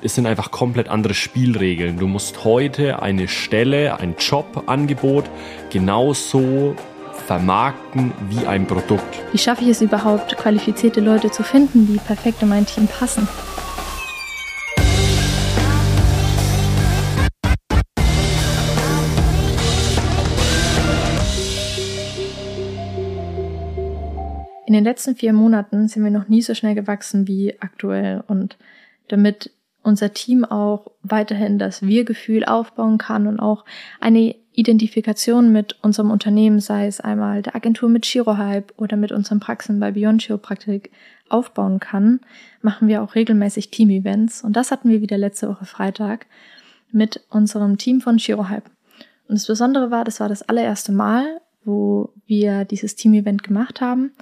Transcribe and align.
Es 0.00 0.14
sind 0.14 0.26
einfach 0.26 0.52
komplett 0.52 0.88
andere 0.88 1.12
Spielregeln. 1.12 1.98
Du 1.98 2.06
musst 2.06 2.44
heute 2.44 3.02
eine 3.02 3.26
Stelle, 3.26 3.98
ein 3.98 4.14
Jobangebot 4.16 5.24
genauso 5.70 6.76
vermarkten 7.26 8.12
wie 8.28 8.46
ein 8.46 8.68
Produkt. 8.68 9.20
Wie 9.32 9.38
schaffe 9.38 9.64
ich 9.64 9.70
es 9.70 9.82
überhaupt, 9.82 10.36
qualifizierte 10.36 11.00
Leute 11.00 11.32
zu 11.32 11.42
finden, 11.42 11.88
die 11.88 11.98
perfekt 11.98 12.42
in 12.42 12.48
mein 12.48 12.64
Team 12.64 12.86
passen? 12.86 13.26
In 24.64 24.74
den 24.74 24.84
letzten 24.84 25.16
vier 25.16 25.32
Monaten 25.32 25.88
sind 25.88 26.04
wir 26.04 26.12
noch 26.12 26.28
nie 26.28 26.42
so 26.42 26.54
schnell 26.54 26.76
gewachsen 26.76 27.26
wie 27.26 27.56
aktuell 27.58 28.22
und 28.28 28.58
damit 29.08 29.50
unser 29.88 30.12
Team 30.12 30.44
auch 30.44 30.92
weiterhin 31.02 31.58
das 31.58 31.82
Wir-Gefühl 31.82 32.44
aufbauen 32.44 32.98
kann 32.98 33.26
und 33.26 33.40
auch 33.40 33.64
eine 34.00 34.36
Identifikation 34.52 35.52
mit 35.52 35.76
unserem 35.82 36.10
Unternehmen, 36.10 36.60
sei 36.60 36.86
es 36.86 37.00
einmal 37.00 37.42
der 37.42 37.56
Agentur 37.56 37.88
mit 37.88 38.04
Chirohype 38.04 38.74
oder 38.76 38.96
mit 38.96 39.12
unseren 39.12 39.40
Praxen 39.40 39.80
bei 39.80 39.92
Beyond 39.92 40.22
Chiropraktik 40.22 40.90
aufbauen 41.28 41.80
kann, 41.80 42.20
machen 42.60 42.88
wir 42.88 43.02
auch 43.02 43.14
regelmäßig 43.14 43.70
Team-Events 43.70 44.42
und 44.42 44.54
das 44.54 44.70
hatten 44.70 44.90
wir 44.90 45.00
wieder 45.00 45.18
letzte 45.18 45.48
Woche 45.48 45.64
Freitag 45.64 46.26
mit 46.90 47.24
unserem 47.30 47.78
Team 47.78 48.00
von 48.00 48.18
Chirohype. 48.18 48.70
Und 49.28 49.36
das 49.36 49.46
Besondere 49.46 49.90
war, 49.90 50.04
das 50.04 50.20
war 50.20 50.28
das 50.28 50.42
allererste 50.42 50.90
Mal, 50.90 51.40
wo 51.64 52.12
wir 52.26 52.64
dieses 52.64 52.96
Team-Event 52.96 53.42
gemacht 53.42 53.80
haben. 53.80 54.12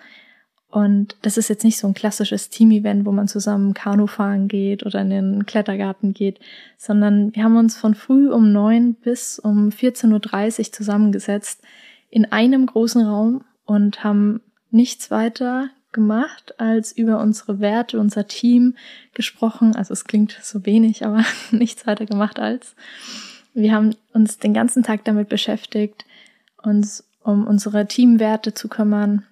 Und 0.69 1.17
das 1.23 1.37
ist 1.37 1.49
jetzt 1.49 1.65
nicht 1.65 1.79
so 1.79 1.87
ein 1.87 1.95
klassisches 1.95 2.51
Team-Event, 2.51 3.07
wo 3.07 3.13
man 3.13 3.29
zusammen 3.29 3.73
Kanu 3.73 4.07
fahren 4.07 4.49
geht 4.49 4.85
oder 4.85 5.01
in 5.01 5.11
den 5.11 5.47
Klettergarten 5.47 6.13
geht, 6.13 6.41
sondern 6.77 7.35
wir 7.35 7.45
haben 7.45 7.57
uns 7.57 7.77
von 7.77 7.95
früh 7.95 8.31
um 8.31 8.53
neun 8.53 8.95
bis 8.95 9.39
um 9.39 9.69
14.30 9.71 10.59
Uhr 10.59 10.73
zusammengesetzt 10.73 11.63
in 12.11 12.31
einem 12.33 12.67
großen 12.67 13.03
Raum 13.03 13.45
und 13.65 14.03
haben 14.05 14.41
nichts 14.71 15.11
weiter 15.11 15.71
gemacht, 15.93 16.61
als 16.61 16.93
über 16.93 17.21
unsere 17.21 17.61
Werte, 17.61 17.99
unser 17.99 18.27
Team 18.27 18.75
gesprochen. 19.15 19.75
Also 19.75 19.93
es 19.93 20.05
klingt 20.05 20.39
so 20.43 20.67
wenig, 20.67 21.07
aber 21.07 21.25
nichts 21.53 21.87
weiter 21.87 22.07
gemacht 22.07 22.39
als. 22.39 22.77
Wir 23.55 23.73
haben 23.73 23.95
uns 24.13 24.39
den 24.39 24.53
ganzen 24.53 24.83
Tag 24.83 25.05
damit 25.05 25.29
beschäftigt, 25.29 26.05
uns 26.63 27.05
um 27.23 27.47
unsere 27.47 27.87
Teamwerte 27.87 28.53
zu 28.53 28.69
kümmern, 28.69 29.25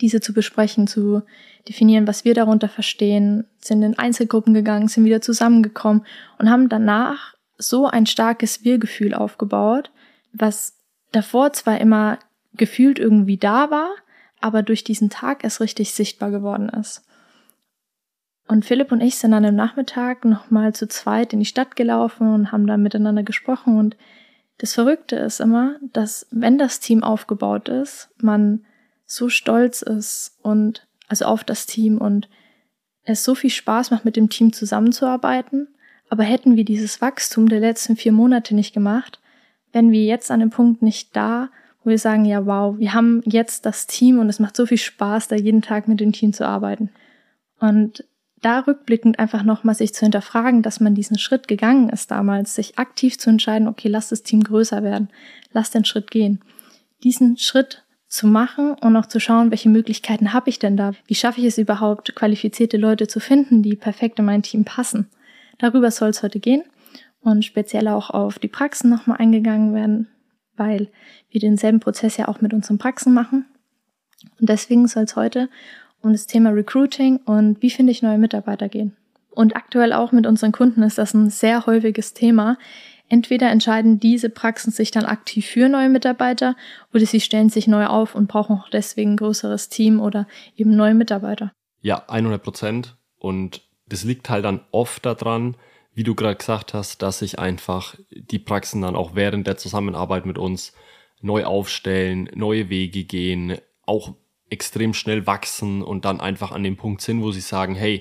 diese 0.00 0.20
zu 0.20 0.32
besprechen, 0.32 0.86
zu 0.86 1.22
definieren, 1.68 2.06
was 2.06 2.24
wir 2.24 2.34
darunter 2.34 2.68
verstehen, 2.68 3.44
sind 3.60 3.82
in 3.82 3.98
Einzelgruppen 3.98 4.54
gegangen, 4.54 4.88
sind 4.88 5.04
wieder 5.04 5.20
zusammengekommen 5.20 6.04
und 6.38 6.50
haben 6.50 6.68
danach 6.68 7.34
so 7.58 7.86
ein 7.86 8.06
starkes 8.06 8.64
Wir-Gefühl 8.64 9.14
aufgebaut, 9.14 9.90
was 10.32 10.74
davor 11.12 11.52
zwar 11.52 11.80
immer 11.80 12.18
gefühlt 12.54 12.98
irgendwie 12.98 13.36
da 13.36 13.70
war, 13.70 13.90
aber 14.40 14.62
durch 14.62 14.84
diesen 14.84 15.10
Tag 15.10 15.44
erst 15.44 15.60
richtig 15.60 15.92
sichtbar 15.94 16.30
geworden 16.30 16.68
ist. 16.68 17.04
Und 18.46 18.64
Philipp 18.64 18.92
und 18.92 19.02
ich 19.02 19.16
sind 19.16 19.32
dann 19.32 19.44
am 19.44 19.54
Nachmittag 19.54 20.24
nochmal 20.24 20.74
zu 20.74 20.88
zweit 20.88 21.34
in 21.34 21.40
die 21.40 21.44
Stadt 21.44 21.76
gelaufen 21.76 22.32
und 22.32 22.50
haben 22.50 22.66
da 22.66 22.78
miteinander 22.78 23.22
gesprochen. 23.22 23.78
Und 23.78 23.96
das 24.56 24.72
Verrückte 24.72 25.16
ist 25.16 25.40
immer, 25.40 25.76
dass 25.92 26.26
wenn 26.30 26.56
das 26.56 26.80
Team 26.80 27.04
aufgebaut 27.04 27.68
ist, 27.68 28.08
man 28.22 28.64
so 29.08 29.30
stolz 29.30 29.82
ist 29.82 30.36
und 30.42 30.86
also 31.08 31.24
auf 31.24 31.42
das 31.42 31.66
Team 31.66 31.98
und 31.98 32.28
es 33.04 33.24
so 33.24 33.34
viel 33.34 33.50
Spaß 33.50 33.90
macht, 33.90 34.04
mit 34.04 34.16
dem 34.16 34.28
Team 34.28 34.52
zusammenzuarbeiten. 34.52 35.68
Aber 36.10 36.22
hätten 36.22 36.56
wir 36.56 36.64
dieses 36.64 37.00
Wachstum 37.00 37.48
der 37.48 37.60
letzten 37.60 37.96
vier 37.96 38.12
Monate 38.12 38.54
nicht 38.54 38.74
gemacht, 38.74 39.18
wären 39.72 39.90
wir 39.90 40.04
jetzt 40.04 40.30
an 40.30 40.40
dem 40.40 40.50
Punkt 40.50 40.82
nicht 40.82 41.16
da, 41.16 41.48
wo 41.82 41.90
wir 41.90 41.98
sagen, 41.98 42.26
ja, 42.26 42.44
wow, 42.44 42.78
wir 42.78 42.92
haben 42.92 43.22
jetzt 43.24 43.64
das 43.64 43.86
Team 43.86 44.18
und 44.18 44.28
es 44.28 44.40
macht 44.40 44.56
so 44.56 44.66
viel 44.66 44.78
Spaß, 44.78 45.28
da 45.28 45.36
jeden 45.36 45.62
Tag 45.62 45.88
mit 45.88 46.00
dem 46.00 46.12
Team 46.12 46.34
zu 46.34 46.46
arbeiten. 46.46 46.90
Und 47.58 48.04
da 48.42 48.60
rückblickend 48.60 49.18
einfach 49.18 49.42
nochmal 49.42 49.74
sich 49.74 49.94
zu 49.94 50.00
hinterfragen, 50.00 50.62
dass 50.62 50.80
man 50.80 50.94
diesen 50.94 51.18
Schritt 51.18 51.48
gegangen 51.48 51.88
ist 51.88 52.10
damals, 52.10 52.54
sich 52.54 52.78
aktiv 52.78 53.18
zu 53.18 53.30
entscheiden, 53.30 53.68
okay, 53.68 53.88
lass 53.88 54.10
das 54.10 54.22
Team 54.22 54.44
größer 54.44 54.82
werden, 54.82 55.08
lass 55.52 55.70
den 55.70 55.86
Schritt 55.86 56.10
gehen. 56.10 56.40
Diesen 57.02 57.38
Schritt 57.38 57.84
zu 58.08 58.26
machen 58.26 58.72
und 58.72 58.96
auch 58.96 59.06
zu 59.06 59.20
schauen, 59.20 59.50
welche 59.50 59.68
Möglichkeiten 59.68 60.32
habe 60.32 60.48
ich 60.48 60.58
denn 60.58 60.76
da? 60.76 60.92
Wie 61.06 61.14
schaffe 61.14 61.40
ich 61.40 61.46
es 61.46 61.58
überhaupt, 61.58 62.14
qualifizierte 62.14 62.78
Leute 62.78 63.06
zu 63.06 63.20
finden, 63.20 63.62
die 63.62 63.76
perfekt 63.76 64.18
in 64.18 64.24
mein 64.24 64.42
Team 64.42 64.64
passen? 64.64 65.08
Darüber 65.58 65.90
soll 65.90 66.10
es 66.10 66.22
heute 66.22 66.40
gehen 66.40 66.62
und 67.20 67.44
speziell 67.44 67.88
auch 67.88 68.10
auf 68.10 68.38
die 68.38 68.48
Praxen 68.48 68.88
nochmal 68.88 69.18
eingegangen 69.18 69.74
werden, 69.74 70.08
weil 70.56 70.88
wir 71.30 71.40
denselben 71.40 71.80
Prozess 71.80 72.16
ja 72.16 72.28
auch 72.28 72.40
mit 72.40 72.54
unseren 72.54 72.78
Praxen 72.78 73.12
machen. 73.12 73.44
Und 74.40 74.48
deswegen 74.48 74.88
soll 74.88 75.04
es 75.04 75.14
heute 75.14 75.48
um 76.00 76.12
das 76.12 76.26
Thema 76.26 76.50
Recruiting 76.50 77.18
und 77.18 77.60
wie 77.60 77.70
finde 77.70 77.92
ich 77.92 78.02
neue 78.02 78.18
Mitarbeiter 78.18 78.68
gehen. 78.68 78.96
Und 79.30 79.54
aktuell 79.54 79.92
auch 79.92 80.12
mit 80.12 80.26
unseren 80.26 80.52
Kunden 80.52 80.82
ist 80.82 80.98
das 80.98 81.14
ein 81.14 81.30
sehr 81.30 81.66
häufiges 81.66 82.14
Thema, 82.14 82.56
Entweder 83.08 83.50
entscheiden 83.50 84.00
diese 84.00 84.28
Praxen 84.28 84.70
sich 84.70 84.90
dann 84.90 85.06
aktiv 85.06 85.46
für 85.46 85.68
neue 85.68 85.88
Mitarbeiter 85.88 86.56
oder 86.92 87.06
sie 87.06 87.20
stellen 87.20 87.48
sich 87.48 87.66
neu 87.66 87.86
auf 87.86 88.14
und 88.14 88.28
brauchen 88.28 88.58
auch 88.58 88.68
deswegen 88.68 89.12
ein 89.12 89.16
größeres 89.16 89.70
Team 89.70 90.00
oder 90.00 90.26
eben 90.56 90.76
neue 90.76 90.94
Mitarbeiter. 90.94 91.52
Ja, 91.80 92.04
100 92.08 92.42
Prozent. 92.42 92.96
Und 93.18 93.62
das 93.86 94.04
liegt 94.04 94.28
halt 94.28 94.44
dann 94.44 94.60
oft 94.70 95.06
daran, 95.06 95.56
wie 95.94 96.04
du 96.04 96.14
gerade 96.14 96.36
gesagt 96.36 96.74
hast, 96.74 97.02
dass 97.02 97.20
sich 97.20 97.38
einfach 97.38 97.96
die 98.10 98.38
Praxen 98.38 98.82
dann 98.82 98.94
auch 98.94 99.14
während 99.14 99.46
der 99.46 99.56
Zusammenarbeit 99.56 100.26
mit 100.26 100.38
uns 100.38 100.72
neu 101.20 101.44
aufstellen, 101.44 102.30
neue 102.34 102.68
Wege 102.68 103.04
gehen, 103.04 103.58
auch 103.84 104.14
extrem 104.50 104.94
schnell 104.94 105.26
wachsen 105.26 105.82
und 105.82 106.04
dann 106.04 106.20
einfach 106.20 106.52
an 106.52 106.62
dem 106.62 106.76
Punkt 106.76 107.00
sind, 107.00 107.22
wo 107.22 107.32
sie 107.32 107.40
sagen, 107.40 107.74
hey, 107.74 108.00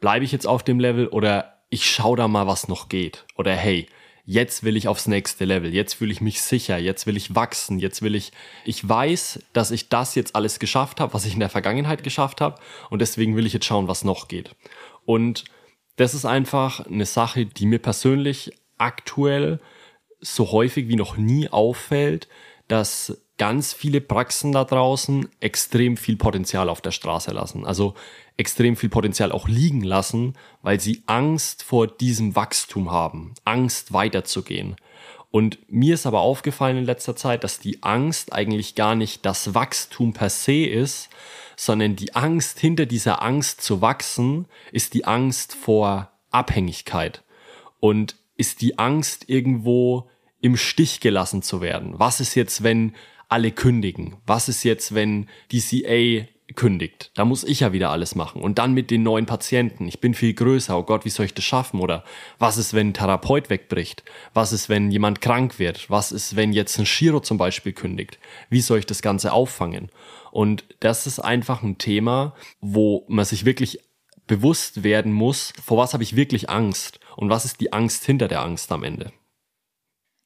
bleibe 0.00 0.24
ich 0.24 0.32
jetzt 0.32 0.46
auf 0.46 0.62
dem 0.62 0.80
Level 0.80 1.08
oder 1.08 1.62
ich 1.68 1.84
schaue 1.90 2.16
da 2.16 2.28
mal, 2.28 2.46
was 2.46 2.68
noch 2.68 2.88
geht. 2.88 3.26
Oder 3.36 3.52
hey, 3.52 3.86
jetzt 4.26 4.64
will 4.64 4.76
ich 4.76 4.88
aufs 4.88 5.06
nächste 5.06 5.44
Level, 5.44 5.72
jetzt 5.72 5.94
fühle 5.94 6.12
ich 6.12 6.20
mich 6.20 6.42
sicher, 6.42 6.76
jetzt 6.76 7.06
will 7.06 7.16
ich 7.16 7.34
wachsen, 7.34 7.78
jetzt 7.78 8.02
will 8.02 8.16
ich, 8.16 8.32
ich 8.64 8.86
weiß, 8.86 9.38
dass 9.52 9.70
ich 9.70 9.88
das 9.88 10.16
jetzt 10.16 10.34
alles 10.34 10.58
geschafft 10.58 11.00
habe, 11.00 11.14
was 11.14 11.24
ich 11.24 11.34
in 11.34 11.40
der 11.40 11.48
Vergangenheit 11.48 12.02
geschafft 12.02 12.40
habe 12.40 12.60
und 12.90 13.00
deswegen 13.00 13.36
will 13.36 13.46
ich 13.46 13.52
jetzt 13.52 13.66
schauen, 13.66 13.88
was 13.88 14.04
noch 14.04 14.26
geht. 14.26 14.50
Und 15.04 15.44
das 15.94 16.12
ist 16.12 16.26
einfach 16.26 16.84
eine 16.84 17.06
Sache, 17.06 17.46
die 17.46 17.66
mir 17.66 17.78
persönlich 17.78 18.52
aktuell 18.76 19.60
so 20.20 20.50
häufig 20.50 20.88
wie 20.88 20.96
noch 20.96 21.16
nie 21.16 21.48
auffällt, 21.48 22.28
dass 22.68 23.16
ganz 23.38 23.72
viele 23.72 24.00
Praxen 24.00 24.52
da 24.52 24.64
draußen 24.64 25.28
extrem 25.40 25.96
viel 25.96 26.16
Potenzial 26.16 26.68
auf 26.68 26.80
der 26.80 26.90
Straße 26.90 27.30
lassen. 27.32 27.66
Also 27.66 27.94
extrem 28.36 28.76
viel 28.76 28.88
Potenzial 28.88 29.32
auch 29.32 29.48
liegen 29.48 29.82
lassen, 29.82 30.34
weil 30.62 30.80
sie 30.80 31.02
Angst 31.06 31.62
vor 31.62 31.86
diesem 31.86 32.34
Wachstum 32.34 32.90
haben, 32.90 33.34
Angst 33.44 33.92
weiterzugehen. 33.92 34.76
Und 35.30 35.58
mir 35.68 35.94
ist 35.94 36.06
aber 36.06 36.20
aufgefallen 36.20 36.78
in 36.78 36.84
letzter 36.84 37.14
Zeit, 37.14 37.44
dass 37.44 37.58
die 37.58 37.82
Angst 37.82 38.32
eigentlich 38.32 38.74
gar 38.74 38.94
nicht 38.94 39.26
das 39.26 39.54
Wachstum 39.54 40.12
per 40.12 40.30
se 40.30 40.64
ist, 40.64 41.10
sondern 41.56 41.96
die 41.96 42.14
Angst 42.14 42.58
hinter 42.58 42.86
dieser 42.86 43.22
Angst 43.22 43.60
zu 43.60 43.80
wachsen 43.80 44.46
ist 44.72 44.94
die 44.94 45.04
Angst 45.04 45.54
vor 45.54 46.10
Abhängigkeit 46.30 47.22
und 47.80 48.16
ist 48.36 48.60
die 48.60 48.78
Angst 48.78 49.28
irgendwo 49.28 50.08
im 50.46 50.56
Stich 50.56 51.00
gelassen 51.00 51.42
zu 51.42 51.60
werden. 51.60 51.94
Was 51.98 52.20
ist 52.20 52.34
jetzt, 52.34 52.62
wenn 52.62 52.94
alle 53.28 53.50
kündigen? 53.50 54.16
Was 54.26 54.48
ist 54.48 54.62
jetzt, 54.62 54.94
wenn 54.94 55.28
die 55.50 55.60
CA 55.60 56.28
kündigt. 56.54 57.10
Da 57.14 57.24
muss 57.24 57.42
ich 57.42 57.60
ja 57.60 57.72
wieder 57.72 57.90
alles 57.90 58.14
machen. 58.14 58.40
Und 58.40 58.58
dann 58.58 58.72
mit 58.72 58.92
den 58.92 59.02
neuen 59.02 59.26
Patienten. 59.26 59.88
Ich 59.88 60.00
bin 60.00 60.14
viel 60.14 60.32
größer. 60.32 60.78
Oh 60.78 60.84
Gott, 60.84 61.04
wie 61.04 61.10
soll 61.10 61.26
ich 61.26 61.34
das 61.34 61.44
schaffen? 61.44 61.80
Oder 61.80 62.04
was 62.38 62.56
ist, 62.56 62.72
wenn 62.72 62.90
ein 62.90 62.94
Therapeut 62.94 63.50
wegbricht? 63.50 64.04
Was 64.32 64.52
ist, 64.52 64.68
wenn 64.68 64.92
jemand 64.92 65.20
krank 65.20 65.58
wird? 65.58 65.90
Was 65.90 66.12
ist, 66.12 66.36
wenn 66.36 66.52
jetzt 66.52 66.78
ein 66.78 66.84
Chiro 66.84 67.18
zum 67.18 67.36
Beispiel 67.36 67.72
kündigt? 67.72 68.20
Wie 68.48 68.60
soll 68.60 68.78
ich 68.78 68.86
das 68.86 69.02
Ganze 69.02 69.32
auffangen? 69.32 69.90
Und 70.30 70.64
das 70.78 71.08
ist 71.08 71.18
einfach 71.18 71.64
ein 71.64 71.78
Thema, 71.78 72.34
wo 72.60 73.04
man 73.08 73.24
sich 73.24 73.44
wirklich 73.44 73.80
bewusst 74.28 74.84
werden 74.84 75.12
muss, 75.12 75.52
vor 75.64 75.78
was 75.78 75.94
habe 75.94 76.04
ich 76.04 76.14
wirklich 76.14 76.48
Angst? 76.48 77.00
Und 77.16 77.28
was 77.28 77.44
ist 77.44 77.60
die 77.60 77.72
Angst 77.72 78.04
hinter 78.04 78.28
der 78.28 78.42
Angst 78.42 78.70
am 78.70 78.84
Ende? 78.84 79.12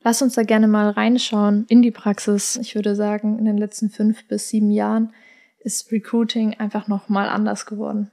Lass 0.02 0.22
uns 0.22 0.34
da 0.34 0.42
gerne 0.42 0.66
mal 0.66 0.90
reinschauen 0.90 1.66
in 1.68 1.82
die 1.82 1.90
Praxis. 1.90 2.56
Ich 2.56 2.74
würde 2.74 2.94
sagen, 2.94 3.38
in 3.38 3.44
den 3.44 3.58
letzten 3.58 3.90
fünf 3.90 4.26
bis 4.28 4.48
sieben 4.48 4.70
Jahren 4.70 5.12
ist 5.58 5.92
Recruiting 5.92 6.54
einfach 6.54 6.88
nochmal 6.88 7.28
anders 7.28 7.66
geworden. 7.66 8.10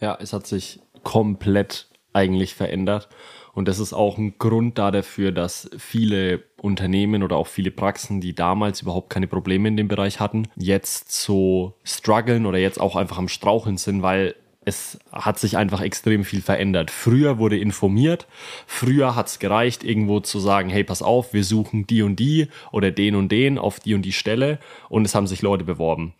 Ja, 0.00 0.18
es 0.20 0.32
hat 0.32 0.46
sich 0.46 0.80
komplett 1.02 1.88
eigentlich 2.12 2.54
verändert. 2.54 3.08
Und 3.52 3.68
das 3.68 3.78
ist 3.78 3.92
auch 3.92 4.18
ein 4.18 4.38
Grund 4.38 4.78
da 4.78 4.90
dafür, 4.90 5.32
dass 5.32 5.70
viele 5.76 6.44
Unternehmen 6.60 7.22
oder 7.22 7.36
auch 7.36 7.46
viele 7.46 7.70
Praxen, 7.70 8.20
die 8.20 8.34
damals 8.34 8.82
überhaupt 8.82 9.10
keine 9.10 9.26
Probleme 9.26 9.68
in 9.68 9.76
dem 9.76 9.88
Bereich 9.88 10.20
hatten, 10.20 10.48
jetzt 10.56 11.10
so 11.10 11.74
strugglen 11.82 12.46
oder 12.46 12.58
jetzt 12.58 12.80
auch 12.80 12.96
einfach 12.96 13.18
am 13.18 13.28
Straucheln 13.28 13.76
sind, 13.76 14.02
weil 14.02 14.34
es 14.70 14.98
hat 15.12 15.38
sich 15.38 15.56
einfach 15.56 15.80
extrem 15.80 16.24
viel 16.24 16.40
verändert. 16.40 16.90
Früher 16.90 17.38
wurde 17.38 17.58
informiert, 17.58 18.26
früher 18.66 19.16
hat 19.16 19.26
es 19.26 19.38
gereicht, 19.40 19.82
irgendwo 19.84 20.20
zu 20.20 20.38
sagen, 20.38 20.70
hey, 20.70 20.84
pass 20.84 21.02
auf, 21.02 21.34
wir 21.34 21.44
suchen 21.44 21.86
die 21.86 22.02
und 22.02 22.16
die 22.16 22.48
oder 22.70 22.92
den 22.92 23.16
und 23.16 23.30
den 23.30 23.58
auf 23.58 23.80
die 23.80 23.94
und 23.94 24.02
die 24.02 24.12
Stelle 24.12 24.60
und 24.88 25.04
es 25.04 25.14
haben 25.14 25.26
sich 25.26 25.42
Leute 25.42 25.64
beworben. 25.64 26.14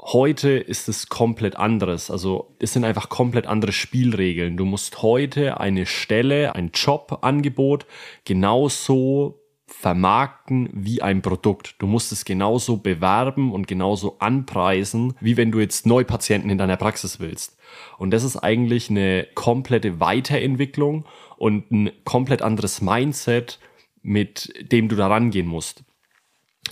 Heute 0.00 0.50
ist 0.50 0.88
es 0.88 1.08
komplett 1.08 1.56
anderes. 1.56 2.10
Also 2.10 2.54
es 2.58 2.72
sind 2.72 2.84
einfach 2.84 3.10
komplett 3.10 3.46
andere 3.46 3.72
Spielregeln. 3.72 4.56
Du 4.56 4.64
musst 4.64 5.02
heute 5.02 5.60
eine 5.60 5.84
Stelle, 5.84 6.54
ein 6.54 6.70
Jobangebot 6.72 7.84
genauso 8.24 9.39
vermarkten 9.72 10.68
wie 10.72 11.00
ein 11.00 11.22
Produkt. 11.22 11.76
Du 11.78 11.86
musst 11.86 12.12
es 12.12 12.24
genauso 12.24 12.76
bewerben 12.78 13.52
und 13.52 13.66
genauso 13.66 14.18
anpreisen, 14.18 15.14
wie 15.20 15.36
wenn 15.36 15.52
du 15.52 15.60
jetzt 15.60 15.86
Neupatienten 15.86 16.50
in 16.50 16.58
deiner 16.58 16.76
Praxis 16.76 17.20
willst. 17.20 17.56
Und 17.96 18.10
das 18.10 18.24
ist 18.24 18.36
eigentlich 18.36 18.90
eine 18.90 19.26
komplette 19.34 20.00
Weiterentwicklung 20.00 21.06
und 21.38 21.70
ein 21.70 21.90
komplett 22.04 22.42
anderes 22.42 22.82
Mindset, 22.82 23.58
mit 24.02 24.52
dem 24.60 24.88
du 24.88 24.96
da 24.96 25.08
rangehen 25.08 25.46
musst. 25.46 25.84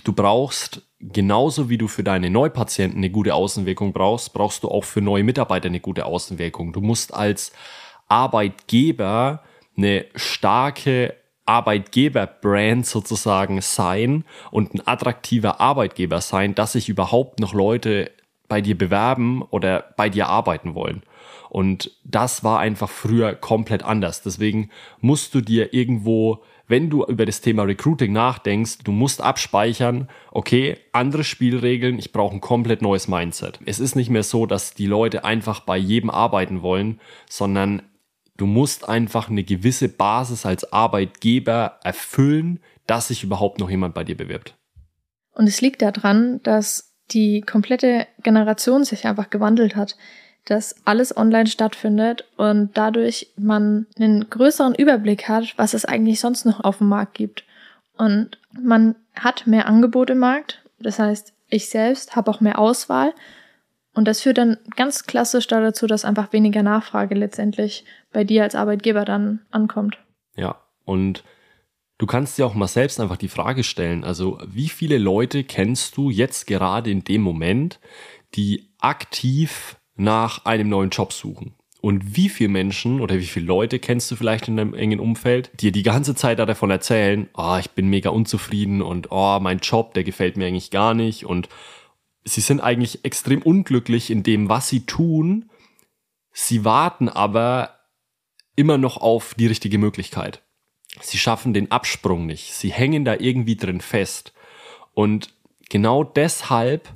Du 0.03 0.13
brauchst 0.13 0.83
genauso 0.99 1.69
wie 1.69 1.77
du 1.77 1.87
für 1.87 2.03
deine 2.03 2.29
Neupatienten 2.29 2.99
eine 2.99 3.09
gute 3.09 3.33
Außenwirkung 3.33 3.93
brauchst, 3.93 4.33
brauchst 4.33 4.63
du 4.63 4.69
auch 4.69 4.83
für 4.83 5.01
neue 5.01 5.23
Mitarbeiter 5.23 5.67
eine 5.67 5.79
gute 5.79 6.05
Außenwirkung. 6.05 6.73
Du 6.73 6.81
musst 6.81 7.13
als 7.13 7.53
Arbeitgeber 8.07 9.43
eine 9.77 10.05
starke 10.15 11.15
Arbeitgeberbrand 11.49 12.85
sozusagen 12.85 13.59
sein 13.61 14.23
und 14.51 14.75
ein 14.75 14.85
attraktiver 14.85 15.59
Arbeitgeber 15.59 16.21
sein, 16.21 16.53
dass 16.53 16.73
sich 16.73 16.89
überhaupt 16.89 17.39
noch 17.39 17.55
Leute 17.55 18.11
bei 18.47 18.61
dir 18.61 18.77
bewerben 18.77 19.41
oder 19.41 19.93
bei 19.97 20.09
dir 20.09 20.27
arbeiten 20.27 20.75
wollen. 20.75 21.01
Und 21.49 21.91
das 22.03 22.43
war 22.43 22.59
einfach 22.59 22.89
früher 22.89 23.33
komplett 23.33 23.81
anders. 23.81 24.21
Deswegen 24.21 24.69
musst 25.01 25.33
du 25.33 25.41
dir 25.41 25.73
irgendwo, 25.73 26.43
wenn 26.67 26.91
du 26.91 27.03
über 27.03 27.25
das 27.25 27.41
Thema 27.41 27.63
Recruiting 27.63 28.13
nachdenkst, 28.13 28.79
du 28.83 28.91
musst 28.91 29.19
abspeichern, 29.19 30.07
okay, 30.31 30.77
andere 30.91 31.23
Spielregeln, 31.23 31.97
ich 31.97 32.11
brauche 32.11 32.35
ein 32.35 32.41
komplett 32.41 32.83
neues 32.83 33.07
Mindset. 33.07 33.59
Es 33.65 33.79
ist 33.79 33.95
nicht 33.95 34.11
mehr 34.11 34.21
so, 34.21 34.45
dass 34.45 34.75
die 34.75 34.85
Leute 34.85 35.25
einfach 35.25 35.61
bei 35.61 35.77
jedem 35.77 36.11
arbeiten 36.11 36.61
wollen, 36.61 36.99
sondern 37.27 37.81
Du 38.39 38.45
musst 38.45 38.87
einfach 38.87 39.29
eine 39.29 39.43
gewisse 39.43 39.89
Basis 39.89 40.45
als 40.45 40.71
Arbeitgeber 40.71 41.77
erfüllen, 41.83 42.61
dass 42.87 43.09
sich 43.09 43.21
überhaupt 43.21 43.59
noch 43.59 43.69
jemand 43.69 43.93
bei 43.93 44.05
dir 44.05 44.15
bewirbt. 44.15 44.55
Und 45.33 45.47
es 45.47 45.59
liegt 45.59 45.81
daran, 45.81 46.41
dass 46.43 46.93
die 47.11 47.41
komplette 47.41 48.07
Generation 48.23 48.85
sich 48.85 49.05
einfach 49.05 49.29
gewandelt 49.29 49.75
hat, 49.75 49.97
dass 50.45 50.73
alles 50.85 51.17
online 51.17 51.47
stattfindet 51.47 52.29
und 52.37 52.77
dadurch 52.77 53.27
man 53.35 53.87
einen 53.97 54.29
größeren 54.29 54.73
Überblick 54.73 55.27
hat, 55.27 55.57
was 55.57 55.73
es 55.73 55.83
eigentlich 55.83 56.21
sonst 56.21 56.45
noch 56.45 56.63
auf 56.63 56.77
dem 56.77 56.87
Markt 56.87 57.15
gibt. 57.15 57.43
Und 57.97 58.39
man 58.53 58.95
hat 59.15 59.47
mehr 59.47 59.67
Angebot 59.67 60.11
im 60.11 60.19
Markt. 60.19 60.63
Das 60.79 60.97
heißt, 60.97 61.33
ich 61.49 61.67
selbst 61.67 62.15
habe 62.15 62.31
auch 62.31 62.39
mehr 62.39 62.57
Auswahl 62.57 63.13
und 63.93 64.07
das 64.07 64.21
führt 64.21 64.37
dann 64.37 64.57
ganz 64.75 65.05
klassisch 65.05 65.47
dazu, 65.47 65.87
dass 65.87 66.05
einfach 66.05 66.31
weniger 66.31 66.63
Nachfrage 66.63 67.15
letztendlich 67.15 67.85
bei 68.11 68.23
dir 68.23 68.43
als 68.43 68.55
Arbeitgeber 68.55 69.05
dann 69.05 69.41
ankommt. 69.51 69.97
Ja, 70.35 70.61
und 70.85 71.23
du 71.97 72.05
kannst 72.05 72.37
dir 72.37 72.45
auch 72.45 72.53
mal 72.53 72.67
selbst 72.67 72.99
einfach 72.99 73.17
die 73.17 73.27
Frage 73.27 73.63
stellen, 73.63 74.03
also 74.03 74.39
wie 74.45 74.69
viele 74.69 74.97
Leute 74.97 75.43
kennst 75.43 75.97
du 75.97 76.09
jetzt 76.09 76.47
gerade 76.47 76.91
in 76.91 77.03
dem 77.03 77.21
Moment, 77.21 77.79
die 78.35 78.69
aktiv 78.79 79.77
nach 79.95 80.45
einem 80.45 80.69
neuen 80.69 80.91
Job 80.91 81.11
suchen? 81.11 81.55
Und 81.81 82.17
wie 82.17 82.27
viele 82.27 82.49
Menschen 82.49 82.99
oder 82.99 83.15
wie 83.15 83.25
viele 83.25 83.45
Leute 83.45 83.79
kennst 83.79 84.11
du 84.11 84.17
vielleicht 84.17 84.49
in 84.49 84.57
deinem 84.57 84.73
engen 84.73 84.99
Umfeld, 84.99 85.49
die 85.53 85.67
dir 85.67 85.71
die 85.71 85.83
ganze 85.83 86.13
Zeit 86.13 86.37
davon 86.39 86.69
erzählen, 86.71 87.29
oh, 87.35 87.55
ich 87.57 87.71
bin 87.71 87.87
mega 87.87 88.09
unzufrieden 88.09 88.81
und 88.81 89.07
oh, 89.11 89.39
mein 89.41 89.59
Job, 89.59 89.93
der 89.93 90.03
gefällt 90.03 90.35
mir 90.35 90.47
eigentlich 90.47 90.71
gar 90.71 90.93
nicht 90.93 91.25
und 91.25 91.47
sie 92.29 92.41
sind 92.41 92.61
eigentlich 92.61 93.05
extrem 93.05 93.41
unglücklich 93.41 94.11
in 94.11 94.23
dem, 94.23 94.49
was 94.49 94.69
sie 94.69 94.85
tun. 94.85 95.49
Sie 96.31 96.63
warten 96.65 97.09
aber 97.09 97.79
immer 98.55 98.77
noch 98.77 98.97
auf 98.97 99.33
die 99.35 99.47
richtige 99.47 99.77
Möglichkeit. 99.77 100.41
Sie 101.01 101.17
schaffen 101.17 101.53
den 101.53 101.71
Absprung 101.71 102.25
nicht. 102.25 102.53
Sie 102.53 102.71
hängen 102.71 103.05
da 103.05 103.15
irgendwie 103.15 103.55
drin 103.55 103.81
fest. 103.81 104.33
Und 104.93 105.33
genau 105.69 106.03
deshalb 106.03 106.93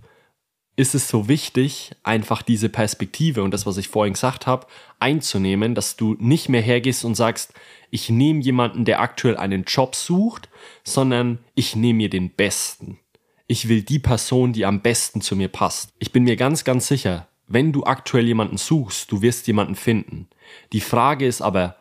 ist 0.76 0.96
es 0.96 1.08
so 1.08 1.28
wichtig, 1.28 1.92
einfach 2.02 2.42
diese 2.42 2.68
Perspektive 2.68 3.44
und 3.44 3.52
das, 3.52 3.66
was 3.66 3.78
ich 3.78 3.88
vorhin 3.88 4.14
gesagt 4.14 4.48
habe, 4.48 4.66
einzunehmen, 5.00 5.76
dass 5.76 5.96
du 5.96 6.16
nicht 6.20 6.50
mehr 6.50 6.62
hergehst 6.62 7.06
und 7.06 7.16
sagst, 7.16 7.54
ich 7.92 8.10
nehme 8.10 8.42
jemanden, 8.42 8.86
der 8.86 9.00
aktuell 9.00 9.38
einen 9.38 9.66
Job 9.66 9.96
sucht, 9.96 10.50
sondern 10.84 11.38
ich 11.54 11.76
nehme 11.76 11.98
mir 11.98 12.10
den 12.10 12.32
Besten 12.32 13.00
ich 13.48 13.68
will 13.68 13.84
die 13.84 14.00
Person, 14.00 14.54
die 14.54 14.66
am 14.66 14.82
besten 14.82 15.22
zu 15.22 15.36
mir 15.36 15.50
passt. 15.50 15.94
Ich 16.00 16.12
bin 16.12 16.24
mir 16.24 16.36
ganz, 16.36 16.64
ganz 16.64 16.88
sicher, 16.88 17.28
wenn 17.48 17.72
du 17.72 17.84
aktuell 17.84 18.26
jemanden 18.26 18.58
suchst, 18.58 19.12
du 19.12 19.22
wirst 19.22 19.48
jemanden 19.48 19.76
finden. 19.76 20.28
Die 20.72 20.82
Frage 20.82 21.26
ist 21.26 21.42
aber, 21.42 21.76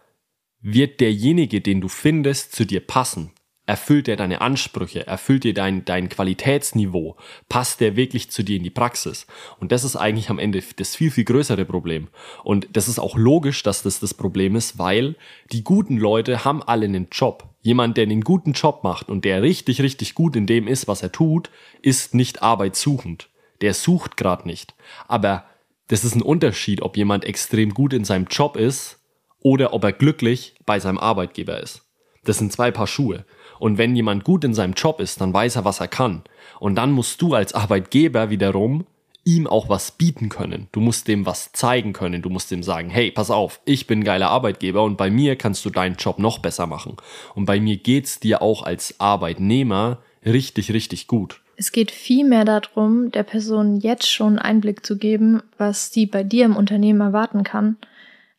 wird 0.60 1.00
derjenige, 1.00 1.60
den 1.60 1.80
du 1.80 1.88
findest, 1.88 2.52
zu 2.54 2.64
dir 2.64 2.80
passen? 2.80 3.32
Erfüllt 3.64 4.08
er 4.08 4.16
deine 4.16 4.40
Ansprüche? 4.40 5.06
Erfüllt 5.06 5.44
er 5.44 5.52
dein, 5.52 5.84
dein 5.84 6.08
Qualitätsniveau? 6.08 7.16
Passt 7.48 7.80
der 7.80 7.94
wirklich 7.94 8.28
zu 8.28 8.42
dir 8.42 8.56
in 8.56 8.64
die 8.64 8.70
Praxis? 8.70 9.26
Und 9.60 9.70
das 9.70 9.84
ist 9.84 9.94
eigentlich 9.94 10.30
am 10.30 10.40
Ende 10.40 10.62
das 10.76 10.96
viel, 10.96 11.12
viel 11.12 11.24
größere 11.24 11.64
Problem. 11.64 12.08
Und 12.42 12.68
das 12.72 12.88
ist 12.88 12.98
auch 12.98 13.16
logisch, 13.16 13.62
dass 13.62 13.84
das 13.84 14.00
das 14.00 14.14
Problem 14.14 14.56
ist, 14.56 14.78
weil 14.78 15.14
die 15.52 15.62
guten 15.62 15.96
Leute 15.96 16.44
haben 16.44 16.62
alle 16.62 16.86
einen 16.86 17.06
Job. 17.12 17.48
Jemand, 17.60 17.96
der 17.96 18.02
einen 18.02 18.22
guten 18.22 18.52
Job 18.52 18.82
macht 18.82 19.08
und 19.08 19.24
der 19.24 19.42
richtig, 19.42 19.80
richtig 19.80 20.16
gut 20.16 20.34
in 20.34 20.46
dem 20.46 20.66
ist, 20.66 20.88
was 20.88 21.02
er 21.02 21.12
tut, 21.12 21.48
ist 21.82 22.14
nicht 22.14 22.42
arbeitssuchend. 22.42 23.28
Der 23.60 23.74
sucht 23.74 24.16
gerade 24.16 24.48
nicht. 24.48 24.74
Aber 25.06 25.44
das 25.86 26.02
ist 26.02 26.16
ein 26.16 26.22
Unterschied, 26.22 26.82
ob 26.82 26.96
jemand 26.96 27.24
extrem 27.24 27.72
gut 27.72 27.92
in 27.92 28.04
seinem 28.04 28.26
Job 28.28 28.56
ist 28.56 28.98
oder 29.38 29.72
ob 29.72 29.84
er 29.84 29.92
glücklich 29.92 30.56
bei 30.66 30.80
seinem 30.80 30.98
Arbeitgeber 30.98 31.60
ist. 31.60 31.86
Das 32.24 32.38
sind 32.38 32.52
zwei 32.52 32.70
Paar 32.70 32.86
Schuhe. 32.86 33.24
Und 33.62 33.78
wenn 33.78 33.94
jemand 33.94 34.24
gut 34.24 34.42
in 34.42 34.54
seinem 34.54 34.72
Job 34.72 34.98
ist, 34.98 35.20
dann 35.20 35.32
weiß 35.32 35.54
er, 35.54 35.64
was 35.64 35.78
er 35.78 35.86
kann. 35.86 36.24
Und 36.58 36.74
dann 36.74 36.90
musst 36.90 37.22
du 37.22 37.34
als 37.34 37.54
Arbeitgeber 37.54 38.28
wiederum 38.28 38.86
ihm 39.22 39.46
auch 39.46 39.68
was 39.68 39.92
bieten 39.92 40.30
können. 40.30 40.66
Du 40.72 40.80
musst 40.80 41.06
dem 41.06 41.26
was 41.26 41.52
zeigen 41.52 41.92
können. 41.92 42.22
Du 42.22 42.28
musst 42.28 42.50
dem 42.50 42.64
sagen, 42.64 42.90
hey, 42.90 43.12
pass 43.12 43.30
auf, 43.30 43.60
ich 43.64 43.86
bin 43.86 44.02
geiler 44.02 44.30
Arbeitgeber 44.30 44.82
und 44.82 44.96
bei 44.96 45.12
mir 45.12 45.36
kannst 45.36 45.64
du 45.64 45.70
deinen 45.70 45.94
Job 45.94 46.18
noch 46.18 46.40
besser 46.40 46.66
machen. 46.66 46.96
Und 47.36 47.44
bei 47.44 47.60
mir 47.60 47.76
geht's 47.76 48.18
dir 48.18 48.42
auch 48.42 48.64
als 48.64 48.98
Arbeitnehmer 48.98 49.98
richtig, 50.26 50.72
richtig 50.72 51.06
gut. 51.06 51.40
Es 51.54 51.70
geht 51.70 51.92
viel 51.92 52.24
mehr 52.24 52.44
darum, 52.44 53.12
der 53.12 53.22
Person 53.22 53.78
jetzt 53.78 54.10
schon 54.10 54.40
Einblick 54.40 54.84
zu 54.84 54.98
geben, 54.98 55.40
was 55.56 55.92
sie 55.92 56.06
bei 56.06 56.24
dir 56.24 56.46
im 56.46 56.56
Unternehmen 56.56 57.00
erwarten 57.00 57.44
kann, 57.44 57.76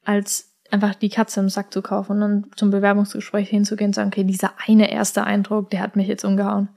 als 0.03 0.52
einfach 0.73 0.95
die 0.95 1.09
Katze 1.09 1.39
im 1.39 1.49
Sack 1.49 1.71
zu 1.71 1.83
kaufen 1.83 2.13
und 2.13 2.19
dann 2.19 2.45
zum 2.55 2.71
Bewerbungsgespräch 2.71 3.47
hinzugehen 3.47 3.89
und 3.89 3.93
sagen, 3.93 4.09
okay, 4.09 4.23
dieser 4.23 4.53
eine 4.65 4.91
erste 4.91 5.23
Eindruck, 5.23 5.69
der 5.69 5.81
hat 5.81 5.95
mich 5.95 6.07
jetzt 6.07 6.25
umgehauen. 6.25 6.67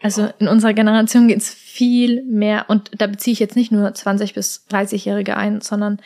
Also 0.00 0.28
in 0.38 0.48
unserer 0.48 0.72
Generation 0.72 1.28
geht 1.28 1.38
es 1.38 1.50
viel 1.50 2.22
mehr, 2.24 2.66
und 2.68 2.90
da 2.96 3.08
beziehe 3.08 3.32
ich 3.32 3.40
jetzt 3.40 3.56
nicht 3.56 3.72
nur 3.72 3.92
20 3.92 4.34
bis 4.34 4.66
30-Jährige 4.70 5.36
ein, 5.36 5.60
sondern 5.60 6.00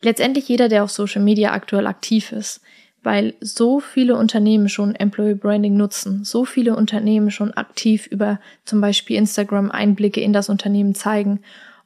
letztendlich 0.00 0.48
jeder, 0.48 0.68
der 0.68 0.84
auf 0.84 0.90
Social 0.90 1.22
Media 1.22 1.52
aktuell 1.52 1.86
aktiv 1.86 2.32
ist, 2.32 2.60
weil 3.02 3.34
so 3.40 3.80
viele 3.80 4.16
Unternehmen 4.16 4.68
schon 4.68 4.94
Employee 4.94 5.34
Branding 5.34 5.76
nutzen, 5.76 6.24
so 6.24 6.44
viele 6.44 6.76
Unternehmen 6.76 7.30
schon 7.30 7.52
aktiv 7.54 8.06
über 8.06 8.38
zum 8.64 8.80
Beispiel 8.80 9.16
Instagram 9.16 9.70
Einblicke 9.70 10.20
in 10.20 10.32
das 10.32 10.48
Unternehmen 10.48 10.94
zeigen 10.94 11.40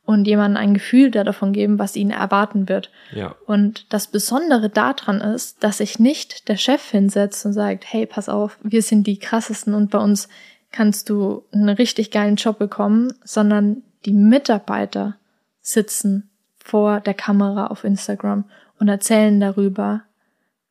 und 0.05 0.27
jemandem 0.27 0.63
ein 0.63 0.75
Gefühl 0.75 1.11
davon 1.11 1.53
geben, 1.53 1.79
was 1.79 1.97
ihnen 1.97 2.11
erwarten 2.11 2.69
wird. 2.69 2.91
Ja. 3.13 3.35
Und 3.47 3.93
das 3.93 4.07
Besondere 4.07 4.69
daran 4.69 5.21
ist, 5.21 5.65
dass 5.65 5.79
sich 5.79 5.99
nicht 5.99 6.49
der 6.49 6.57
Chef 6.57 6.91
hinsetzt 6.91 7.47
und 7.47 7.55
sagt, 7.55 7.85
hey, 7.91 8.07
pass 8.07 8.29
auf, 8.29 8.59
wir 8.63 8.83
sind 8.83 9.07
die 9.07 9.19
krassesten 9.19 9.75
und 9.75 9.91
bei 9.91 9.99
uns 9.99 10.29
kannst 10.73 11.09
du 11.09 11.45
einen 11.53 11.69
richtig 11.69 12.11
geilen 12.11 12.37
Job 12.37 12.59
bekommen, 12.59 13.15
sondern 13.25 13.83
die 14.05 14.13
Mitarbeiter 14.13 15.17
sitzen 15.63 16.31
vor 16.59 17.01
der 17.01 17.15
Kamera 17.15 17.69
auf 17.69 17.85
Instagram 17.85 18.45
und 18.79 18.89
erzählen 18.89 19.39
darüber, 19.41 20.03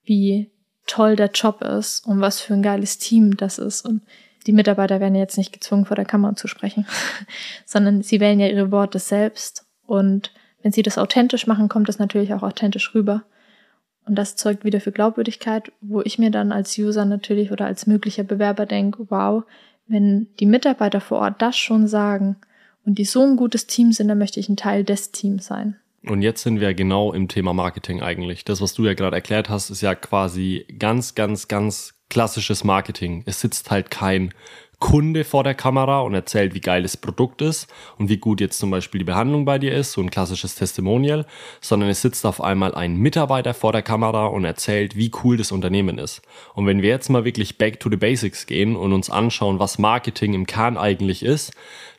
wie 0.03 0.51
toll 0.85 1.15
der 1.15 1.31
Job 1.31 1.61
ist 1.61 2.05
und 2.05 2.21
was 2.21 2.41
für 2.41 2.53
ein 2.53 2.63
geiles 2.63 2.97
Team 2.97 3.37
das 3.37 3.57
ist 3.57 3.85
und 3.85 4.01
die 4.43 4.53
Mitarbeiter 4.53 4.99
werden 4.99 5.15
jetzt 5.15 5.37
nicht 5.37 5.53
gezwungen, 5.53 5.85
vor 5.85 5.95
der 5.95 6.05
Kamera 6.05 6.35
zu 6.35 6.47
sprechen, 6.47 6.85
sondern 7.65 8.01
sie 8.01 8.19
wählen 8.19 8.39
ja 8.39 8.47
ihre 8.47 8.71
Worte 8.71 8.99
selbst. 8.99 9.65
Und 9.85 10.31
wenn 10.61 10.71
sie 10.71 10.83
das 10.83 10.97
authentisch 10.97 11.47
machen, 11.47 11.69
kommt 11.69 11.89
das 11.89 11.99
natürlich 11.99 12.33
auch 12.33 12.43
authentisch 12.43 12.93
rüber. 12.95 13.23
Und 14.05 14.15
das 14.15 14.35
zeugt 14.35 14.65
wieder 14.65 14.81
für 14.81 14.91
Glaubwürdigkeit, 14.91 15.71
wo 15.81 16.01
ich 16.01 16.19
mir 16.19 16.29
dann 16.29 16.51
als 16.51 16.77
User 16.77 17.05
natürlich 17.05 17.51
oder 17.51 17.65
als 17.65 17.87
möglicher 17.87 18.23
Bewerber 18.23 18.65
denke, 18.65 19.05
wow, 19.09 19.43
wenn 19.87 20.27
die 20.39 20.45
Mitarbeiter 20.45 21.01
vor 21.01 21.19
Ort 21.19 21.41
das 21.41 21.57
schon 21.57 21.87
sagen 21.87 22.37
und 22.85 22.97
die 22.97 23.05
so 23.05 23.21
ein 23.21 23.37
gutes 23.37 23.67
Team 23.67 23.91
sind, 23.91 24.09
dann 24.09 24.17
möchte 24.17 24.39
ich 24.39 24.49
ein 24.49 24.57
Teil 24.57 24.83
des 24.83 25.11
Teams 25.11 25.45
sein. 25.45 25.77
Und 26.05 26.21
jetzt 26.21 26.43
sind 26.43 26.59
wir 26.59 26.73
genau 26.73 27.13
im 27.13 27.29
Thema 27.29 27.53
Marketing 27.53 28.01
eigentlich. 28.01 28.43
Das, 28.43 28.59
was 28.59 28.73
du 28.73 28.85
ja 28.85 28.93
gerade 28.93 29.15
erklärt 29.15 29.49
hast, 29.49 29.69
ist 29.69 29.81
ja 29.81 29.95
quasi 29.95 30.65
ganz, 30.77 31.15
ganz, 31.15 31.47
ganz 31.47 31.93
klassisches 32.13 32.63
Marketing. 32.63 33.23
Es 33.25 33.41
sitzt 33.41 33.71
halt 33.71 33.89
kein 33.89 34.33
Kunde 34.79 35.23
vor 35.23 35.43
der 35.43 35.55
Kamera 35.55 36.01
und 36.01 36.13
erzählt, 36.13 36.53
wie 36.53 36.59
geil 36.59 36.83
das 36.83 36.97
Produkt 36.97 37.41
ist 37.41 37.67
und 37.97 38.09
wie 38.09 38.17
gut 38.17 38.41
jetzt 38.41 38.59
zum 38.59 38.69
Beispiel 38.69 38.99
die 38.99 39.05
Behandlung 39.05 39.45
bei 39.45 39.57
dir 39.57 39.73
ist, 39.73 39.93
so 39.93 40.01
ein 40.01 40.11
klassisches 40.11 40.55
Testimonial, 40.55 41.25
sondern 41.61 41.89
es 41.89 42.01
sitzt 42.01 42.25
auf 42.25 42.41
einmal 42.41 42.75
ein 42.75 42.97
Mitarbeiter 42.97 43.53
vor 43.53 43.71
der 43.71 43.81
Kamera 43.81 44.27
und 44.27 44.45
erzählt, 44.45 44.95
wie 44.95 45.09
cool 45.23 45.37
das 45.37 45.51
Unternehmen 45.51 45.97
ist. 45.97 46.21
Und 46.53 46.67
wenn 46.67 46.81
wir 46.81 46.89
jetzt 46.89 47.09
mal 47.09 47.25
wirklich 47.25 47.57
back 47.57 47.79
to 47.79 47.89
the 47.89 47.95
basics 47.95 48.45
gehen 48.45 48.75
und 48.75 48.93
uns 48.93 49.09
anschauen, 49.09 49.57
was 49.57 49.79
Marketing 49.79 50.33
im 50.33 50.45
Kern 50.45 50.77
eigentlich 50.77 51.23
ist, 51.23 51.53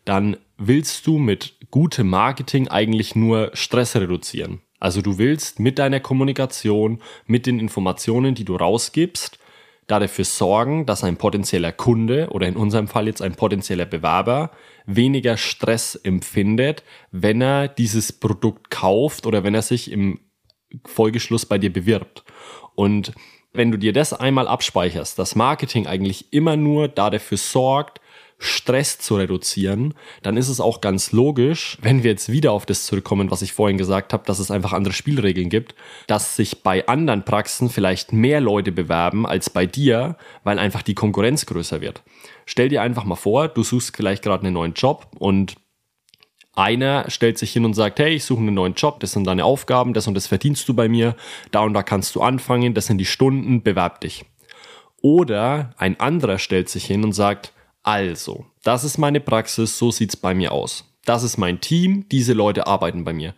dann 0.05 0.37
willst 0.59 1.07
du 1.07 1.19
mit 1.19 1.55
gutem 1.71 2.09
Marketing 2.09 2.69
eigentlich 2.69 3.17
nur 3.17 3.51
Stress 3.55 3.97
reduzieren. 3.97 4.61
Also 4.79 5.01
du 5.01 5.17
willst 5.17 5.59
mit 5.59 5.79
deiner 5.79 6.01
Kommunikation, 6.01 7.01
mit 7.27 7.47
den 7.47 7.59
Informationen, 7.59 8.35
die 8.35 8.45
du 8.45 8.57
rausgibst, 8.57 9.39
da 9.87 9.99
dafür 9.99 10.25
sorgen, 10.25 10.87
dass 10.87 11.05
ein 11.05 11.17
potenzieller 11.17 11.73
Kunde 11.73 12.29
oder 12.31 12.47
in 12.47 12.57
unserem 12.57 12.89
Fall 12.89 13.07
jetzt 13.07 13.23
ein 13.23 13.35
potenzieller 13.35 13.85
Bewerber 13.85 14.51
weniger 14.87 15.37
Stress 15.37 15.95
empfindet, 15.95 16.83
wenn 17.11 17.41
er 17.41 17.69
dieses 17.69 18.13
Produkt 18.13 18.71
kauft 18.71 19.27
oder 19.27 19.45
wenn 19.45 19.55
er 19.55 19.63
sich 19.63 19.91
im 19.91 20.21
Folgeschluss 20.85 21.47
bei 21.47 21.59
dir 21.59 21.73
bewirbt. 21.73 22.25
Und 22.75 23.13
wenn 23.53 23.71
du 23.71 23.79
dir 23.79 23.93
das 23.93 24.13
einmal 24.13 24.49
abspeicherst, 24.49 25.19
dass 25.19 25.37
Marketing 25.37 25.87
eigentlich 25.87 26.33
immer 26.33 26.57
nur 26.57 26.89
da 26.89 27.11
dafür 27.11 27.39
sorgt, 27.39 28.01
Stress 28.39 28.99
zu 28.99 29.17
reduzieren, 29.17 29.95
dann 30.23 30.37
ist 30.37 30.49
es 30.49 30.61
auch 30.61 30.81
ganz 30.81 31.13
logisch, 31.13 31.79
wenn 31.81 32.03
wir 32.03 32.11
jetzt 32.11 32.31
wieder 32.31 32.53
auf 32.53 32.67
das 32.67 32.87
zurückkommen, 32.87 33.31
was 33.31 33.43
ich 33.43 33.53
vorhin 33.53 33.79
gesagt 33.79 34.13
habe, 34.13 34.25
dass 34.27 34.39
es 34.39 34.51
einfach 34.51 34.73
andere 34.73 34.93
Spielregeln 34.93 35.49
gibt, 35.49 35.75
dass 36.07 36.37
sich 36.37 36.63
bei 36.63 36.87
anderen 36.87 37.25
Praxen 37.25 37.71
vielleicht 37.71 38.13
mehr 38.13 38.41
Leute 38.41 38.73
bewerben 38.73 39.27
als 39.27 39.51
bei 39.51 39.67
dir, 39.67 40.17
weil 40.43 40.59
einfach 40.59 40.83
die 40.83 40.95
Konkurrenz 40.95 41.47
größer 41.47 41.81
wird. 41.81 42.03
Stell 42.47 42.69
dir 42.69 42.83
einfach 42.83 43.05
mal 43.05 43.17
vor, 43.17 43.49
du 43.49 43.63
suchst 43.63 43.97
vielleicht 43.97 44.23
gerade 44.23 44.45
einen 44.45 44.55
neuen 44.55 44.75
Job 44.75 45.07
und 45.19 45.57
einer 46.57 47.11
stellt 47.11 47.39
sich 47.39 47.53
hin 47.53 47.65
und 47.65 47.75
sagt, 47.75 47.99
hey, 47.99 48.15
ich 48.15 48.25
suche 48.25 48.41
einen 48.41 48.55
neuen 48.55 48.75
Job, 48.75 49.01
das 49.01 49.13
sind 49.13 49.27
deine 49.27 49.45
Aufgaben, 49.45 49.93
das 49.93 50.07
und 50.07 50.15
das 50.15 50.27
verdienst 50.27 50.69
du 50.69 50.75
bei 50.75 50.89
mir, 50.89 51.17
da 51.51 51.61
und 51.61 51.75
da 51.75 51.83
kannst 51.83 52.15
du 52.15 52.23
anfangen, 52.23 52.75
das 52.75 52.87
sind 52.87 52.99
die 52.99 53.07
Stunden, 53.07 53.63
bewerb 53.63 54.01
dich. 54.01 54.25
Oder 55.03 55.75
ein 55.77 55.99
anderer 56.01 56.39
stellt 56.39 56.69
sich 56.69 56.85
hin 56.85 57.05
und 57.05 57.13
sagt, 57.13 57.53
also, 57.85 58.47
das 58.63 58.83
ist 58.83 58.99
meine 58.99 59.21
Praxis, 59.21 59.79
so 59.79 59.91
sieht's 59.91 60.17
bei 60.17 60.35
mir 60.35 60.53
aus. 60.53 60.85
Das 61.05 61.23
ist 61.23 61.37
mein 61.37 61.61
Team, 61.61 62.07
diese 62.11 62.33
Leute 62.33 62.67
arbeiten 62.67 63.05
bei 63.05 63.13
mir. 63.13 63.35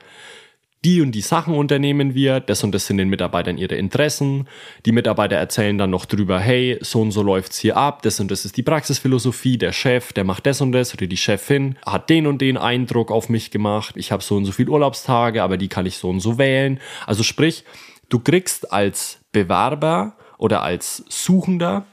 Die 0.85 1.00
und 1.00 1.11
die 1.11 1.21
Sachen 1.21 1.55
unternehmen 1.57 2.15
wir, 2.15 2.38
das 2.38 2.62
und 2.62 2.73
das 2.73 2.87
sind 2.87 2.99
den 2.99 3.09
Mitarbeitern 3.09 3.59
ihre 3.59 3.75
Interessen. 3.75 4.47
Die 4.85 4.93
Mitarbeiter 4.93 5.35
erzählen 5.35 5.76
dann 5.76 5.91
noch 5.91 6.05
drüber, 6.05 6.38
hey, 6.38 6.79
so 6.81 7.00
und 7.00 7.11
so 7.11 7.23
läuft's 7.23 7.59
hier 7.59 7.76
ab, 7.76 8.03
das 8.03 8.21
und 8.21 8.31
das 8.31 8.45
ist 8.45 8.57
die 8.57 8.62
Praxisphilosophie, 8.62 9.59
der 9.59 9.73
Chef, 9.73 10.12
der 10.12 10.23
macht 10.23 10.47
das 10.47 10.61
und 10.61 10.71
das 10.71 10.95
oder 10.95 11.09
die 11.09 11.17
Chefin 11.17 11.76
hat 11.85 12.09
den 12.09 12.29
und 12.29 12.41
den 12.41 12.57
Eindruck 12.57 13.11
auf 13.11 13.29
mich 13.29 13.50
gemacht. 13.50 13.97
Ich 13.97 14.12
habe 14.12 14.23
so 14.23 14.37
und 14.37 14.45
so 14.45 14.53
viel 14.53 14.69
Urlaubstage, 14.69 15.43
aber 15.43 15.57
die 15.57 15.67
kann 15.67 15.87
ich 15.87 15.99
so 15.99 16.09
und 16.09 16.21
so 16.21 16.38
wählen. 16.38 16.79
Also 17.05 17.25
sprich, 17.25 17.65
du 18.09 18.21
kriegst 18.21 18.73
als 18.73 19.19
Bewerber 19.33 20.17
oder 20.38 20.62
als 20.62 21.05
Suchender 21.09 21.85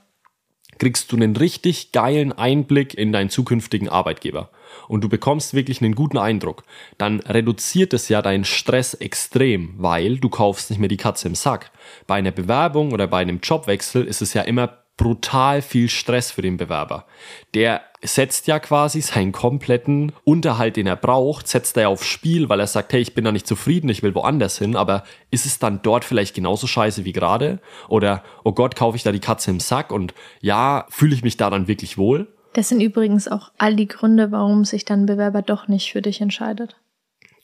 kriegst 0.78 1.12
du 1.12 1.16
einen 1.16 1.36
richtig 1.36 1.92
geilen 1.92 2.32
Einblick 2.32 2.94
in 2.94 3.12
deinen 3.12 3.30
zukünftigen 3.30 3.90
Arbeitgeber 3.90 4.50
und 4.88 5.04
du 5.04 5.10
bekommst 5.10 5.54
wirklich 5.54 5.82
einen 5.82 5.96
guten 5.96 6.18
Eindruck, 6.18 6.64
dann 6.98 7.20
reduziert 7.22 7.94
es 7.94 8.10
ja 8.10 8.22
deinen 8.22 8.46
Stress 8.46 8.94
extrem, 8.94 9.76
weil 9.78 10.18
du 10.18 10.30
kaufst 10.30 10.70
nicht 10.70 10.80
mehr 10.80 10.90
die 10.90 10.98
Katze 10.98 11.28
im 11.28 11.36
Sack. 11.36 11.72
Bei 12.08 12.16
einer 12.16 12.32
Bewerbung 12.32 12.92
oder 12.92 13.08
bei 13.08 13.20
einem 13.20 13.40
Jobwechsel 13.42 14.06
ist 14.06 14.22
es 14.22 14.34
ja 14.34 14.42
immer 14.44 14.83
brutal 14.98 15.62
viel 15.62 15.90
Stress 15.90 16.32
für 16.32 16.42
den 16.42 16.58
Bewerber. 16.58 17.06
Der 17.54 17.82
setzt 18.04 18.48
ja 18.48 18.60
quasi 18.60 19.02
seinen 19.02 19.32
kompletten 19.32 20.12
Unterhalt, 20.24 20.76
den 20.76 20.88
er 20.88 20.96
braucht, 20.96 21.48
setzt 21.48 21.78
er 21.78 21.90
aufs 21.90 22.06
Spiel, 22.06 22.50
weil 22.50 22.60
er 22.60 22.68
sagt, 22.68 22.94
hey, 22.94 23.02
ich 23.02 23.16
bin 23.16 23.24
da 23.24 23.32
nicht 23.32 23.48
zufrieden, 23.48 23.90
ich 23.90 24.04
will 24.04 24.14
woanders 24.14 24.58
hin, 24.58 24.76
aber 24.76 25.04
ist 25.32 25.46
es 25.46 25.58
dann 25.58 25.82
dort 25.82 26.06
vielleicht 26.06 26.36
genauso 26.36 26.68
scheiße 26.68 27.06
wie 27.06 27.14
gerade? 27.14 27.60
Oder, 27.88 28.24
oh 28.44 28.52
Gott, 28.52 28.76
kaufe 28.76 28.98
ich 28.98 29.04
da 29.04 29.12
die 29.12 29.20
Katze 29.20 29.52
im 29.52 29.60
Sack 29.60 29.92
und 29.92 30.14
ja, 30.42 30.86
fühle 30.90 31.16
ich 31.16 31.24
mich 31.24 31.38
da 31.38 31.50
dann 31.50 31.68
wirklich 31.68 31.98
wohl? 31.98 32.28
Das 32.54 32.70
sind 32.70 32.82
übrigens 32.82 33.28
auch 33.28 33.52
all 33.58 33.76
die 33.76 33.88
Gründe, 33.88 34.32
warum 34.32 34.64
sich 34.64 34.86
dann 34.86 35.04
ein 35.04 35.06
Bewerber 35.08 35.42
doch 35.42 35.68
nicht 35.68 35.92
für 35.92 36.04
dich 36.04 36.22
entscheidet. 36.22 36.76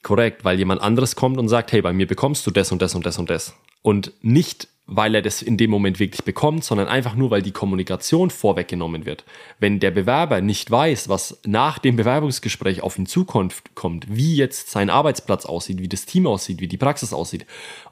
Korrekt, 0.04 0.46
weil 0.46 0.58
jemand 0.60 0.82
anderes 0.82 1.16
kommt 1.16 1.38
und 1.38 1.50
sagt, 1.50 1.72
hey, 1.72 1.82
bei 1.82 1.94
mir 1.94 2.08
bekommst 2.08 2.46
du 2.46 2.52
das 2.52 2.72
und 2.72 2.82
das 2.82 2.96
und 2.96 3.06
das 3.06 3.18
und 3.18 3.30
das. 3.30 3.56
Und 3.82 4.14
nicht 4.22 4.68
weil 4.92 5.14
er 5.14 5.22
das 5.22 5.44
in 5.44 5.56
dem 5.56 5.70
Moment 5.70 6.00
wirklich 6.00 6.24
bekommt, 6.24 6.64
sondern 6.64 6.88
einfach 6.88 7.14
nur, 7.14 7.30
weil 7.30 7.44
die 7.44 7.52
Kommunikation 7.52 8.32
vorweggenommen 8.32 9.06
wird. 9.06 9.24
Wenn 9.60 9.80
der 9.80 9.92
Bewerber 9.92 10.42
nicht 10.42 10.70
weiß, 10.70 11.10
was 11.10 11.40
nach 11.46 11.78
dem 11.78 11.96
Bewerbungsgespräch 11.96 12.82
auf 12.82 12.98
ihn 12.98 13.06
zukommt, 13.06 13.76
kommt, 13.76 14.08
wie 14.10 14.36
jetzt 14.36 14.72
sein 14.72 14.90
Arbeitsplatz 14.90 15.46
aussieht, 15.46 15.80
wie 15.80 15.88
das 15.88 16.08
Team 16.08 16.26
aussieht, 16.26 16.60
wie 16.60 16.68
die 16.68 16.78
Praxis 16.78 17.14
aussieht, 17.14 17.46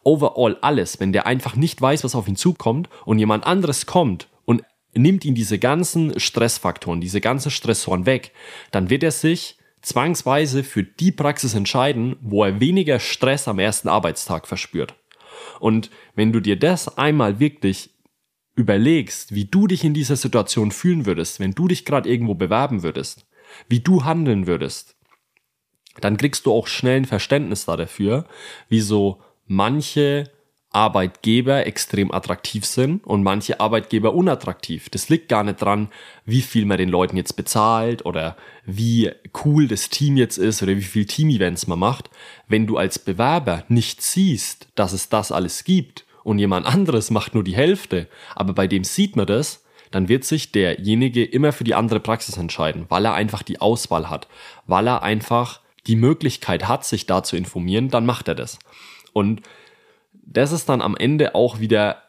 overall 0.03 0.57
alles, 0.61 0.99
wenn 0.99 1.13
der 1.13 1.27
einfach 1.27 1.55
nicht 1.55 1.79
weiß, 1.79 2.03
was 2.03 2.15
auf 2.15 2.27
ihn 2.27 2.35
zukommt 2.35 2.89
und 3.05 3.19
jemand 3.19 3.45
anderes 3.45 3.85
kommt 3.85 4.27
und 4.45 4.63
nimmt 4.95 5.23
ihn 5.23 5.35
diese 5.35 5.59
ganzen 5.59 6.19
Stressfaktoren, 6.19 6.99
diese 6.99 7.21
ganzen 7.21 7.51
Stressoren 7.51 8.07
weg, 8.07 8.31
dann 8.71 8.89
wird 8.89 9.03
er 9.03 9.11
sich 9.11 9.59
zwangsweise 9.83 10.63
für 10.63 10.83
die 10.83 11.11
Praxis 11.11 11.53
entscheiden, 11.53 12.15
wo 12.21 12.43
er 12.43 12.59
weniger 12.59 12.99
Stress 12.99 13.47
am 13.47 13.59
ersten 13.59 13.87
Arbeitstag 13.87 14.47
verspürt. 14.47 14.95
Und 15.59 15.89
wenn 16.15 16.31
du 16.31 16.39
dir 16.39 16.57
das 16.57 16.97
einmal 16.97 17.39
wirklich 17.39 17.91
überlegst, 18.55 19.35
wie 19.35 19.45
du 19.45 19.67
dich 19.67 19.83
in 19.83 19.93
dieser 19.93 20.15
Situation 20.15 20.71
fühlen 20.71 21.05
würdest, 21.05 21.39
wenn 21.39 21.51
du 21.51 21.67
dich 21.67 21.85
gerade 21.85 22.09
irgendwo 22.09 22.33
bewerben 22.33 22.83
würdest, 22.83 23.27
wie 23.69 23.79
du 23.79 24.03
handeln 24.03 24.47
würdest, 24.47 24.95
dann 26.01 26.17
kriegst 26.17 26.45
du 26.45 26.51
auch 26.51 26.67
schnell 26.67 26.97
ein 26.97 27.05
Verständnis 27.05 27.65
dafür, 27.65 28.25
wie 28.69 28.81
so 28.81 29.21
manche 29.45 30.25
Arbeitgeber 30.77 31.65
extrem 31.65 32.11
attraktiv 32.11 32.63
sind 32.63 33.03
und 33.03 33.23
manche 33.23 33.59
Arbeitgeber 33.59 34.13
unattraktiv. 34.13 34.89
Das 34.89 35.09
liegt 35.09 35.27
gar 35.27 35.43
nicht 35.43 35.59
dran, 35.59 35.89
wie 36.23 36.43
viel 36.43 36.65
man 36.65 36.77
den 36.77 36.89
Leuten 36.89 37.17
jetzt 37.17 37.35
bezahlt 37.35 38.05
oder 38.05 38.37
wie 38.63 39.09
cool 39.43 39.67
das 39.67 39.89
Team 39.89 40.17
jetzt 40.17 40.37
ist 40.37 40.61
oder 40.61 40.75
wie 40.75 40.83
viel 40.83 41.05
Team-Events 41.05 41.65
man 41.65 41.79
macht. 41.79 42.11
Wenn 42.47 42.67
du 42.67 42.77
als 42.77 42.99
Bewerber 42.99 43.63
nicht 43.69 44.03
siehst, 44.03 44.67
dass 44.75 44.93
es 44.93 45.09
das 45.09 45.31
alles 45.31 45.63
gibt 45.63 46.05
und 46.23 46.37
jemand 46.37 46.67
anderes 46.67 47.09
macht 47.09 47.33
nur 47.33 47.43
die 47.43 47.55
Hälfte, 47.55 48.07
aber 48.35 48.53
bei 48.53 48.67
dem 48.67 48.83
sieht 48.83 49.15
man 49.15 49.25
das, 49.25 49.65
dann 49.89 50.09
wird 50.09 50.25
sich 50.25 50.51
derjenige 50.51 51.25
immer 51.25 51.53
für 51.53 51.63
die 51.63 51.73
andere 51.73 52.01
Praxis 52.01 52.37
entscheiden, 52.37 52.85
weil 52.89 53.05
er 53.05 53.15
einfach 53.15 53.41
die 53.41 53.61
Auswahl 53.61 54.11
hat, 54.11 54.27
weil 54.67 54.85
er 54.87 55.01
einfach 55.01 55.59
die 55.87 55.95
Möglichkeit 55.95 56.67
hat, 56.67 56.85
sich 56.85 57.07
da 57.07 57.23
zu 57.23 57.35
informieren, 57.35 57.89
dann 57.89 58.05
macht 58.05 58.27
er 58.27 58.35
das. 58.35 58.59
Und 59.11 59.41
das 60.29 60.51
ist 60.51 60.69
dann 60.69 60.81
am 60.81 60.95
Ende 60.95 61.35
auch 61.35 61.59
wieder 61.59 62.03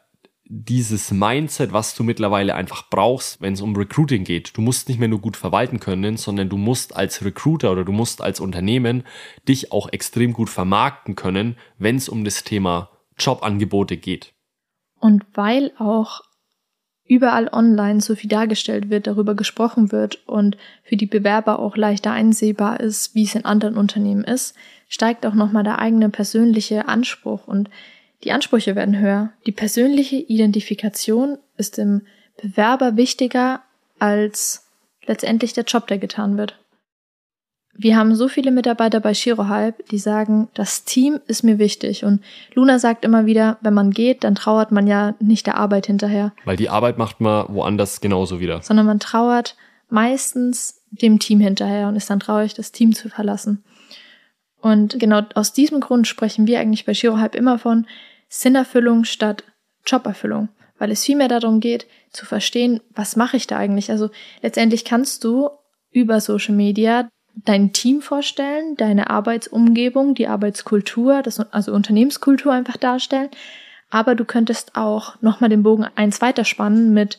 dieses 0.51 1.11
Mindset, 1.11 1.73
was 1.73 1.95
du 1.95 2.03
mittlerweile 2.03 2.55
einfach 2.55 2.89
brauchst, 2.89 3.41
wenn 3.43 3.53
es 3.53 3.61
um 3.61 3.77
Recruiting 3.77 4.25
geht. 4.25 4.57
Du 4.57 4.63
musst 4.63 4.89
nicht 4.89 4.99
mehr 4.99 5.09
nur 5.09 5.21
gut 5.21 5.37
verwalten 5.37 5.79
können, 5.79 6.17
sondern 6.17 6.49
du 6.49 6.57
musst 6.57 6.97
als 6.97 7.23
Recruiter 7.23 7.71
oder 7.71 7.85
du 7.85 7.93
musst 7.93 8.23
als 8.23 8.41
Unternehmen 8.41 9.05
dich 9.47 9.73
auch 9.73 9.93
extrem 9.93 10.33
gut 10.33 10.49
vermarkten 10.49 11.17
können, 11.17 11.57
wenn 11.79 11.97
es 11.97 12.09
um 12.09 12.25
das 12.25 12.45
Thema 12.45 12.91
Jobangebote 13.19 13.99
geht. 13.99 14.33
Und 14.99 15.27
weil 15.35 15.73
auch 15.79 16.23
überall 17.05 17.49
online 17.53 18.01
so 18.01 18.15
viel 18.15 18.31
dargestellt 18.31 18.89
wird, 18.91 19.07
darüber 19.07 19.35
gesprochen 19.35 19.93
wird 19.93 20.27
und 20.27 20.57
für 20.83 20.97
die 20.97 21.07
Bewerber 21.07 21.59
auch 21.59 21.77
leichter 21.77 22.13
einsehbar 22.13 22.81
ist, 22.81 23.15
wie 23.15 23.25
es 23.25 23.35
in 23.35 23.45
anderen 23.45 23.77
Unternehmen 23.77 24.25
ist, 24.25 24.55
steigt 24.89 25.27
auch 25.27 25.35
nochmal 25.35 25.65
der 25.65 25.79
eigene 25.79 26.09
persönliche 26.09 26.89
Anspruch 26.89 27.47
und 27.47 27.69
die 28.25 28.33
Ansprüche 28.33 28.75
werden 28.75 28.99
höher. 28.99 29.33
Die 29.47 29.53
persönliche 29.53 30.17
Identifikation 30.17 31.39
ist 31.57 31.79
dem 31.79 32.03
Bewerber 32.41 32.97
wichtiger 32.97 33.63
als 33.99 34.67
letztendlich 35.07 35.53
der 35.53 35.65
Job, 35.65 35.87
der 35.87 35.99
getan 35.99 36.37
wird. 36.37 36.59
Wir 37.81 37.97
haben 37.97 38.17
so 38.17 38.27
viele 38.27 38.51
Mitarbeiter 38.51 38.99
bei 38.99 39.15
Shirohalb, 39.15 39.87
die 39.91 39.99
sagen, 39.99 40.49
das 40.55 40.85
Team 40.85 41.21
ist 41.29 41.45
mir 41.45 41.61
wichtig. 41.61 42.05
Und 42.05 42.23
Luna 42.55 42.81
sagt 42.81 43.05
immer 43.05 43.25
wieder, 43.25 43.57
wenn 43.61 43.73
man 43.73 43.93
geht, 43.93 44.25
dann 44.25 44.35
trauert 44.35 44.73
man 44.73 44.89
ja 44.89 45.15
nicht 45.21 45.47
der 45.47 45.57
Arbeit 45.57 45.87
hinterher. 45.87 46.33
Weil 46.45 46.57
die 46.57 46.71
Arbeit 46.71 46.99
macht 46.99 47.21
man 47.21 47.47
woanders 47.55 48.01
genauso 48.01 48.41
wieder. 48.41 48.63
Sondern 48.63 48.87
man 48.87 48.99
trauert 48.99 49.57
meistens 49.89 50.83
dem 50.91 51.21
Team 51.21 51.39
hinterher 51.39 51.87
und 51.87 51.95
ist 51.95 52.11
dann 52.11 52.19
traurig, 52.19 52.55
das 52.55 52.73
Team 52.73 52.97
zu 52.97 53.09
verlassen. 53.09 53.63
Und 54.61 54.99
genau 54.99 55.23
aus 55.35 55.53
diesem 55.53 55.81
Grund 55.81 56.07
sprechen 56.07 56.47
wir 56.47 56.61
eigentlich 56.61 56.85
bei 56.85 56.95
Shirohalb 56.95 57.35
immer 57.35 57.59
von 57.59 57.87
Sinnerfüllung 58.29 59.05
statt 59.05 59.45
Joberfüllung, 59.87 60.49
weil 60.79 60.91
es 60.91 61.05
vielmehr 61.05 61.29
darum 61.29 61.61
geht, 61.61 61.87
zu 62.11 62.27
verstehen, 62.27 62.81
was 62.95 63.17
mache 63.17 63.37
ich 63.37 63.47
da 63.47 63.57
eigentlich. 63.57 63.91
Also 63.91 64.11
letztendlich 64.43 64.85
kannst 64.85 65.25
du 65.25 65.51
über 65.91 66.21
Social 66.21 66.55
Media 66.55 67.09
dein 67.45 67.73
Team 67.73 68.03
vorstellen, 68.03 68.77
deine 68.77 69.11
Arbeitsumgebung, 69.11 70.15
die 70.15 70.27
Arbeitskultur, 70.27 71.23
das, 71.23 71.39
also 71.53 71.73
Unternehmenskultur 71.73 72.53
einfach 72.53 72.77
darstellen. 72.77 73.31
Aber 73.91 74.15
du 74.15 74.25
könntest 74.25 74.77
auch 74.77 75.21
nochmal 75.23 75.51
den 75.51 75.63
Bogen 75.63 75.87
eins 75.95 76.21
weiterspannen 76.21 76.93
mit, 76.93 77.19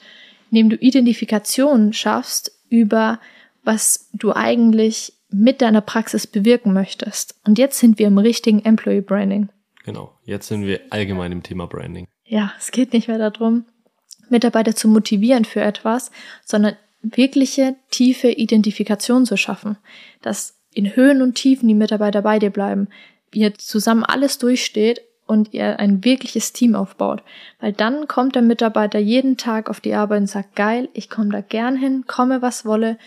indem 0.51 0.69
du 0.69 0.75
Identifikation 0.75 1.93
schaffst 1.93 2.51
über 2.69 3.19
was 3.63 4.09
du 4.13 4.33
eigentlich 4.33 5.13
mit 5.31 5.61
deiner 5.61 5.81
Praxis 5.81 6.27
bewirken 6.27 6.73
möchtest. 6.73 7.35
Und 7.45 7.57
jetzt 7.57 7.79
sind 7.79 7.99
wir 7.99 8.07
im 8.07 8.17
richtigen 8.17 8.63
Employee 8.65 9.01
Branding. 9.01 9.49
Genau, 9.83 10.11
jetzt 10.23 10.47
sind 10.47 10.65
wir 10.65 10.81
allgemein 10.89 11.31
im 11.31 11.43
Thema 11.43 11.67
Branding. 11.67 12.07
Ja, 12.25 12.53
es 12.59 12.71
geht 12.71 12.93
nicht 12.93 13.07
mehr 13.07 13.17
darum, 13.17 13.65
Mitarbeiter 14.29 14.75
zu 14.75 14.87
motivieren 14.87 15.45
für 15.45 15.61
etwas, 15.61 16.11
sondern 16.45 16.75
wirkliche 17.01 17.75
tiefe 17.89 18.29
Identifikation 18.29 19.25
zu 19.25 19.37
schaffen, 19.37 19.77
dass 20.21 20.59
in 20.73 20.95
Höhen 20.95 21.21
und 21.21 21.35
Tiefen 21.35 21.67
die 21.67 21.75
Mitarbeiter 21.75 22.21
bei 22.21 22.39
dir 22.39 22.49
bleiben, 22.49 22.87
ihr 23.33 23.55
zusammen 23.55 24.03
alles 24.03 24.37
durchsteht 24.37 25.01
und 25.25 25.53
ihr 25.53 25.79
ein 25.79 26.03
wirkliches 26.03 26.53
Team 26.53 26.75
aufbaut. 26.75 27.23
Weil 27.59 27.73
dann 27.73 28.07
kommt 28.07 28.35
der 28.35 28.41
Mitarbeiter 28.41 28.99
jeden 28.99 29.37
Tag 29.37 29.69
auf 29.69 29.79
die 29.79 29.93
Arbeit 29.93 30.21
und 30.21 30.27
sagt, 30.27 30.55
geil, 30.55 30.89
ich 30.93 31.09
komme 31.09 31.29
da 31.29 31.41
gern 31.41 31.75
hin, 31.75 32.05
komme 32.07 32.41
was 32.41 32.65
wolle, 32.65 32.97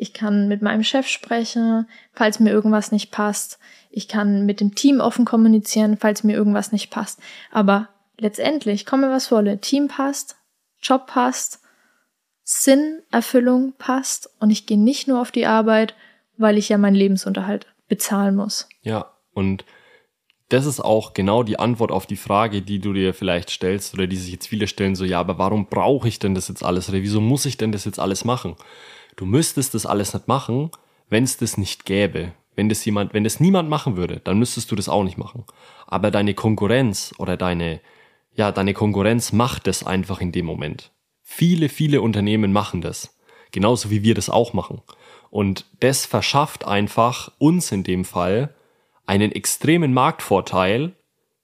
ich 0.00 0.14
kann 0.14 0.48
mit 0.48 0.62
meinem 0.62 0.82
Chef 0.82 1.06
sprechen, 1.06 1.86
falls 2.14 2.40
mir 2.40 2.50
irgendwas 2.50 2.90
nicht 2.90 3.10
passt, 3.10 3.58
ich 3.90 4.08
kann 4.08 4.46
mit 4.46 4.60
dem 4.60 4.74
Team 4.74 4.98
offen 4.98 5.26
kommunizieren, 5.26 5.98
falls 5.98 6.24
mir 6.24 6.34
irgendwas 6.34 6.72
nicht 6.72 6.90
passt. 6.90 7.20
Aber 7.52 7.90
letztendlich, 8.16 8.86
komme 8.86 9.10
was 9.10 9.30
wolle, 9.30 9.60
Team 9.60 9.88
passt, 9.88 10.36
Job 10.80 11.06
passt, 11.06 11.60
Sinn, 12.42 13.02
Erfüllung 13.10 13.74
passt 13.76 14.30
und 14.40 14.48
ich 14.48 14.64
gehe 14.64 14.80
nicht 14.80 15.06
nur 15.06 15.20
auf 15.20 15.32
die 15.32 15.44
Arbeit, 15.44 15.94
weil 16.38 16.56
ich 16.56 16.70
ja 16.70 16.78
meinen 16.78 16.96
Lebensunterhalt 16.96 17.66
bezahlen 17.86 18.36
muss. 18.36 18.70
Ja, 18.80 19.12
und 19.34 19.66
das 20.48 20.64
ist 20.64 20.80
auch 20.80 21.12
genau 21.12 21.42
die 21.42 21.58
Antwort 21.58 21.92
auf 21.92 22.06
die 22.06 22.16
Frage, 22.16 22.62
die 22.62 22.78
du 22.78 22.94
dir 22.94 23.12
vielleicht 23.12 23.50
stellst 23.50 23.92
oder 23.92 24.06
die 24.06 24.16
sich 24.16 24.32
jetzt 24.32 24.46
viele 24.46 24.66
stellen, 24.66 24.94
so 24.94 25.04
ja, 25.04 25.20
aber 25.20 25.36
warum 25.36 25.66
brauche 25.66 26.08
ich 26.08 26.18
denn 26.18 26.34
das 26.34 26.48
jetzt 26.48 26.64
alles 26.64 26.88
oder 26.88 27.02
wieso 27.02 27.20
muss 27.20 27.44
ich 27.44 27.58
denn 27.58 27.70
das 27.70 27.84
jetzt 27.84 28.00
alles 28.00 28.24
machen? 28.24 28.56
Du 29.20 29.26
müsstest 29.26 29.74
das 29.74 29.84
alles 29.84 30.14
nicht 30.14 30.28
machen, 30.28 30.70
wenn 31.10 31.24
es 31.24 31.36
das 31.36 31.58
nicht 31.58 31.84
gäbe. 31.84 32.32
Wenn 32.56 32.70
das 32.70 32.82
jemand, 32.86 33.12
wenn 33.12 33.22
das 33.22 33.38
niemand 33.38 33.68
machen 33.68 33.98
würde, 33.98 34.18
dann 34.24 34.38
müsstest 34.38 34.70
du 34.70 34.76
das 34.76 34.88
auch 34.88 35.04
nicht 35.04 35.18
machen. 35.18 35.44
Aber 35.86 36.10
deine 36.10 36.32
Konkurrenz 36.32 37.12
oder 37.18 37.36
deine, 37.36 37.82
ja, 38.34 38.50
deine 38.50 38.72
Konkurrenz 38.72 39.32
macht 39.34 39.66
das 39.66 39.84
einfach 39.84 40.22
in 40.22 40.32
dem 40.32 40.46
Moment. 40.46 40.90
Viele, 41.22 41.68
viele 41.68 42.00
Unternehmen 42.00 42.50
machen 42.50 42.80
das. 42.80 43.14
Genauso 43.50 43.90
wie 43.90 44.02
wir 44.02 44.14
das 44.14 44.30
auch 44.30 44.54
machen. 44.54 44.80
Und 45.28 45.66
das 45.80 46.06
verschafft 46.06 46.66
einfach 46.66 47.30
uns 47.36 47.72
in 47.72 47.84
dem 47.84 48.06
Fall 48.06 48.54
einen 49.04 49.32
extremen 49.32 49.92
Marktvorteil 49.92 50.94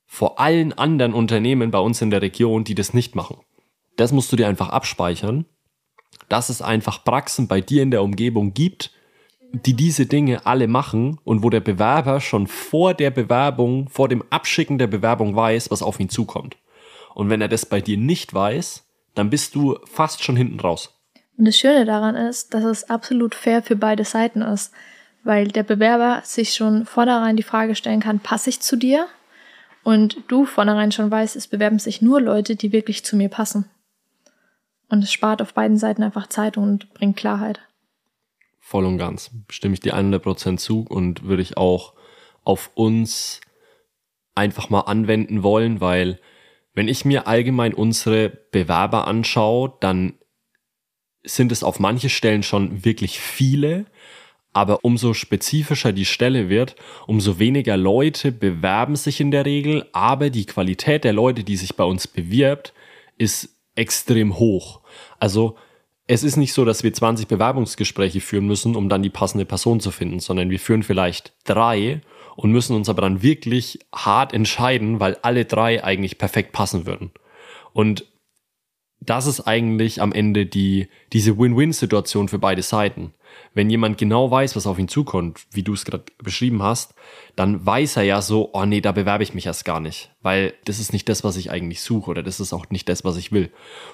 vor 0.07 0.41
allen 0.41 0.73
anderen 0.73 1.13
Unternehmen 1.13 1.71
bei 1.71 1.81
uns 1.81 2.01
in 2.01 2.09
der 2.09 2.23
Region, 2.23 2.65
die 2.65 2.75
das 2.75 2.95
nicht 2.95 3.15
machen. 3.15 3.37
Das 3.97 4.13
musst 4.13 4.33
du 4.33 4.37
dir 4.37 4.49
einfach 4.49 4.71
abspeichern, 4.71 5.45
dass 6.29 6.49
es 6.49 6.63
einfach 6.63 7.05
Praxen 7.05 7.49
bei 7.49 7.61
dir 7.61 7.83
in 7.83 7.91
der 7.91 8.03
Umgebung 8.03 8.55
gibt, 8.55 8.91
die 9.53 9.75
diese 9.75 10.07
Dinge 10.07 10.45
alle 10.45 10.69
machen 10.69 11.19
und 11.25 11.43
wo 11.43 11.51
der 11.51 11.61
Bewerber 11.61 12.21
schon 12.21 12.47
vor 12.47 12.95
der 12.95 13.11
Bewerbung, 13.11 13.89
vor 13.89 14.09
dem 14.09 14.25
Abschicken 14.31 14.79
der 14.79 14.87
Bewerbung 14.87 15.35
weiß, 15.35 15.71
was 15.71 15.83
auf 15.83 16.01
ihn 16.01 16.09
zukommt. 16.09 16.57
Und 17.15 17.31
wenn 17.31 17.41
er 17.41 17.49
das 17.49 17.65
bei 17.65 17.81
dir 17.81 17.97
nicht 17.97 18.35
weiß, 18.35 18.85
dann 19.15 19.31
bist 19.31 19.55
du 19.55 19.79
fast 19.85 20.23
schon 20.23 20.37
hinten 20.37 20.61
raus. 20.61 20.93
Und 21.39 21.47
das 21.47 21.57
Schöne 21.57 21.85
daran 21.85 22.15
ist, 22.15 22.55
dass 22.55 22.65
es 22.65 22.91
absolut 22.91 23.35
fair 23.35 23.63
für 23.63 23.77
beide 23.77 24.05
Seiten 24.05 24.43
ist, 24.43 24.73
weil 25.25 25.49
der 25.49 25.63
Bewerber 25.63 26.23
sich 26.25 26.55
schon 26.55 26.87
vornherein 26.87 27.37
die 27.37 27.43
Frage 27.43 27.75
stellen 27.75 28.01
kann, 28.01 28.21
passe 28.21 28.51
ich 28.51 28.61
zu 28.61 28.77
dir? 28.77 29.07
Und 29.83 30.17
du 30.29 30.47
vornherein 30.47 30.93
schon 30.93 31.11
weißt, 31.11 31.37
es 31.37 31.47
bewerben 31.47 31.79
sich 31.79 32.03
nur 32.03 32.21
Leute, 32.21 32.57
die 32.57 32.73
wirklich 32.73 33.05
zu 33.05 33.17
mir 33.17 33.29
passen. 33.29 33.67
Und 34.89 35.03
es 35.03 35.13
spart 35.13 35.43
auf 35.43 35.55
beiden 35.55 35.79
Seiten 35.79 36.03
einfach 36.03 36.29
Zeit 36.29 36.57
und 36.57 36.93
bringt 36.95 37.17
Klarheit. 37.17 37.61
Voll 38.61 38.85
und 38.85 38.99
ganz. 38.99 39.31
Stimme 39.51 39.75
ich 39.75 39.81
dir 39.81 39.97
100% 39.97 40.59
zu 40.59 40.83
und 40.89 41.25
würde 41.25 41.43
ich 41.43 41.57
auch 41.57 41.95
auf 42.45 42.71
uns 42.75 43.41
einfach 44.35 44.71
mal 44.71 44.81
anwenden 44.81 45.43
wollen, 45.43 45.81
weil 45.81 46.21
wenn 46.75 46.89
ich 46.89 47.05
mir 47.05 47.27
allgemein 47.27 47.75
unsere 47.75 48.29
Bewerber 48.29 49.07
anschaue, 49.09 49.73
dann 49.81 50.15
sind 51.25 51.51
es 51.51 51.65
auf 51.65 51.81
manche 51.81 52.09
Stellen 52.09 52.43
schon 52.43 52.85
wirklich 52.85 53.19
viele, 53.19 53.87
aber 54.53 54.85
umso 54.85 55.15
spezifischer 55.15 55.93
die 55.93 56.05
Stelle 56.05 56.49
wird, 56.49 56.77
umso 57.07 57.39
weniger 57.39 57.77
Leute 57.77 58.31
bewerben 58.31 58.95
sich 58.95 59.21
in 59.21 59.31
der 59.31 59.45
Regel, 59.45 59.87
aber 59.93 60.31
die 60.31 60.47
Qualität 60.47 61.05
der 61.05 61.13
Leute, 61.13 61.45
die 61.45 61.57
sich 61.57 61.77
bei 61.77 61.85
uns 61.85 62.07
bewirbt, 62.07 62.73
ist 63.19 63.56
extrem 63.77 64.39
hoch. 64.39 64.81
Also 65.19 65.57
es 66.09 66.23
ist 66.23 66.37
nicht 66.37 66.53
so, 66.53 66.65
dass 66.65 66.83
wir 66.83 66.93
20 66.93 67.27
Bewerbungsgespräche 67.27 68.21
führen 68.21 68.47
müssen, 68.47 68.77
um 68.77 68.89
dann 68.89 69.03
die 69.03 69.11
passende 69.11 69.45
Person 69.45 69.81
zu 69.81 69.91
finden, 69.91 70.21
sondern 70.21 70.51
wir 70.51 70.61
führen 70.61 70.83
vielleicht 70.83 71.35
drei 71.45 72.01
und 72.37 72.53
müssen 72.53 72.77
uns 72.77 72.89
aber 72.89 73.03
dann 73.03 73.23
wirklich 73.23 73.81
hart 73.95 74.33
entscheiden, 74.33 75.01
weil 75.01 75.17
alle 75.23 75.45
drei 75.45 75.83
eigentlich 75.83 76.19
perfekt 76.19 76.53
passen 76.53 76.87
würden. 76.87 77.11
Und 77.73 78.07
das 79.01 79.27
ist 79.27 79.41
eigentlich 79.41 80.01
am 80.01 80.13
Ende 80.13 80.47
die, 80.47 80.89
diese 81.13 81.39
Win-Win-Situation 81.39 82.29
für 82.29 82.39
beide 82.39 82.63
Seiten. 82.63 83.15
Wenn 83.55 83.71
jemand 83.71 83.99
genau 83.99 84.31
weiß, 84.31 84.57
was 84.57 84.67
auf 84.67 84.79
ihn 84.79 84.89
zukommt, 84.89 85.47
wie 85.51 85.63
du 85.63 85.73
es 85.73 85.85
gerade 85.85 86.05
beschrieben 86.23 86.63
hast, 86.63 86.95
dann 87.37 87.65
weiß 87.65 87.97
er 87.97 88.03
ja 88.03 88.23
so, 88.23 88.51
oh 88.53 88.65
nee, 88.65 88.81
da 88.81 88.93
bewerbe 88.93 89.23
ich 89.23 89.35
mich 89.35 89.47
erst 89.47 89.65
gar 89.65 89.81
nicht, 89.81 90.11
weil 90.23 90.55
das 90.65 90.79
ist 90.79 90.93
nicht 90.93 91.09
das, 91.09 91.25
was 91.25 91.37
ich 91.37 91.51
eigentlich 91.51 91.81
suche 91.81 92.11
oder 92.11 92.23
das 92.23 92.41
ist 92.41 92.53
auch 92.53 92.71
nicht 92.71 92.89
das, 92.89 93.05
was 93.05 93.17
ich 93.17 93.33
will. 93.33 93.51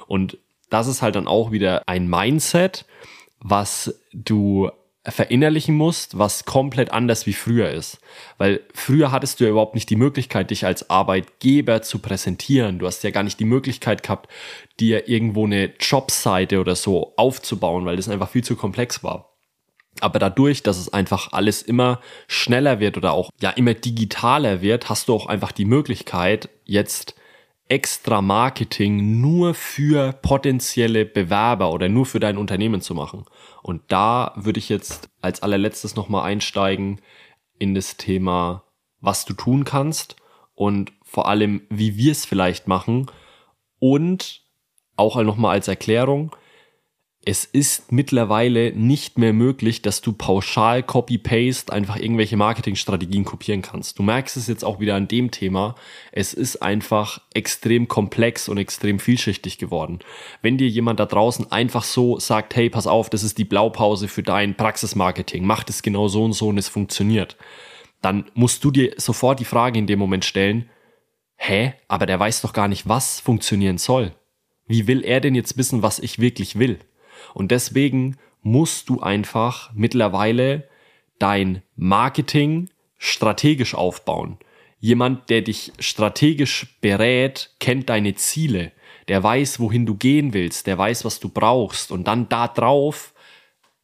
Und 0.06 0.38
das 0.70 0.86
ist 0.86 1.02
halt 1.02 1.16
dann 1.16 1.28
auch 1.28 1.52
wieder 1.52 1.82
ein 1.86 2.08
Mindset, 2.08 2.86
was 3.40 3.94
du 4.12 4.70
verinnerlichen 5.04 5.74
musst, 5.74 6.16
was 6.16 6.44
komplett 6.44 6.92
anders 6.92 7.26
wie 7.26 7.32
früher 7.32 7.70
ist. 7.70 7.98
Weil 8.38 8.60
früher 8.72 9.10
hattest 9.10 9.40
du 9.40 9.44
ja 9.44 9.50
überhaupt 9.50 9.74
nicht 9.74 9.90
die 9.90 9.96
Möglichkeit, 9.96 10.50
dich 10.50 10.64
als 10.64 10.90
Arbeitgeber 10.90 11.82
zu 11.82 11.98
präsentieren. 11.98 12.78
Du 12.78 12.86
hast 12.86 13.02
ja 13.02 13.10
gar 13.10 13.24
nicht 13.24 13.40
die 13.40 13.44
Möglichkeit 13.44 14.04
gehabt, 14.04 14.30
dir 14.78 15.08
irgendwo 15.08 15.44
eine 15.44 15.72
Jobseite 15.80 16.60
oder 16.60 16.76
so 16.76 17.14
aufzubauen, 17.16 17.84
weil 17.84 17.96
das 17.96 18.08
einfach 18.08 18.30
viel 18.30 18.44
zu 18.44 18.54
komplex 18.54 19.02
war. 19.02 19.31
Aber 20.00 20.18
dadurch, 20.18 20.62
dass 20.62 20.78
es 20.78 20.92
einfach 20.92 21.32
alles 21.32 21.62
immer 21.62 22.00
schneller 22.26 22.80
wird 22.80 22.96
oder 22.96 23.12
auch 23.12 23.30
ja 23.40 23.50
immer 23.50 23.74
digitaler 23.74 24.60
wird, 24.60 24.88
hast 24.88 25.08
du 25.08 25.14
auch 25.14 25.26
einfach 25.26 25.52
die 25.52 25.64
Möglichkeit, 25.64 26.48
jetzt 26.64 27.14
extra 27.68 28.20
Marketing 28.20 29.20
nur 29.20 29.54
für 29.54 30.12
potenzielle 30.12 31.06
Bewerber 31.06 31.72
oder 31.72 31.88
nur 31.88 32.04
für 32.04 32.20
dein 32.20 32.36
Unternehmen 32.36 32.80
zu 32.80 32.94
machen. 32.94 33.24
Und 33.62 33.82
da 33.88 34.32
würde 34.36 34.58
ich 34.58 34.68
jetzt 34.68 35.08
als 35.20 35.42
allerletztes 35.42 35.96
nochmal 35.96 36.24
einsteigen 36.24 37.00
in 37.58 37.74
das 37.74 37.96
Thema, 37.96 38.64
was 39.00 39.24
du 39.24 39.32
tun 39.34 39.64
kannst 39.64 40.16
und 40.54 40.92
vor 41.02 41.28
allem, 41.28 41.62
wie 41.70 41.96
wir 41.96 42.12
es 42.12 42.26
vielleicht 42.26 42.68
machen 42.68 43.10
und 43.78 44.42
auch 44.96 45.20
nochmal 45.22 45.52
als 45.52 45.68
Erklärung, 45.68 46.36
es 47.24 47.44
ist 47.44 47.92
mittlerweile 47.92 48.72
nicht 48.72 49.16
mehr 49.16 49.32
möglich, 49.32 49.80
dass 49.80 50.00
du 50.00 50.12
pauschal 50.12 50.82
Copy-Paste 50.82 51.72
einfach 51.72 51.96
irgendwelche 51.96 52.36
Marketingstrategien 52.36 53.24
kopieren 53.24 53.62
kannst. 53.62 54.00
Du 54.00 54.02
merkst 54.02 54.36
es 54.36 54.48
jetzt 54.48 54.64
auch 54.64 54.80
wieder 54.80 54.96
an 54.96 55.06
dem 55.06 55.30
Thema. 55.30 55.76
Es 56.10 56.34
ist 56.34 56.62
einfach 56.62 57.20
extrem 57.32 57.86
komplex 57.86 58.48
und 58.48 58.58
extrem 58.58 58.98
vielschichtig 58.98 59.58
geworden. 59.58 60.00
Wenn 60.42 60.58
dir 60.58 60.68
jemand 60.68 60.98
da 60.98 61.06
draußen 61.06 61.52
einfach 61.52 61.84
so 61.84 62.18
sagt, 62.18 62.56
hey, 62.56 62.68
pass 62.68 62.88
auf, 62.88 63.08
das 63.08 63.22
ist 63.22 63.38
die 63.38 63.44
Blaupause 63.44 64.08
für 64.08 64.24
dein 64.24 64.56
Praxismarketing, 64.56 65.44
mach 65.44 65.62
das 65.62 65.82
genau 65.82 66.08
so 66.08 66.24
und 66.24 66.32
so 66.32 66.48
und 66.48 66.58
es 66.58 66.68
funktioniert, 66.68 67.36
dann 68.00 68.24
musst 68.34 68.64
du 68.64 68.72
dir 68.72 68.94
sofort 68.96 69.38
die 69.38 69.44
Frage 69.44 69.78
in 69.78 69.86
dem 69.86 70.00
Moment 70.00 70.24
stellen, 70.24 70.68
hä, 71.36 71.74
aber 71.86 72.06
der 72.06 72.18
weiß 72.18 72.42
doch 72.42 72.52
gar 72.52 72.66
nicht, 72.66 72.88
was 72.88 73.20
funktionieren 73.20 73.78
soll. 73.78 74.12
Wie 74.66 74.88
will 74.88 75.04
er 75.04 75.20
denn 75.20 75.36
jetzt 75.36 75.56
wissen, 75.56 75.82
was 75.82 76.00
ich 76.00 76.18
wirklich 76.18 76.58
will? 76.58 76.80
Und 77.34 77.50
deswegen 77.50 78.16
musst 78.42 78.88
du 78.88 79.00
einfach 79.00 79.70
mittlerweile 79.74 80.68
dein 81.18 81.62
Marketing 81.76 82.68
strategisch 82.98 83.74
aufbauen. 83.74 84.38
Jemand, 84.80 85.30
der 85.30 85.42
dich 85.42 85.72
strategisch 85.78 86.76
berät, 86.80 87.50
kennt 87.60 87.88
deine 87.88 88.14
Ziele, 88.14 88.72
der 89.08 89.22
weiß, 89.22 89.60
wohin 89.60 89.86
du 89.86 89.94
gehen 89.94 90.34
willst, 90.34 90.66
der 90.66 90.76
weiß, 90.76 91.04
was 91.04 91.20
du 91.20 91.28
brauchst 91.28 91.92
und 91.92 92.08
dann 92.08 92.28
da 92.28 92.48
drauf 92.48 93.14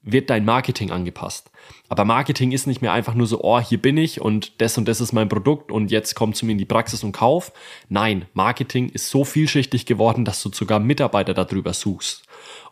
wird 0.02 0.30
dein 0.30 0.44
Marketing 0.44 0.90
angepasst. 0.90 1.50
Aber 1.88 2.04
Marketing 2.04 2.52
ist 2.52 2.66
nicht 2.66 2.82
mehr 2.82 2.92
einfach 2.92 3.14
nur 3.14 3.26
so, 3.26 3.42
oh, 3.42 3.60
hier 3.60 3.80
bin 3.80 3.96
ich 3.96 4.20
und 4.20 4.60
das 4.60 4.78
und 4.78 4.86
das 4.88 5.00
ist 5.00 5.12
mein 5.12 5.28
Produkt 5.28 5.70
und 5.70 5.90
jetzt 5.90 6.14
komm 6.14 6.34
zu 6.34 6.46
mir 6.46 6.52
in 6.52 6.58
die 6.58 6.64
Praxis 6.64 7.04
und 7.04 7.12
kauf. 7.12 7.52
Nein, 7.88 8.26
Marketing 8.34 8.88
ist 8.88 9.10
so 9.10 9.24
vielschichtig 9.24 9.86
geworden, 9.86 10.24
dass 10.24 10.42
du 10.42 10.50
sogar 10.52 10.80
Mitarbeiter 10.80 11.34
darüber 11.34 11.72
suchst. 11.72 12.24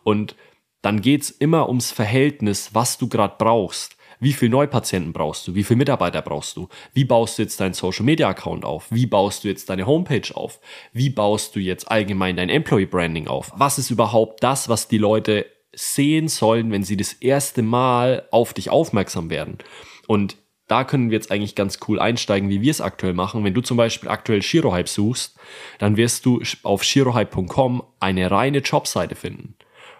Und 0.03 0.35
dann 0.81 1.01
geht's 1.01 1.29
immer 1.29 1.67
ums 1.67 1.91
Verhältnis, 1.91 2.73
was 2.73 2.97
du 2.97 3.07
gerade 3.07 3.35
brauchst. 3.37 3.97
Wie 4.19 4.33
viele 4.33 4.51
Neupatienten 4.51 5.13
brauchst 5.13 5.47
du? 5.47 5.53
Wie 5.53 5.63
viele 5.63 5.77
Mitarbeiter 5.77 6.21
brauchst 6.21 6.57
du? 6.57 6.69
Wie 6.93 7.05
baust 7.05 7.37
du 7.37 7.43
jetzt 7.43 7.59
deinen 7.59 7.73
Social 7.73 8.03
Media 8.03 8.27
Account 8.27 8.65
auf? 8.65 8.87
Wie 8.89 9.05
baust 9.05 9.43
du 9.43 9.47
jetzt 9.47 9.69
deine 9.69 9.85
Homepage 9.85 10.35
auf? 10.35 10.59
Wie 10.91 11.09
baust 11.09 11.55
du 11.55 11.59
jetzt 11.59 11.91
allgemein 11.91 12.35
dein 12.35 12.49
Employee 12.49 12.87
Branding 12.87 13.27
auf? 13.27 13.51
Was 13.55 13.77
ist 13.77 13.91
überhaupt 13.91 14.43
das, 14.43 14.69
was 14.69 14.87
die 14.87 14.97
Leute 14.97 15.45
sehen 15.73 16.27
sollen, 16.29 16.71
wenn 16.71 16.83
sie 16.83 16.97
das 16.97 17.13
erste 17.13 17.61
Mal 17.61 18.27
auf 18.31 18.53
dich 18.53 18.71
aufmerksam 18.71 19.29
werden? 19.29 19.59
Und 20.07 20.37
da 20.67 20.83
können 20.83 21.11
wir 21.11 21.15
jetzt 21.15 21.31
eigentlich 21.31 21.55
ganz 21.55 21.79
cool 21.87 21.99
einsteigen, 21.99 22.49
wie 22.49 22.61
wir 22.61 22.71
es 22.71 22.81
aktuell 22.81 23.13
machen. 23.13 23.43
Wenn 23.43 23.53
du 23.53 23.61
zum 23.61 23.77
Beispiel 23.77 24.09
aktuell 24.09 24.41
Shirohype 24.41 24.89
suchst, 24.89 25.37
dann 25.79 25.95
wirst 25.95 26.25
du 26.25 26.41
auf 26.63 26.83
shirohype.com 26.83 27.83
eine 27.99 28.31
reine 28.31 28.59
Jobseite 28.59 29.15
finden. 29.15 29.55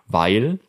Weil 0.08 0.60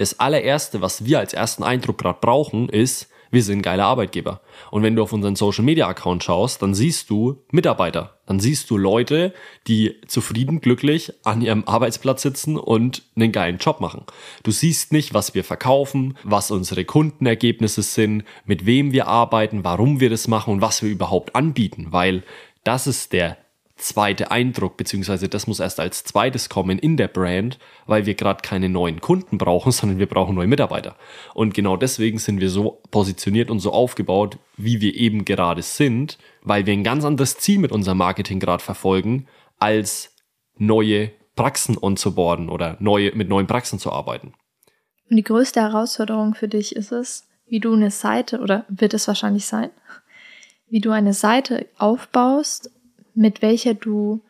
das 0.00 0.18
allererste, 0.18 0.80
was 0.80 1.04
wir 1.04 1.18
als 1.18 1.34
ersten 1.34 1.62
Eindruck 1.62 1.98
gerade 1.98 2.18
brauchen, 2.20 2.68
ist, 2.68 3.08
wir 3.30 3.42
sind 3.44 3.62
geile 3.62 3.84
Arbeitgeber. 3.84 4.40
Und 4.70 4.82
wenn 4.82 4.96
du 4.96 5.02
auf 5.02 5.12
unseren 5.12 5.36
Social 5.36 5.64
Media 5.64 5.86
Account 5.86 6.24
schaust, 6.24 6.62
dann 6.62 6.74
siehst 6.74 7.10
du 7.10 7.44
Mitarbeiter. 7.52 8.18
Dann 8.26 8.40
siehst 8.40 8.68
du 8.70 8.76
Leute, 8.76 9.32
die 9.68 10.00
zufrieden, 10.08 10.60
glücklich 10.60 11.12
an 11.24 11.40
ihrem 11.40 11.64
Arbeitsplatz 11.64 12.22
sitzen 12.22 12.56
und 12.56 13.02
einen 13.14 13.30
geilen 13.30 13.58
Job 13.58 13.80
machen. 13.80 14.04
Du 14.42 14.50
siehst 14.50 14.92
nicht, 14.92 15.14
was 15.14 15.34
wir 15.34 15.44
verkaufen, 15.44 16.16
was 16.24 16.50
unsere 16.50 16.84
Kundenergebnisse 16.84 17.82
sind, 17.82 18.24
mit 18.46 18.66
wem 18.66 18.92
wir 18.92 19.06
arbeiten, 19.06 19.64
warum 19.64 20.00
wir 20.00 20.10
das 20.10 20.26
machen 20.26 20.54
und 20.54 20.60
was 20.60 20.82
wir 20.82 20.90
überhaupt 20.90 21.36
anbieten, 21.36 21.88
weil 21.90 22.24
das 22.64 22.86
ist 22.86 23.12
der 23.12 23.36
zweite 23.80 24.30
Eindruck, 24.30 24.76
beziehungsweise 24.76 25.28
das 25.28 25.46
muss 25.46 25.60
erst 25.60 25.80
als 25.80 26.04
zweites 26.04 26.48
kommen 26.48 26.78
in 26.78 26.96
der 26.96 27.08
Brand, 27.08 27.58
weil 27.86 28.06
wir 28.06 28.14
gerade 28.14 28.42
keine 28.42 28.68
neuen 28.68 29.00
Kunden 29.00 29.38
brauchen, 29.38 29.72
sondern 29.72 29.98
wir 29.98 30.06
brauchen 30.06 30.34
neue 30.34 30.46
Mitarbeiter. 30.46 30.96
Und 31.34 31.54
genau 31.54 31.76
deswegen 31.76 32.18
sind 32.18 32.40
wir 32.40 32.50
so 32.50 32.80
positioniert 32.90 33.50
und 33.50 33.60
so 33.60 33.72
aufgebaut, 33.72 34.38
wie 34.56 34.80
wir 34.80 34.94
eben 34.94 35.24
gerade 35.24 35.62
sind, 35.62 36.18
weil 36.42 36.66
wir 36.66 36.72
ein 36.72 36.84
ganz 36.84 37.04
anderes 37.04 37.38
Ziel 37.38 37.58
mit 37.58 37.72
unserem 37.72 37.98
Marketing 37.98 38.40
gerade 38.40 38.62
verfolgen, 38.62 39.26
als 39.58 40.14
neue 40.56 41.10
Praxen 41.36 41.76
onzuboarden 41.80 42.48
oder 42.48 42.76
neue, 42.80 43.14
mit 43.14 43.28
neuen 43.28 43.46
Praxen 43.46 43.78
zu 43.78 43.92
arbeiten. 43.92 44.34
Und 45.08 45.16
die 45.16 45.24
größte 45.24 45.60
Herausforderung 45.60 46.34
für 46.34 46.48
dich 46.48 46.76
ist 46.76 46.92
es, 46.92 47.26
wie 47.46 47.60
du 47.60 47.72
eine 47.74 47.90
Seite, 47.90 48.40
oder 48.40 48.64
wird 48.68 48.94
es 48.94 49.08
wahrscheinlich 49.08 49.46
sein, 49.46 49.70
wie 50.68 50.80
du 50.80 50.92
eine 50.92 51.14
Seite 51.14 51.66
aufbaust, 51.78 52.70
mit 53.14 53.42
welcher 53.42 53.74
du 53.74 54.22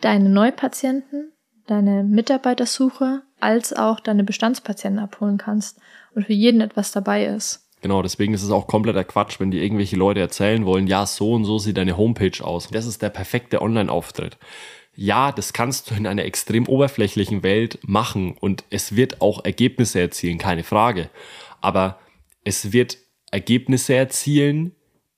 deine 0.00 0.28
Neupatienten, 0.28 1.32
deine 1.66 2.04
Mitarbeitersuche 2.04 3.22
als 3.40 3.72
auch 3.72 4.00
deine 4.00 4.24
Bestandspatienten 4.24 5.02
abholen 5.02 5.38
kannst 5.38 5.80
und 6.14 6.26
für 6.26 6.32
jeden 6.32 6.60
etwas 6.60 6.92
dabei 6.92 7.26
ist. 7.26 7.64
Genau, 7.80 8.02
deswegen 8.02 8.34
ist 8.34 8.42
es 8.42 8.50
auch 8.50 8.66
kompletter 8.66 9.04
Quatsch, 9.04 9.38
wenn 9.38 9.52
dir 9.52 9.62
irgendwelche 9.62 9.96
Leute 9.96 10.20
erzählen 10.20 10.66
wollen, 10.66 10.88
ja, 10.88 11.06
so 11.06 11.34
und 11.34 11.44
so 11.44 11.58
sieht 11.58 11.76
deine 11.76 11.96
Homepage 11.96 12.44
aus. 12.44 12.68
Das 12.68 12.86
ist 12.86 13.02
der 13.02 13.10
perfekte 13.10 13.62
Online-Auftritt. 13.62 14.36
Ja, 14.96 15.30
das 15.30 15.52
kannst 15.52 15.88
du 15.88 15.94
in 15.94 16.08
einer 16.08 16.24
extrem 16.24 16.66
oberflächlichen 16.66 17.44
Welt 17.44 17.78
machen 17.82 18.36
und 18.40 18.64
es 18.70 18.96
wird 18.96 19.20
auch 19.20 19.44
Ergebnisse 19.44 20.00
erzielen, 20.00 20.38
keine 20.38 20.64
Frage. 20.64 21.08
Aber 21.60 22.00
es 22.42 22.72
wird 22.72 22.98
Ergebnisse 23.30 23.94
erzielen, 23.94 24.74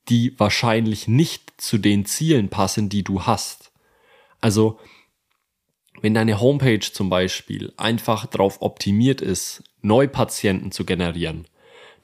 die 0.09 0.39
wahrscheinlich 0.39 1.09
nicht 1.09 1.61
zu 1.61 1.79
den 1.79 2.05
Zielen 2.05 2.49
passen, 2.49 2.89
die 2.89 3.05
du 3.05 3.23
hast. 3.23 3.73
Also, 4.41 4.79
wenn 6.03 6.15
deine 6.15 6.41
Homepage 6.41 6.81
zum 6.81 7.11
Beispiel 7.11 7.73
einfach 7.77 8.27
darauf 8.27 8.63
optimiert 8.63 9.21
ist, 9.21 9.63
Neupatienten 9.83 10.73
zu 10.73 10.85
generieren, 10.85 11.47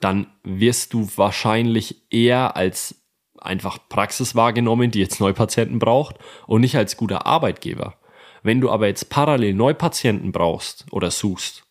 dann 0.00 0.26
wirst 0.42 0.92
du 0.92 1.08
wahrscheinlich 1.16 2.02
eher 2.10 2.56
als 2.56 3.02
einfach 3.40 3.78
Praxis 3.88 4.34
wahrgenommen, 4.34 4.90
die 4.90 5.00
jetzt 5.00 5.20
Neupatienten 5.20 5.78
braucht 5.78 6.16
und 6.46 6.60
nicht 6.60 6.76
als 6.76 6.96
guter 6.96 7.26
Arbeitgeber. 7.26 7.96
Wenn 8.42 8.60
du 8.60 8.70
aber 8.70 8.86
jetzt 8.86 9.08
parallel 9.08 9.54
Neupatienten 9.54 10.32
brauchst 10.32 10.86
oder 10.90 11.10
suchst 11.10 11.64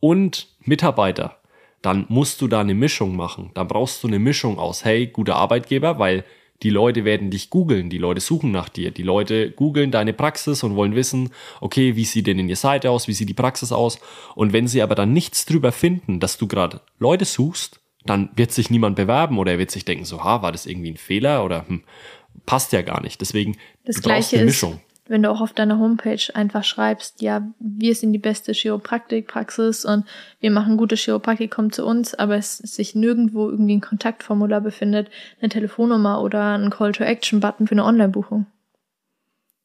und 0.00 0.48
Mitarbeiter, 0.60 1.37
dann 1.82 2.06
musst 2.08 2.40
du 2.40 2.48
da 2.48 2.60
eine 2.60 2.74
Mischung 2.74 3.16
machen. 3.16 3.50
Dann 3.54 3.68
brauchst 3.68 4.02
du 4.02 4.08
eine 4.08 4.18
Mischung 4.18 4.58
aus, 4.58 4.84
hey, 4.84 5.06
guter 5.06 5.36
Arbeitgeber, 5.36 5.98
weil 5.98 6.24
die 6.62 6.70
Leute 6.70 7.04
werden 7.04 7.30
dich 7.30 7.50
googeln, 7.50 7.88
die 7.88 7.98
Leute 7.98 8.20
suchen 8.20 8.50
nach 8.50 8.68
dir, 8.68 8.90
die 8.90 9.04
Leute 9.04 9.52
googeln 9.52 9.92
deine 9.92 10.12
Praxis 10.12 10.64
und 10.64 10.74
wollen 10.74 10.96
wissen, 10.96 11.30
okay, 11.60 11.94
wie 11.94 12.04
sieht 12.04 12.26
denn 12.26 12.38
in 12.38 12.48
ihr 12.48 12.56
Seite 12.56 12.90
aus, 12.90 13.06
wie 13.06 13.12
sieht 13.12 13.28
die 13.28 13.34
Praxis 13.34 13.70
aus? 13.70 14.00
Und 14.34 14.52
wenn 14.52 14.66
sie 14.66 14.82
aber 14.82 14.96
dann 14.96 15.12
nichts 15.12 15.46
drüber 15.46 15.70
finden, 15.70 16.18
dass 16.18 16.36
du 16.36 16.48
gerade 16.48 16.80
Leute 16.98 17.24
suchst, 17.24 17.80
dann 18.04 18.30
wird 18.34 18.52
sich 18.52 18.70
niemand 18.70 18.96
bewerben 18.96 19.38
oder 19.38 19.52
er 19.52 19.58
wird 19.58 19.70
sich 19.70 19.84
denken, 19.84 20.04
so, 20.04 20.24
ha, 20.24 20.42
war 20.42 20.50
das 20.50 20.66
irgendwie 20.66 20.90
ein 20.90 20.96
Fehler 20.96 21.44
oder 21.44 21.68
hm, 21.68 21.84
passt 22.46 22.72
ja 22.72 22.82
gar 22.82 23.02
nicht. 23.02 23.20
Deswegen 23.20 23.56
das 23.84 23.96
du 23.96 24.08
brauchst 24.08 24.34
eine 24.34 24.44
Mischung. 24.44 24.74
Ist 24.74 24.80
wenn 25.08 25.22
du 25.22 25.30
auch 25.30 25.40
auf 25.40 25.52
deiner 25.52 25.78
Homepage 25.78 26.22
einfach 26.34 26.64
schreibst, 26.64 27.22
ja, 27.22 27.48
wir 27.58 27.94
sind 27.94 28.12
die 28.12 28.18
beste 28.18 28.52
Chiropraktikpraxis 28.52 29.84
und 29.84 30.04
wir 30.40 30.50
machen 30.50 30.76
gute 30.76 30.96
Chiropraktik, 30.96 31.50
kommt 31.50 31.74
zu 31.74 31.84
uns, 31.84 32.14
aber 32.14 32.36
es 32.36 32.58
sich 32.58 32.94
nirgendwo 32.94 33.48
irgendwie 33.48 33.76
ein 33.76 33.80
Kontaktformular 33.80 34.60
befindet, 34.60 35.08
eine 35.40 35.48
Telefonnummer 35.48 36.22
oder 36.22 36.56
ein 36.56 36.70
Call-to-Action-Button 36.70 37.66
für 37.66 37.72
eine 37.72 37.84
Online-Buchung, 37.84 38.46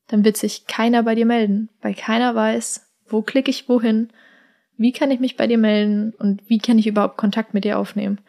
dann 0.08 0.24
wird 0.24 0.38
sich 0.38 0.66
keiner 0.66 1.04
bei 1.04 1.16
dir 1.16 1.26
melden, 1.26 1.70
weil 1.82 1.94
keiner 1.94 2.34
weiß, 2.34 2.90
wo 3.08 3.22
klicke 3.22 3.52
ich 3.52 3.68
wohin, 3.68 4.10
wie 4.78 4.92
kann 4.92 5.12
ich 5.12 5.20
mich 5.20 5.38
bei 5.38 5.48
dir 5.48 5.58
melden 5.58 6.14
und 6.18 6.42
wie 6.50 6.58
kann 6.58 6.80
ich 6.80 6.88
überhaupt 6.88 7.18
Kontakt 7.18 7.54
mit 7.54 7.64
dir 7.64 7.78
aufnehmen. 7.78 8.20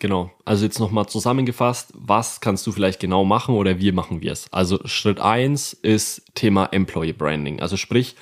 Genau. 0.00 0.30
Also 0.46 0.64
jetzt 0.64 0.80
nochmal 0.80 1.06
zusammengefasst, 1.08 1.92
was 1.94 2.40
kannst 2.40 2.66
du 2.66 2.72
vielleicht 2.72 3.00
genau 3.00 3.24
machen 3.24 3.54
oder 3.54 3.78
wie 3.78 3.92
machen 3.92 4.22
wir 4.22 4.32
es? 4.32 4.46
Also 4.50 4.80
Schritt 4.86 5.20
eins 5.20 5.74
ist 5.74 6.22
Thema 6.34 6.70
Employee 6.72 7.12
Branding. 7.12 7.60
Also 7.60 7.76
sprich, 7.76 8.16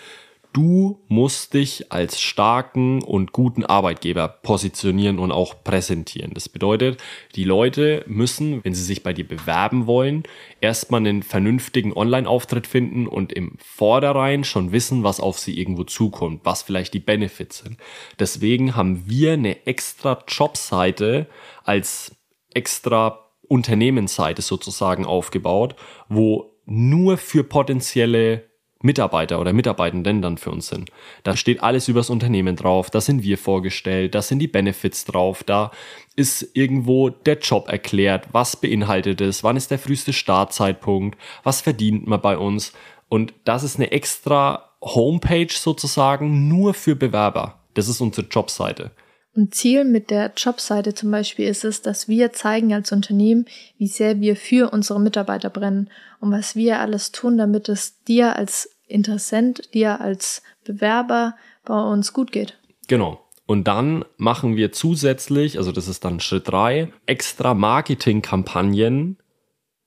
Du 0.52 1.04
musst 1.08 1.52
dich 1.54 1.92
als 1.92 2.20
starken 2.20 3.02
und 3.02 3.32
guten 3.32 3.64
Arbeitgeber 3.64 4.28
positionieren 4.28 5.18
und 5.18 5.30
auch 5.30 5.62
präsentieren. 5.62 6.32
Das 6.32 6.48
bedeutet, 6.48 7.00
die 7.34 7.44
Leute 7.44 8.02
müssen, 8.06 8.64
wenn 8.64 8.74
sie 8.74 8.82
sich 8.82 9.02
bei 9.02 9.12
dir 9.12 9.28
bewerben 9.28 9.86
wollen, 9.86 10.22
erstmal 10.60 11.00
einen 11.00 11.22
vernünftigen 11.22 11.92
Online-Auftritt 11.92 12.66
finden 12.66 13.06
und 13.06 13.32
im 13.32 13.58
Vorderein 13.58 14.42
schon 14.42 14.72
wissen, 14.72 15.04
was 15.04 15.20
auf 15.20 15.38
sie 15.38 15.58
irgendwo 15.58 15.84
zukommt, 15.84 16.40
was 16.44 16.62
vielleicht 16.62 16.94
die 16.94 17.00
Benefits 17.00 17.58
sind. 17.58 17.76
Deswegen 18.18 18.74
haben 18.74 19.04
wir 19.06 19.34
eine 19.34 19.66
extra 19.66 20.24
Jobseite 20.26 21.26
als 21.62 22.16
extra 22.54 23.26
Unternehmensseite 23.42 24.42
sozusagen 24.42 25.04
aufgebaut, 25.04 25.76
wo 26.08 26.54
nur 26.64 27.16
für 27.16 27.44
potenzielle 27.44 28.47
Mitarbeiter 28.80 29.40
oder 29.40 29.52
Mitarbeitenden 29.52 30.22
dann 30.22 30.38
für 30.38 30.50
uns 30.50 30.68
sind. 30.68 30.90
Da 31.24 31.36
steht 31.36 31.62
alles 31.62 31.88
übers 31.88 32.10
Unternehmen 32.10 32.54
drauf, 32.54 32.90
da 32.90 33.00
sind 33.00 33.22
wir 33.22 33.36
vorgestellt, 33.36 34.14
da 34.14 34.22
sind 34.22 34.38
die 34.38 34.46
Benefits 34.46 35.04
drauf, 35.04 35.42
da 35.42 35.72
ist 36.14 36.48
irgendwo 36.54 37.10
der 37.10 37.38
Job 37.38 37.68
erklärt, 37.68 38.28
was 38.32 38.56
beinhaltet 38.56 39.20
es, 39.20 39.42
wann 39.42 39.56
ist 39.56 39.70
der 39.70 39.78
früheste 39.78 40.12
Startzeitpunkt, 40.12 41.18
was 41.42 41.60
verdient 41.60 42.06
man 42.06 42.20
bei 42.20 42.38
uns. 42.38 42.72
Und 43.08 43.34
das 43.44 43.64
ist 43.64 43.76
eine 43.76 43.90
extra 43.90 44.70
Homepage 44.80 45.52
sozusagen 45.52 46.46
nur 46.46 46.74
für 46.74 46.94
Bewerber. 46.94 47.58
Das 47.74 47.88
ist 47.88 48.00
unsere 48.00 48.26
Jobseite. 48.28 48.92
Und 49.38 49.54
Ziel 49.54 49.84
mit 49.84 50.10
der 50.10 50.32
Jobseite 50.36 50.94
zum 50.94 51.12
Beispiel 51.12 51.46
ist 51.46 51.64
es, 51.64 51.80
dass 51.80 52.08
wir 52.08 52.32
zeigen 52.32 52.74
als 52.74 52.90
Unternehmen, 52.90 53.46
wie 53.78 53.86
sehr 53.86 54.20
wir 54.20 54.34
für 54.34 54.72
unsere 54.72 54.98
Mitarbeiter 54.98 55.48
brennen 55.48 55.90
und 56.18 56.32
was 56.32 56.56
wir 56.56 56.80
alles 56.80 57.12
tun, 57.12 57.38
damit 57.38 57.68
es 57.68 58.02
dir 58.02 58.34
als 58.34 58.68
Interessent, 58.88 59.72
dir 59.74 60.00
als 60.00 60.42
Bewerber 60.64 61.36
bei 61.64 61.80
uns 61.80 62.12
gut 62.12 62.32
geht. 62.32 62.58
Genau. 62.88 63.20
Und 63.46 63.68
dann 63.68 64.04
machen 64.16 64.56
wir 64.56 64.72
zusätzlich, 64.72 65.56
also 65.56 65.70
das 65.70 65.86
ist 65.86 66.04
dann 66.04 66.18
Schritt 66.18 66.48
drei, 66.48 66.92
extra 67.06 67.54
Marketingkampagnen 67.54 69.18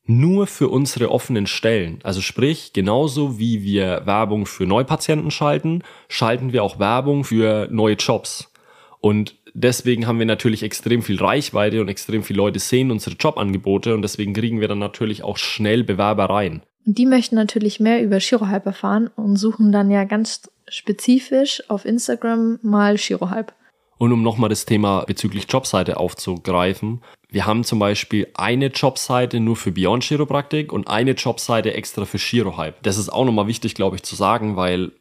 nur 0.06 0.48
für 0.48 0.70
unsere 0.70 1.12
offenen 1.12 1.46
Stellen. 1.46 2.00
Also 2.04 2.22
sprich, 2.22 2.72
genauso 2.72 3.38
wie 3.38 3.64
wir 3.64 4.04
Werbung 4.06 4.46
für 4.46 4.66
Neupatienten 4.66 5.30
schalten, 5.30 5.84
schalten 6.08 6.54
wir 6.54 6.64
auch 6.64 6.80
Werbung 6.80 7.26
für 7.26 7.68
neue 7.70 7.96
Jobs. 7.96 8.48
Und 9.02 9.36
deswegen 9.54 10.08
haben 10.08 10.20
wir 10.20 10.26
natürlich 10.26 10.64
extrem 10.64 11.02
viel 11.02 11.20
Reichweite 11.20 11.82
und 11.82 11.88
extrem 11.88 12.24
viele 12.24 12.38
Leute 12.38 12.60
sehen 12.60 12.92
unsere 12.92 13.16
Jobangebote 13.16 13.94
und 13.94 14.02
deswegen 14.02 14.34
kriegen 14.34 14.62
wir 14.62 14.68
dann 14.68 14.80
natürlich 14.80 15.24
auch 15.24 15.38
schnell 15.38 15.84
Bewerber 15.84 16.26
rein. 16.26 16.62
Und 16.86 16.98
die 16.98 17.06
möchten 17.06 17.36
natürlich 17.36 17.80
mehr 17.80 18.04
über 18.04 18.20
Shirohype 18.20 18.66
erfahren 18.66 19.10
und 19.16 19.36
suchen 19.36 19.72
dann 19.72 19.92
ja 19.92 20.04
ganz 20.04 20.50
spezifisch 20.68 21.62
auf 21.70 21.86
Instagram 21.86 22.60
mal 22.64 22.98
Shirohype. 22.98 23.54
Und 23.98 24.12
um 24.12 24.24
nochmal 24.24 24.50
das 24.50 24.66
Thema 24.66 25.04
bezüglich 25.06 25.46
Jobseite 25.48 25.98
aufzugreifen, 25.98 27.02
wir 27.30 27.46
haben 27.46 27.64
zum 27.64 27.78
Beispiel 27.78 28.28
eine 28.34 28.68
Jobseite 28.68 29.40
nur 29.40 29.56
für 29.56 29.72
Beyond 29.72 30.04
Chiropraktik 30.04 30.74
und 30.74 30.88
eine 30.88 31.12
Jobseite 31.12 31.76
extra 31.76 32.06
für 32.06 32.18
Shirohype. 32.18 32.78
Das 32.82 32.98
ist 32.98 33.10
auch 33.10 33.26
nochmal 33.26 33.46
wichtig, 33.46 33.76
glaube 33.76 33.98
ich, 33.98 34.04
zu 34.04 34.16
sagen, 34.16 34.56
weil 34.56 34.92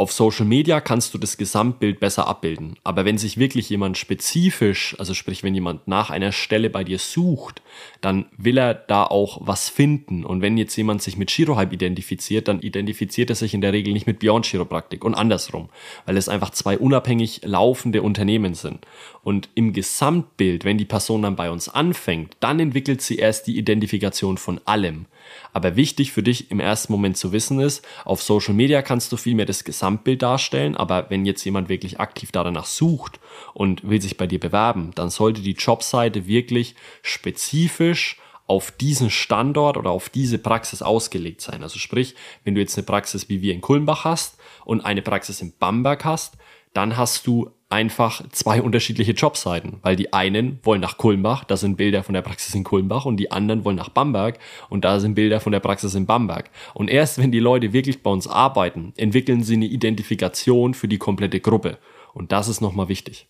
auf 0.00 0.12
Social 0.12 0.46
Media 0.46 0.80
kannst 0.80 1.12
du 1.12 1.18
das 1.18 1.36
Gesamtbild 1.36 2.00
besser 2.00 2.26
abbilden. 2.26 2.76
Aber 2.84 3.04
wenn 3.04 3.18
sich 3.18 3.36
wirklich 3.36 3.68
jemand 3.68 3.98
spezifisch, 3.98 4.96
also 4.98 5.12
sprich, 5.12 5.42
wenn 5.42 5.54
jemand 5.54 5.88
nach 5.88 6.08
einer 6.08 6.32
Stelle 6.32 6.70
bei 6.70 6.84
dir 6.84 6.98
sucht, 6.98 7.60
dann 8.00 8.24
will 8.38 8.56
er 8.56 8.72
da 8.72 9.04
auch 9.04 9.42
was 9.42 9.68
finden. 9.68 10.24
Und 10.24 10.40
wenn 10.40 10.56
jetzt 10.56 10.74
jemand 10.74 11.02
sich 11.02 11.18
mit 11.18 11.30
Chirohype 11.30 11.74
identifiziert, 11.74 12.48
dann 12.48 12.62
identifiziert 12.62 13.28
er 13.28 13.36
sich 13.36 13.52
in 13.52 13.60
der 13.60 13.74
Regel 13.74 13.92
nicht 13.92 14.06
mit 14.06 14.20
Beyond 14.20 14.46
Chiropraktik 14.46 15.04
und 15.04 15.14
andersrum, 15.14 15.68
weil 16.06 16.16
es 16.16 16.30
einfach 16.30 16.48
zwei 16.48 16.78
unabhängig 16.78 17.42
laufende 17.44 18.00
Unternehmen 18.00 18.54
sind. 18.54 18.86
Und 19.22 19.50
im 19.54 19.74
Gesamtbild, 19.74 20.64
wenn 20.64 20.78
die 20.78 20.86
Person 20.86 21.20
dann 21.20 21.36
bei 21.36 21.50
uns 21.50 21.68
anfängt, 21.68 22.38
dann 22.40 22.58
entwickelt 22.58 23.02
sie 23.02 23.16
erst 23.16 23.46
die 23.46 23.58
Identifikation 23.58 24.38
von 24.38 24.62
allem. 24.64 25.04
Aber 25.52 25.76
wichtig 25.76 26.12
für 26.12 26.22
dich 26.22 26.50
im 26.50 26.58
ersten 26.58 26.92
Moment 26.92 27.18
zu 27.18 27.32
wissen 27.32 27.60
ist, 27.60 27.84
auf 28.04 28.22
Social 28.22 28.54
Media 28.54 28.82
kannst 28.82 29.12
du 29.12 29.16
viel 29.18 29.34
mehr 29.34 29.46
das 29.46 29.64
Gesamtbild 29.64 29.89
darstellen, 29.98 30.76
aber 30.76 31.06
wenn 31.10 31.26
jetzt 31.26 31.44
jemand 31.44 31.68
wirklich 31.68 32.00
aktiv 32.00 32.32
danach 32.32 32.66
sucht 32.66 33.20
und 33.54 33.88
will 33.88 34.00
sich 34.00 34.16
bei 34.16 34.26
dir 34.26 34.40
bewerben, 34.40 34.92
dann 34.94 35.10
sollte 35.10 35.42
die 35.42 35.52
Jobseite 35.52 36.26
wirklich 36.26 36.74
spezifisch 37.02 38.18
auf 38.46 38.72
diesen 38.72 39.10
Standort 39.10 39.76
oder 39.76 39.90
auf 39.90 40.08
diese 40.08 40.38
Praxis 40.38 40.82
ausgelegt 40.82 41.40
sein. 41.40 41.62
Also 41.62 41.78
sprich, 41.78 42.16
wenn 42.42 42.56
du 42.56 42.60
jetzt 42.60 42.76
eine 42.76 42.84
Praxis 42.84 43.28
wie 43.28 43.42
wir 43.42 43.54
in 43.54 43.60
Kulmbach 43.60 44.04
hast 44.04 44.38
und 44.64 44.80
eine 44.80 45.02
Praxis 45.02 45.40
in 45.40 45.52
Bamberg 45.56 46.04
hast, 46.04 46.36
dann 46.72 46.96
hast 46.96 47.26
du 47.26 47.50
einfach 47.68 48.28
zwei 48.30 48.60
unterschiedliche 48.60 49.12
Jobseiten, 49.12 49.78
weil 49.82 49.94
die 49.94 50.12
einen 50.12 50.58
wollen 50.64 50.80
nach 50.80 50.98
Kulmbach, 50.98 51.44
da 51.44 51.56
sind 51.56 51.76
Bilder 51.76 52.02
von 52.02 52.14
der 52.14 52.22
Praxis 52.22 52.54
in 52.54 52.64
Kulmbach 52.64 53.06
und 53.06 53.16
die 53.16 53.30
anderen 53.30 53.64
wollen 53.64 53.76
nach 53.76 53.90
Bamberg 53.90 54.38
und 54.68 54.84
da 54.84 54.98
sind 54.98 55.14
Bilder 55.14 55.40
von 55.40 55.52
der 55.52 55.60
Praxis 55.60 55.94
in 55.94 56.06
Bamberg. 56.06 56.50
Und 56.74 56.90
erst 56.90 57.18
wenn 57.18 57.30
die 57.30 57.38
Leute 57.38 57.72
wirklich 57.72 58.02
bei 58.02 58.10
uns 58.10 58.26
arbeiten, 58.26 58.92
entwickeln 58.96 59.44
sie 59.44 59.54
eine 59.54 59.66
Identifikation 59.66 60.74
für 60.74 60.88
die 60.88 60.98
komplette 60.98 61.38
Gruppe. 61.38 61.78
Und 62.12 62.32
das 62.32 62.48
ist 62.48 62.60
nochmal 62.60 62.88
wichtig. 62.88 63.28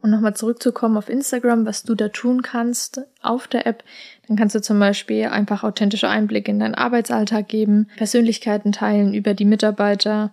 Und 0.00 0.10
nochmal 0.10 0.34
zurückzukommen 0.34 0.96
auf 0.96 1.08
Instagram, 1.08 1.66
was 1.66 1.82
du 1.82 1.94
da 1.94 2.08
tun 2.08 2.42
kannst 2.42 3.02
auf 3.20 3.48
der 3.48 3.66
App, 3.66 3.82
dann 4.26 4.36
kannst 4.36 4.54
du 4.54 4.62
zum 4.62 4.78
Beispiel 4.78 5.26
einfach 5.26 5.64
authentische 5.64 6.08
Einblicke 6.08 6.52
in 6.52 6.60
deinen 6.60 6.76
Arbeitsalltag 6.76 7.48
geben, 7.48 7.88
Persönlichkeiten 7.96 8.72
teilen 8.72 9.12
über 9.12 9.34
die 9.34 9.44
Mitarbeiter 9.44 10.32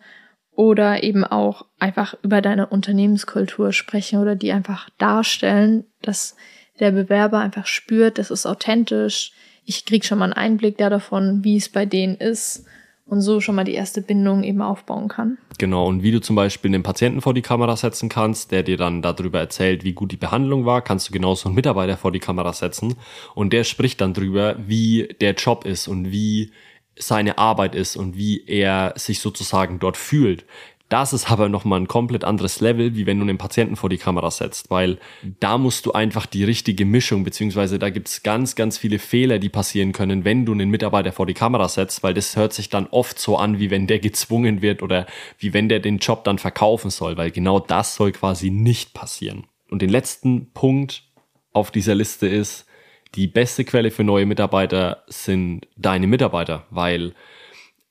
oder 0.56 1.04
eben 1.04 1.24
auch 1.24 1.66
einfach 1.80 2.16
über 2.24 2.42
deine 2.42 2.68
Unternehmenskultur 2.68 3.74
sprechen 3.74 4.20
oder 4.20 4.36
die 4.36 4.52
einfach 4.52 4.90
darstellen, 4.98 5.86
dass 6.02 6.36
der 6.80 6.92
Bewerber 6.92 7.40
einfach 7.40 7.68
spürt, 7.68 8.18
das 8.18 8.32
ist 8.32 8.46
authentisch. 8.46 9.32
Ich 9.66 9.86
krieg 9.86 10.06
schon 10.06 10.20
mal 10.20 10.26
einen 10.26 10.34
Einblick 10.34 10.78
da 10.78 10.90
davon, 10.90 11.44
wie 11.44 11.58
es 11.58 11.70
bei 11.70 11.86
denen 11.86 12.16
ist 12.16 12.66
und 13.06 13.22
so 13.22 13.40
schon 13.40 13.56
mal 13.56 13.64
die 13.64 13.74
erste 13.74 14.02
Bindung 14.02 14.44
eben 14.44 14.62
aufbauen 14.62 15.08
kann. 15.08 15.38
Genau, 15.58 15.88
und 15.88 16.04
wie 16.04 16.12
du 16.12 16.20
zum 16.20 16.36
Beispiel 16.36 16.74
einen 16.74 16.84
Patienten 16.84 17.22
vor 17.22 17.34
die 17.34 17.42
Kamera 17.42 17.76
setzen 17.76 18.10
kannst, 18.10 18.52
der 18.52 18.64
dir 18.64 18.78
dann 18.78 19.02
darüber 19.02 19.40
erzählt, 19.40 19.84
wie 19.84 19.94
gut 19.94 20.12
die 20.12 20.18
Behandlung 20.18 20.66
war, 20.66 20.82
kannst 20.82 21.10
du 21.10 21.14
genauso 21.14 21.48
einen 21.48 21.56
Mitarbeiter 21.56 21.98
vor 21.98 22.12
die 22.12 22.20
Kamera 22.20 22.52
setzen 22.52 22.96
und 23.36 23.54
der 23.54 23.64
spricht 23.64 24.02
dann 24.02 24.14
drüber, 24.14 24.56
wie 24.66 25.16
der 25.22 25.34
Job 25.34 25.66
ist 25.66 25.88
und 25.88 26.12
wie 26.12 26.52
seine 26.98 27.38
Arbeit 27.38 27.76
ist 27.76 27.96
und 27.96 28.18
wie 28.18 28.46
er 28.46 28.94
sich 28.96 29.20
sozusagen 29.20 29.80
dort 29.80 29.98
fühlt. 29.98 30.46
Das 30.88 31.14
ist 31.14 31.32
aber 31.32 31.50
nochmal 31.50 31.80
ein 31.80 31.88
komplett 31.88 32.24
anderes 32.24 32.62
Level, 32.62 32.96
wie 32.96 33.08
wenn 33.08 33.18
du 33.18 33.24
einen 33.24 33.40
Patienten 33.40 33.76
vor 33.76 33.90
die 33.90 33.98
Kamera 33.98 34.30
setzt, 34.30 34.70
weil 34.70 35.00
da 35.40 35.58
musst 35.58 35.88
du 35.88 35.94
einfach 35.94 36.28
die 36.28 36.44
richtige 36.44 36.86
Mischung, 36.86 37.24
beziehungsweise 37.24 37.80
da 37.80 37.90
gibt's 37.90 38.22
ganz, 38.22 38.54
ganz 38.56 38.78
viele 38.78 39.00
Fehler, 39.00 39.40
die 39.40 39.50
passieren 39.50 39.94
können, 39.94 40.26
wenn 40.26 40.46
du 40.46 40.52
einen 40.52 40.70
Mitarbeiter 40.70 41.12
vor 41.12 41.26
die 41.26 41.34
Kamera 41.34 41.70
setzt, 41.70 42.04
weil 42.04 42.14
das 42.14 42.36
hört 42.36 42.54
sich 42.54 42.70
dann 42.70 42.86
oft 42.88 43.18
so 43.18 43.36
an, 43.36 43.58
wie 43.58 43.72
wenn 43.72 43.88
der 43.88 43.98
gezwungen 43.98 44.62
wird 44.62 44.84
oder 44.84 45.08
wie 45.40 45.54
wenn 45.54 45.70
der 45.70 45.80
den 45.80 45.98
Job 45.98 46.24
dann 46.24 46.38
verkaufen 46.38 46.92
soll, 46.92 47.18
weil 47.18 47.32
genau 47.32 47.60
das 47.60 47.96
soll 47.96 48.12
quasi 48.12 48.52
nicht 48.52 48.94
passieren. 48.94 49.48
Und 49.72 49.82
den 49.82 49.90
letzten 49.90 50.52
Punkt 50.54 51.04
auf 51.52 51.72
dieser 51.72 51.96
Liste 51.96 52.28
ist, 52.28 52.68
die 53.16 53.28
beste 53.28 53.64
Quelle 53.64 53.92
für 53.92 54.04
neue 54.04 54.26
Mitarbeiter 54.26 55.04
sind 55.08 55.68
deine 55.78 56.08
Mitarbeiter, 56.08 56.66
weil 56.70 57.14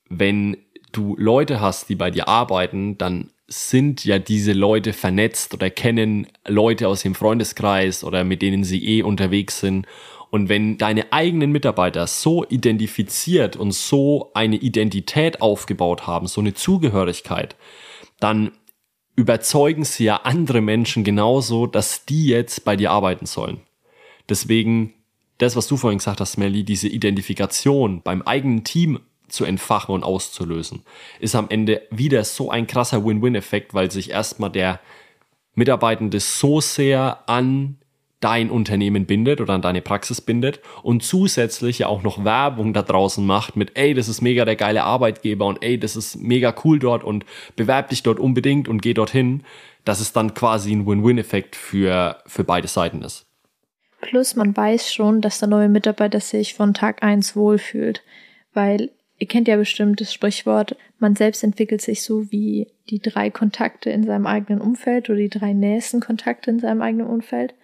wenn 0.08 0.56
du 0.92 1.16
Leute 1.18 1.60
hast, 1.60 1.88
die 1.88 1.94
bei 1.94 2.10
dir 2.10 2.28
arbeiten, 2.28 2.98
dann 2.98 3.30
sind 3.46 4.04
ja 4.04 4.18
diese 4.18 4.52
Leute 4.52 4.92
vernetzt 4.92 5.54
oder 5.54 5.70
kennen 5.70 6.26
Leute 6.46 6.88
aus 6.88 7.02
dem 7.02 7.14
Freundeskreis 7.14 8.04
oder 8.04 8.24
mit 8.24 8.42
denen 8.42 8.64
sie 8.64 8.84
eh 8.86 9.02
unterwegs 9.02 9.60
sind. 9.60 9.86
Und 10.30 10.48
wenn 10.48 10.78
deine 10.78 11.12
eigenen 11.12 11.52
Mitarbeiter 11.52 12.06
so 12.06 12.44
identifiziert 12.48 13.56
und 13.56 13.72
so 13.72 14.30
eine 14.34 14.56
Identität 14.56 15.40
aufgebaut 15.42 16.06
haben, 16.06 16.26
so 16.26 16.40
eine 16.40 16.54
Zugehörigkeit, 16.54 17.54
dann 18.18 18.52
überzeugen 19.14 19.84
sie 19.84 20.04
ja 20.04 20.16
andere 20.24 20.60
Menschen 20.60 21.04
genauso, 21.04 21.66
dass 21.66 22.04
die 22.04 22.26
jetzt 22.26 22.64
bei 22.64 22.76
dir 22.76 22.90
arbeiten 22.90 23.26
sollen. 23.26 23.60
Deswegen 24.28 24.94
das, 25.44 25.56
was 25.56 25.66
du 25.66 25.76
vorhin 25.76 25.98
gesagt 25.98 26.20
hast, 26.20 26.36
Melly, 26.38 26.64
diese 26.64 26.88
Identifikation 26.88 28.02
beim 28.02 28.22
eigenen 28.22 28.64
Team 28.64 29.00
zu 29.28 29.44
entfachen 29.44 29.94
und 29.94 30.04
auszulösen, 30.04 30.82
ist 31.20 31.34
am 31.34 31.48
Ende 31.48 31.82
wieder 31.90 32.24
so 32.24 32.50
ein 32.50 32.66
krasser 32.66 33.04
Win-Win-Effekt, 33.04 33.74
weil 33.74 33.90
sich 33.90 34.10
erstmal 34.10 34.50
der 34.50 34.80
Mitarbeitende 35.54 36.20
so 36.20 36.60
sehr 36.60 37.28
an 37.28 37.78
dein 38.20 38.50
Unternehmen 38.50 39.04
bindet 39.04 39.42
oder 39.42 39.52
an 39.52 39.60
deine 39.60 39.82
Praxis 39.82 40.22
bindet 40.22 40.60
und 40.82 41.02
zusätzlich 41.02 41.80
ja 41.80 41.88
auch 41.88 42.02
noch 42.02 42.24
Werbung 42.24 42.72
da 42.72 42.80
draußen 42.80 43.24
macht 43.24 43.54
mit, 43.54 43.72
ey, 43.76 43.92
das 43.92 44.08
ist 44.08 44.22
mega 44.22 44.46
der 44.46 44.56
geile 44.56 44.84
Arbeitgeber 44.84 45.44
und 45.44 45.62
ey, 45.62 45.78
das 45.78 45.94
ist 45.94 46.16
mega 46.16 46.54
cool 46.64 46.78
dort 46.78 47.04
und 47.04 47.26
bewerb 47.54 47.90
dich 47.90 48.02
dort 48.02 48.18
unbedingt 48.18 48.66
und 48.66 48.80
geh 48.80 48.94
dorthin, 48.94 49.42
dass 49.84 50.00
es 50.00 50.14
dann 50.14 50.32
quasi 50.32 50.72
ein 50.72 50.86
Win-Win-Effekt 50.86 51.54
für, 51.54 52.22
für 52.26 52.44
beide 52.44 52.66
Seiten 52.66 53.02
ist. 53.02 53.23
Plus 54.04 54.36
man 54.36 54.54
weiß 54.54 54.92
schon, 54.92 55.22
dass 55.22 55.38
der 55.38 55.48
neue 55.48 55.70
Mitarbeiter 55.70 56.20
sich 56.20 56.52
von 56.52 56.74
Tag 56.74 57.02
eins 57.02 57.36
wohlfühlt, 57.36 58.02
weil 58.52 58.90
ihr 59.18 59.26
kennt 59.26 59.48
ja 59.48 59.56
bestimmt 59.56 59.98
das 59.98 60.12
Sprichwort, 60.12 60.76
man 60.98 61.16
selbst 61.16 61.42
entwickelt 61.42 61.80
sich 61.80 62.02
so 62.02 62.30
wie 62.30 62.66
die 62.90 63.00
drei 63.00 63.30
Kontakte 63.30 63.88
in 63.88 64.04
seinem 64.04 64.26
eigenen 64.26 64.60
Umfeld 64.60 65.08
oder 65.08 65.18
die 65.18 65.30
drei 65.30 65.54
nächsten 65.54 66.00
Kontakte 66.00 66.50
in 66.50 66.60
seinem 66.60 66.82
eigenen 66.82 67.06
Umfeld. 67.06 67.54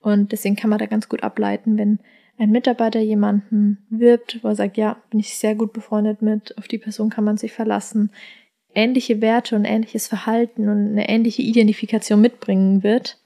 Und 0.00 0.32
deswegen 0.32 0.56
kann 0.56 0.70
man 0.70 0.78
da 0.78 0.86
ganz 0.86 1.10
gut 1.10 1.22
ableiten, 1.22 1.76
wenn 1.76 1.98
ein 2.38 2.50
Mitarbeiter 2.50 3.00
jemanden 3.00 3.84
wirbt, 3.90 4.42
wo 4.42 4.48
er 4.48 4.54
sagt, 4.54 4.78
ja, 4.78 4.96
bin 5.10 5.20
ich 5.20 5.36
sehr 5.36 5.54
gut 5.54 5.74
befreundet 5.74 6.22
mit, 6.22 6.56
auf 6.56 6.66
die 6.66 6.78
Person 6.78 7.10
kann 7.10 7.24
man 7.24 7.36
sich 7.36 7.52
verlassen, 7.52 8.10
ähnliche 8.74 9.20
Werte 9.20 9.54
und 9.54 9.66
ähnliches 9.66 10.06
Verhalten 10.06 10.70
und 10.70 10.92
eine 10.92 11.10
ähnliche 11.10 11.42
Identifikation 11.42 12.22
mitbringen 12.22 12.82
wird, 12.82 13.18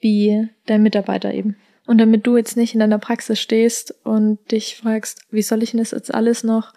wie 0.00 0.48
dein 0.66 0.82
Mitarbeiter 0.82 1.32
eben. 1.32 1.54
Und 1.88 1.96
damit 1.96 2.26
du 2.26 2.36
jetzt 2.36 2.58
nicht 2.58 2.74
in 2.74 2.80
deiner 2.80 2.98
Praxis 2.98 3.40
stehst 3.40 3.94
und 4.04 4.38
dich 4.52 4.76
fragst, 4.76 5.22
wie 5.30 5.40
soll 5.40 5.62
ich 5.62 5.70
denn 5.70 5.80
das 5.80 5.92
jetzt 5.92 6.12
alles 6.12 6.44
noch 6.44 6.74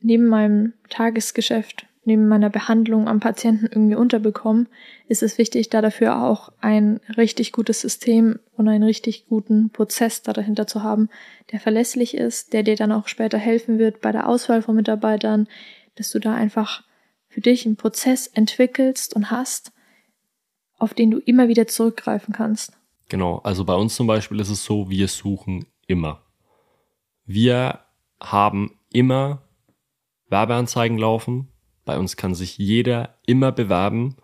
neben 0.00 0.26
meinem 0.26 0.72
Tagesgeschäft, 0.90 1.86
neben 2.04 2.26
meiner 2.26 2.50
Behandlung 2.50 3.06
am 3.06 3.20
Patienten 3.20 3.66
irgendwie 3.66 3.94
unterbekommen, 3.94 4.66
ist 5.06 5.22
es 5.22 5.38
wichtig, 5.38 5.70
da 5.70 5.82
dafür 5.82 6.20
auch 6.20 6.50
ein 6.60 6.98
richtig 7.16 7.52
gutes 7.52 7.80
System 7.80 8.40
und 8.56 8.66
einen 8.66 8.82
richtig 8.82 9.28
guten 9.28 9.70
Prozess 9.70 10.22
da 10.22 10.32
dahinter 10.32 10.66
zu 10.66 10.82
haben, 10.82 11.10
der 11.52 11.60
verlässlich 11.60 12.16
ist, 12.16 12.54
der 12.54 12.64
dir 12.64 12.74
dann 12.74 12.90
auch 12.90 13.06
später 13.06 13.38
helfen 13.38 13.78
wird 13.78 14.00
bei 14.00 14.10
der 14.10 14.28
Auswahl 14.28 14.62
von 14.62 14.74
Mitarbeitern, 14.74 15.46
dass 15.94 16.10
du 16.10 16.18
da 16.18 16.34
einfach 16.34 16.82
für 17.28 17.40
dich 17.40 17.66
einen 17.66 17.76
Prozess 17.76 18.26
entwickelst 18.26 19.14
und 19.14 19.30
hast, 19.30 19.70
auf 20.76 20.92
den 20.92 21.12
du 21.12 21.18
immer 21.20 21.46
wieder 21.46 21.68
zurückgreifen 21.68 22.34
kannst. 22.34 22.72
Genau, 23.08 23.38
also 23.44 23.64
bei 23.64 23.74
uns 23.74 23.94
zum 23.94 24.06
Beispiel 24.06 24.40
ist 24.40 24.48
es 24.48 24.64
so, 24.64 24.88
wir 24.88 25.08
suchen 25.08 25.66
immer. 25.86 26.22
Wir 27.26 27.80
haben 28.20 28.78
immer 28.92 29.42
Werbeanzeigen 30.28 30.98
laufen. 30.98 31.48
Bei 31.84 31.98
uns 31.98 32.16
kann 32.16 32.34
sich 32.34 32.56
jeder 32.58 33.18
immer 33.26 33.52
bewerben, 33.52 34.16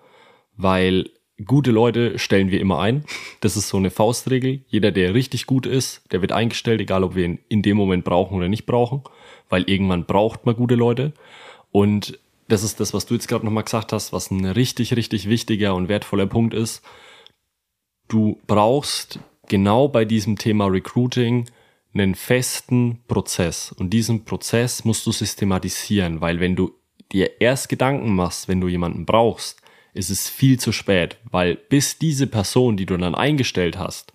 weil 0.57 1.11
gute 1.45 1.71
Leute 1.71 2.19
stellen 2.19 2.51
wir 2.51 2.61
immer 2.61 2.81
ein. 2.81 3.05
Das 3.40 3.57
ist 3.57 3.69
so 3.69 3.77
eine 3.77 3.90
Faustregel. 3.90 4.64
Jeder, 4.69 4.93
der 4.93 5.14
richtig 5.14 5.47
gut 5.47 5.66
ist, 5.66 6.03
der 6.12 6.23
wird 6.23 6.33
eingestellt, 6.33 6.81
egal 6.81 7.05
ob 7.05 7.14
wir 7.14 7.25
ihn 7.25 7.38
in 7.49 7.62
dem 7.62 7.77
Moment 7.77 8.05
brauchen 8.05 8.37
oder 8.37 8.49
nicht 8.49 8.66
brauchen, 8.66 9.03
weil 9.49 9.64
irgendwann 9.64 10.07
braucht 10.07 10.47
man 10.47 10.57
gute 10.57 10.75
Leute. 10.75 11.12
Und 11.71 12.19
das 12.49 12.62
ist 12.62 12.81
das, 12.81 12.95
was 12.95 13.07
du 13.07 13.14
jetzt 13.14 13.29
gerade 13.29 13.45
nochmal 13.45 13.64
gesagt 13.64 13.93
hast, 13.93 14.12
was 14.12 14.31
ein 14.31 14.45
richtig, 14.45 14.97
richtig 14.97 15.29
wichtiger 15.29 15.75
und 15.75 15.88
wertvoller 15.88 16.27
Punkt 16.27 16.55
ist 16.55 16.83
du 18.12 18.38
brauchst 18.46 19.18
genau 19.49 19.88
bei 19.88 20.05
diesem 20.05 20.37
Thema 20.37 20.66
Recruiting 20.66 21.46
einen 21.94 22.14
festen 22.14 23.01
Prozess. 23.09 23.73
Und 23.73 23.90
diesen 23.90 24.25
Prozess 24.25 24.85
musst 24.85 25.07
du 25.07 25.12
systematisieren, 25.12 26.20
weil 26.20 26.40
wenn 26.40 26.57
du 26.57 26.73
dir 27.12 27.40
erst 27.40 27.68
Gedanken 27.68 28.14
machst, 28.14 28.49
wenn 28.49 28.61
du 28.61 28.68
jemanden 28.68 29.07
brauchst, 29.07 29.61
ist 29.92 30.11
es 30.11 30.29
viel 30.29 30.61
zu 30.61 30.70
spät, 30.70 31.16
weil 31.31 31.57
bis 31.57 31.99
diese 31.99 32.29
Person, 32.29 32.77
die 32.77 32.87
du 32.87 32.96
dann 32.96 33.16
eingestellt 33.16 33.77
hast, 33.77 34.12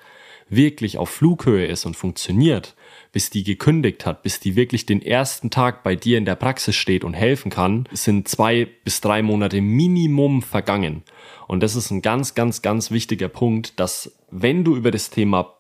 wirklich 0.48 0.98
auf 0.98 1.10
Flughöhe 1.10 1.66
ist 1.66 1.86
und 1.86 1.98
funktioniert, 1.98 2.76
bis 3.16 3.30
die 3.30 3.46
gekündigt 3.46 4.06
hat, 4.06 4.24
bis 4.24 4.42
die 4.42 4.58
wirklich 4.58 4.86
den 4.86 5.02
ersten 5.02 5.50
Tag 5.50 5.84
bei 5.84 5.96
dir 5.96 6.18
in 6.18 6.26
der 6.26 6.36
Praxis 6.36 6.76
steht 6.76 7.06
und 7.06 7.14
helfen 7.14 7.50
kann, 7.50 7.88
sind 7.94 8.28
zwei 8.28 8.68
bis 8.84 9.00
drei 9.00 9.22
Monate 9.22 9.62
Minimum 9.62 10.42
vergangen. 10.42 11.02
Und 11.48 11.64
das 11.64 11.78
ist 11.78 11.92
ein 11.92 12.02
ganz, 12.02 12.36
ganz, 12.36 12.62
ganz 12.62 12.92
wichtiger 12.92 13.30
Punkt, 13.30 13.80
dass 13.80 14.18
wenn 14.32 14.66
du 14.66 14.76
über 14.76 14.92
das 14.92 15.12
Thema 15.12 15.56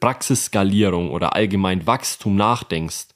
Praxisskalierung 0.00 1.10
oder 1.10 1.34
allgemein 1.34 1.86
Wachstum 1.86 2.36
nachdenkst, 2.36 3.06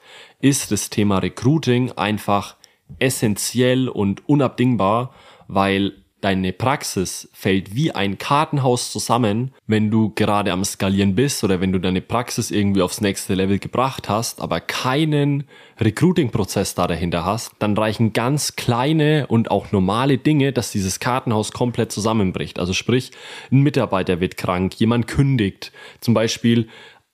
ist 0.41 0.73
das 0.73 0.89
Thema 0.89 1.19
Recruiting 1.19 1.93
einfach 1.93 2.57
essentiell 2.99 3.91
und 3.91 4.27
unabdingbar, 4.27 5.15
weil 5.47 6.04
deine 6.25 6.55
Praxis 6.55 7.29
fällt 7.35 7.75
wie 7.75 7.93
ein 7.93 8.17
Kartenhaus 8.17 8.91
zusammen, 8.91 9.53
wenn 9.67 9.91
du 9.91 10.11
gerade 10.15 10.53
am 10.53 10.65
Skalieren 10.65 11.15
bist 11.15 11.45
oder 11.45 11.61
wenn 11.61 11.71
du 11.71 11.79
deine 11.79 12.01
Praxis 12.01 12.51
irgendwie 12.51 12.81
aufs 12.81 13.03
nächste 13.03 13.35
Level 13.35 13.59
gebracht 13.59 14.09
hast, 14.09 14.41
aber 14.41 14.61
keinen 14.61 15.45
Recruiting-Prozess 15.79 16.75
da 16.75 16.87
dahinter 16.87 17.27
hast, 17.27 17.53
dann 17.59 17.77
reichen 17.77 18.15
ganz 18.15 18.57
kleine 18.57 19.27
und 19.27 19.51
auch 19.51 19.71
normale 19.71 20.17
Dinge, 20.17 20.55
dass 20.55 20.73
dieses 20.73 20.99
Kartenhaus 20.99 21.53
komplett 21.53 21.93
zusammenbricht. 21.93 22.59
Also 22.59 22.73
sprich, 22.73 23.11
ein 23.53 23.61
Mitarbeiter 23.61 24.21
wird 24.21 24.39
krank, 24.39 24.75
jemand 24.81 25.07
kündigt, 25.07 25.73
zum 26.01 26.15
Beispiel 26.15 26.69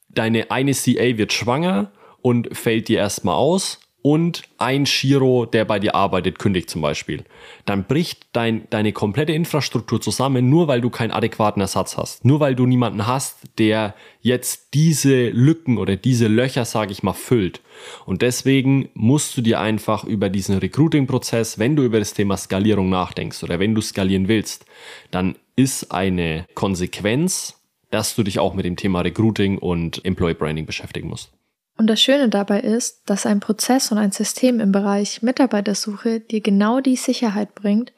deine 0.08 0.52
eine 0.52 0.72
CA 0.72 1.18
wird 1.18 1.32
schwanger 1.32 1.90
und 2.22 2.56
fällt 2.56 2.86
dir 2.86 2.98
erstmal 2.98 3.34
aus 3.34 3.80
und 4.02 4.42
ein 4.58 4.86
Shiro, 4.86 5.46
der 5.46 5.64
bei 5.64 5.78
dir 5.78 5.94
arbeitet, 5.94 6.38
kündigt 6.38 6.70
zum 6.70 6.82
Beispiel, 6.82 7.24
dann 7.66 7.84
bricht 7.84 8.26
dein, 8.32 8.66
deine 8.70 8.92
komplette 8.92 9.32
Infrastruktur 9.32 10.00
zusammen, 10.00 10.48
nur 10.48 10.68
weil 10.68 10.80
du 10.80 10.90
keinen 10.90 11.10
adäquaten 11.10 11.60
Ersatz 11.60 11.96
hast. 11.96 12.24
Nur 12.24 12.40
weil 12.40 12.54
du 12.54 12.66
niemanden 12.66 13.06
hast, 13.06 13.38
der 13.58 13.94
jetzt 14.20 14.74
diese 14.74 15.28
Lücken 15.28 15.78
oder 15.78 15.96
diese 15.96 16.28
Löcher, 16.28 16.64
sage 16.64 16.92
ich 16.92 17.02
mal, 17.02 17.12
füllt. 17.12 17.60
Und 18.06 18.22
deswegen 18.22 18.88
musst 18.94 19.36
du 19.36 19.42
dir 19.42 19.60
einfach 19.60 20.04
über 20.04 20.28
diesen 20.28 20.58
Recruiting-Prozess, 20.58 21.58
wenn 21.58 21.76
du 21.76 21.82
über 21.82 21.98
das 21.98 22.14
Thema 22.14 22.36
Skalierung 22.36 22.90
nachdenkst 22.90 23.42
oder 23.42 23.58
wenn 23.58 23.74
du 23.74 23.80
skalieren 23.80 24.28
willst, 24.28 24.64
dann 25.10 25.36
ist 25.56 25.92
eine 25.92 26.46
Konsequenz, 26.54 27.60
dass 27.90 28.14
du 28.14 28.22
dich 28.22 28.38
auch 28.38 28.54
mit 28.54 28.64
dem 28.64 28.76
Thema 28.76 29.00
Recruiting 29.00 29.58
und 29.58 30.04
Employee 30.04 30.34
Branding 30.34 30.66
beschäftigen 30.66 31.08
musst. 31.08 31.32
Und 31.80 31.86
das 31.86 32.02
Schöne 32.02 32.28
dabei 32.28 32.60
ist, 32.60 33.00
dass 33.06 33.24
ein 33.24 33.40
Prozess 33.40 33.90
und 33.90 33.96
ein 33.96 34.12
System 34.12 34.60
im 34.60 34.70
Bereich 34.70 35.22
Mitarbeitersuche 35.22 36.20
dir 36.20 36.42
genau 36.42 36.80
die 36.80 36.96
Sicherheit 36.96 37.54
bringt, 37.54 37.94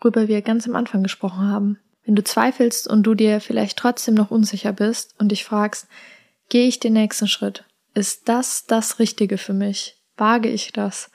worüber 0.00 0.28
wir 0.28 0.42
ganz 0.42 0.68
am 0.68 0.76
Anfang 0.76 1.02
gesprochen 1.02 1.40
haben. 1.40 1.80
Wenn 2.04 2.14
du 2.14 2.22
zweifelst 2.22 2.86
und 2.86 3.02
du 3.02 3.14
dir 3.14 3.40
vielleicht 3.40 3.78
trotzdem 3.78 4.14
noch 4.14 4.30
unsicher 4.30 4.72
bist 4.72 5.16
und 5.18 5.32
dich 5.32 5.42
fragst, 5.42 5.88
gehe 6.50 6.68
ich 6.68 6.78
den 6.78 6.92
nächsten 6.92 7.26
Schritt? 7.26 7.64
Ist 7.94 8.28
das 8.28 8.66
das 8.66 9.00
Richtige 9.00 9.38
für 9.38 9.54
mich? 9.54 10.00
Wage 10.16 10.48
ich 10.48 10.70
das? 10.70 11.10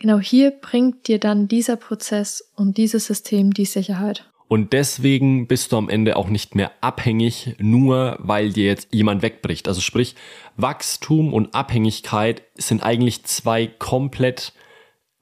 Genau 0.00 0.18
hier 0.18 0.50
bringt 0.50 1.06
dir 1.06 1.20
dann 1.20 1.46
dieser 1.46 1.76
Prozess 1.76 2.50
und 2.56 2.78
dieses 2.78 3.06
System 3.06 3.54
die 3.54 3.64
Sicherheit. 3.64 4.28
Und 4.46 4.72
deswegen 4.72 5.46
bist 5.46 5.72
du 5.72 5.78
am 5.78 5.88
Ende 5.88 6.16
auch 6.16 6.28
nicht 6.28 6.54
mehr 6.54 6.72
abhängig, 6.80 7.56
nur 7.58 8.18
weil 8.20 8.52
dir 8.52 8.66
jetzt 8.66 8.88
jemand 8.92 9.22
wegbricht. 9.22 9.68
Also 9.68 9.80
sprich, 9.80 10.14
Wachstum 10.56 11.32
und 11.32 11.54
Abhängigkeit 11.54 12.42
sind 12.54 12.82
eigentlich 12.82 13.24
zwei 13.24 13.66
komplett 13.66 14.52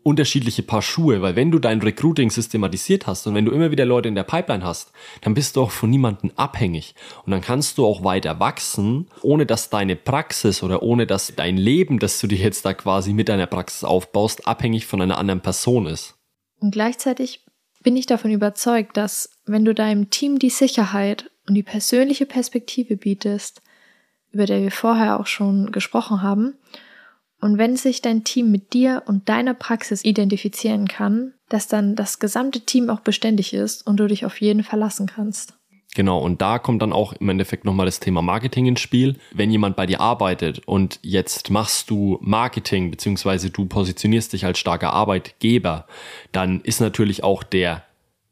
unterschiedliche 0.03 0.63
Paar 0.63 0.83
Schuhe, 0.83 1.23
weil 1.23 1.37
wenn 1.37 1.51
du 1.51 1.59
dein 1.59 1.81
Recruiting 1.81 2.31
systematisiert 2.31 3.07
hast 3.07 3.27
und 3.27 3.35
wenn 3.35 3.45
du 3.45 3.53
immer 3.53 3.71
wieder 3.71 3.85
Leute 3.85 4.09
in 4.09 4.15
der 4.15 4.25
Pipeline 4.25 4.65
hast, 4.65 4.93
dann 5.21 5.35
bist 5.35 5.57
du 5.57 5.63
auch 5.63 5.71
von 5.71 5.91
niemandem 5.91 6.33
abhängig 6.37 6.95
und 7.25 7.31
dann 7.31 7.41
kannst 7.41 7.79
du 7.79 7.87
auch 7.87 8.03
weiter 8.03 8.41
wachsen, 8.41 9.09
ohne 9.23 9.47
dass 9.47 9.71
deine 9.71 9.97
Praxis 9.97 10.63
oder 10.63 10.83
ohne 10.83 11.07
dass 11.07 11.35
dein 11.37 11.57
Leben, 11.57 11.99
das 11.99 12.19
du 12.21 12.27
dir 12.27 12.39
jetzt 12.39 12.65
da 12.65 12.75
quasi 12.75 13.13
mit 13.13 13.29
deiner 13.29 13.47
Praxis 13.47 13.85
aufbaust, 13.85 14.47
abhängig 14.47 14.87
von 14.87 15.01
einer 15.01 15.19
anderen 15.19 15.41
Person 15.41 15.87
ist. 15.87 16.17
Und 16.61 16.73
gleichzeitig 16.73 17.45
bin 17.83 17.97
ich 17.97 18.07
davon 18.07 18.31
überzeugt, 18.31 18.97
dass 18.97 19.31
wenn 19.45 19.65
du 19.65 19.75
deinem 19.75 20.11
Team 20.11 20.39
die 20.39 20.51
Sicherheit 20.51 21.31
und 21.49 21.55
die 21.55 21.63
persönliche 21.63 22.27
Perspektive 22.27 22.97
bietest, 22.97 23.63
über 24.31 24.47
der 24.47 24.63
wir 24.63 24.71
vorher 24.71 25.21
auch 25.21 25.27
schon 25.27 25.73
gesprochen 25.73 26.23
haben, 26.23 26.55
und 27.41 27.59
wenn 27.59 27.77
sich 27.77 28.01
dein 28.01 28.23
Team 28.23 28.53
mit 28.53 28.73
dir 28.73 29.03
und 29.07 29.29
deiner 29.29 29.53
Praxis 29.53 30.05
identifizieren 30.05 30.87
kann, 30.87 31.35
dass 31.49 31.67
dann 31.67 31.97
das 31.97 32.21
gesamte 32.21 32.61
Team 32.61 32.89
auch 32.89 33.01
beständig 33.01 33.53
ist 33.53 33.85
und 33.85 33.97
du 33.97 34.07
dich 34.07 34.25
auf 34.25 34.41
jeden 34.41 34.63
verlassen 34.63 35.09
kannst. 35.09 35.55
Genau, 35.95 36.19
und 36.19 36.41
da 36.41 36.59
kommt 36.59 36.81
dann 36.81 36.93
auch 36.93 37.13
im 37.13 37.29
Endeffekt 37.29 37.67
nochmal 37.67 37.85
das 37.85 38.01
Thema 38.01 38.23
Marketing 38.23 38.65
ins 38.67 38.81
Spiel. 38.81 39.17
Wenn 39.33 39.51
jemand 39.51 39.77
bei 39.77 39.85
dir 39.85 40.01
arbeitet 40.01 40.61
und 40.67 40.99
jetzt 41.03 41.51
machst 41.51 41.91
du 41.91 42.19
Marketing, 42.23 42.91
beziehungsweise 42.91 43.51
du 43.51 43.67
positionierst 43.67 44.33
dich 44.33 44.47
als 44.47 44.59
starker 44.59 44.93
Arbeitgeber, 44.95 45.87
dann 46.33 46.63
ist 46.63 46.81
natürlich 46.81 47.25
auch 47.25 47.43
der 47.43 47.85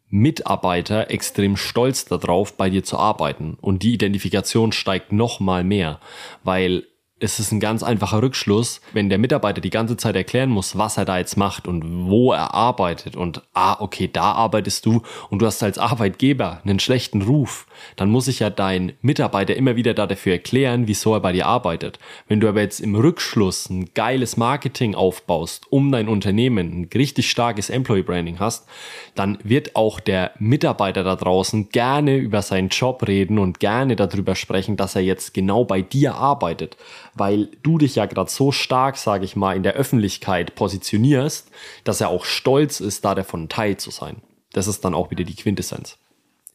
Mitarbeiter 0.08 1.10
extrem 1.10 1.56
stolz 1.56 2.06
darauf, 2.06 2.56
bei 2.56 2.70
dir 2.70 2.82
zu 2.82 2.98
arbeiten. 2.98 3.58
Und 3.60 3.82
die 3.82 3.94
Identifikation 3.94 4.72
steigt 4.72 5.12
nochmal 5.12 5.62
mehr, 5.62 6.00
weil 6.42 6.84
es 7.20 7.38
ist 7.38 7.52
ein 7.52 7.60
ganz 7.60 7.82
einfacher 7.82 8.22
Rückschluss, 8.22 8.80
wenn 8.92 9.10
der 9.10 9.18
Mitarbeiter 9.18 9.60
die 9.60 9.70
ganze 9.70 9.96
Zeit 9.96 10.16
erklären 10.16 10.48
muss, 10.48 10.78
was 10.78 10.96
er 10.96 11.04
da 11.04 11.18
jetzt 11.18 11.36
macht 11.36 11.68
und 11.68 12.08
wo 12.08 12.32
er 12.32 12.54
arbeitet 12.54 13.14
und 13.14 13.42
ah, 13.52 13.76
okay, 13.78 14.08
da 14.10 14.32
arbeitest 14.32 14.86
du 14.86 15.02
und 15.28 15.40
du 15.40 15.46
hast 15.46 15.62
als 15.62 15.78
Arbeitgeber 15.78 16.60
einen 16.64 16.80
schlechten 16.80 17.22
Ruf, 17.22 17.66
dann 17.96 18.10
muss 18.10 18.26
ich 18.26 18.40
ja 18.40 18.48
dein 18.48 18.94
Mitarbeiter 19.02 19.54
immer 19.54 19.76
wieder 19.76 19.92
da 19.92 20.06
dafür 20.06 20.32
erklären, 20.32 20.88
wieso 20.88 21.12
er 21.14 21.20
bei 21.20 21.32
dir 21.32 21.46
arbeitet. 21.46 21.98
Wenn 22.26 22.40
du 22.40 22.48
aber 22.48 22.62
jetzt 22.62 22.80
im 22.80 22.94
Rückschluss 22.94 23.68
ein 23.68 23.90
geiles 23.94 24.36
Marketing 24.38 24.94
aufbaust, 24.94 25.66
um 25.70 25.92
dein 25.92 26.08
Unternehmen 26.08 26.82
ein 26.82 26.90
richtig 26.94 27.30
starkes 27.30 27.68
Employee 27.68 28.02
Branding 28.02 28.38
hast, 28.38 28.66
dann 29.14 29.38
wird 29.42 29.76
auch 29.76 30.00
der 30.00 30.32
Mitarbeiter 30.38 31.04
da 31.04 31.16
draußen 31.16 31.68
gerne 31.68 32.16
über 32.16 32.40
seinen 32.40 32.70
Job 32.70 33.06
reden 33.06 33.38
und 33.38 33.60
gerne 33.60 33.96
darüber 33.96 34.34
sprechen, 34.34 34.76
dass 34.78 34.96
er 34.96 35.02
jetzt 35.02 35.34
genau 35.34 35.64
bei 35.64 35.82
dir 35.82 36.14
arbeitet 36.14 36.76
weil 37.20 37.50
du 37.62 37.76
dich 37.76 37.96
ja 37.96 38.06
gerade 38.06 38.30
so 38.30 38.50
stark, 38.50 38.96
sage 38.96 39.26
ich 39.26 39.36
mal, 39.36 39.54
in 39.54 39.62
der 39.62 39.74
Öffentlichkeit 39.74 40.54
positionierst, 40.54 41.50
dass 41.84 42.00
er 42.00 42.08
auch 42.08 42.24
stolz 42.24 42.80
ist, 42.80 43.04
da 43.04 43.14
davon 43.14 43.50
Teil 43.50 43.76
zu 43.76 43.90
sein. 43.90 44.22
Das 44.52 44.66
ist 44.66 44.86
dann 44.86 44.94
auch 44.94 45.10
wieder 45.10 45.24
die 45.24 45.36
Quintessenz. 45.36 45.98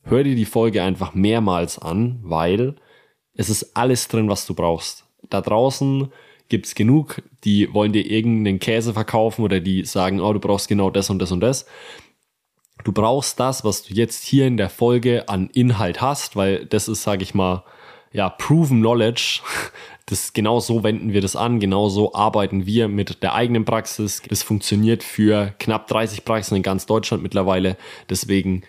Hör 0.03 0.23
dir 0.23 0.35
die 0.35 0.45
Folge 0.45 0.81
einfach 0.81 1.13
mehrmals 1.13 1.77
an, 1.77 2.19
weil 2.23 2.75
es 3.35 3.51
ist 3.51 3.77
alles 3.77 4.07
drin, 4.07 4.27
was 4.27 4.47
du 4.47 4.55
brauchst. 4.55 5.05
Da 5.29 5.39
draußen 5.39 6.11
gibt's 6.49 6.73
genug, 6.73 7.21
die 7.43 7.71
wollen 7.71 7.93
dir 7.93 8.05
irgendeinen 8.05 8.59
Käse 8.59 8.93
verkaufen 8.93 9.43
oder 9.43 9.59
die 9.59 9.85
sagen, 9.85 10.19
oh, 10.19 10.33
du 10.33 10.39
brauchst 10.39 10.67
genau 10.67 10.89
das 10.89 11.11
und 11.11 11.19
das 11.19 11.31
und 11.31 11.41
das. 11.41 11.67
Du 12.83 12.91
brauchst 12.91 13.39
das, 13.39 13.63
was 13.63 13.83
du 13.83 13.93
jetzt 13.93 14.23
hier 14.23 14.47
in 14.47 14.57
der 14.57 14.71
Folge 14.71 15.29
an 15.29 15.51
Inhalt 15.53 16.01
hast, 16.01 16.35
weil 16.35 16.65
das 16.65 16.87
ist, 16.87 17.03
sage 17.03 17.21
ich 17.21 17.35
mal, 17.35 17.63
ja, 18.15 18.29
proven 18.29 18.79
knowledge. 18.79 19.41
Das 20.07 20.33
genau 20.33 20.59
so 20.59 20.83
wenden 20.83 21.13
wir 21.13 21.21
das 21.21 21.35
an, 21.35 21.59
genau 21.59 21.89
so 21.89 22.13
arbeiten 22.13 22.67
wir 22.67 22.87
mit 22.87 23.23
der 23.23 23.33
eigenen 23.33 23.65
Praxis. 23.65 24.21
Das 24.29 24.43
funktioniert 24.43 25.01
für 25.01 25.55
knapp 25.57 25.87
30 25.87 26.23
Praxen 26.23 26.55
in 26.57 26.61
ganz 26.61 26.85
Deutschland 26.85 27.23
mittlerweile. 27.23 27.75
Deswegen, 28.07 28.61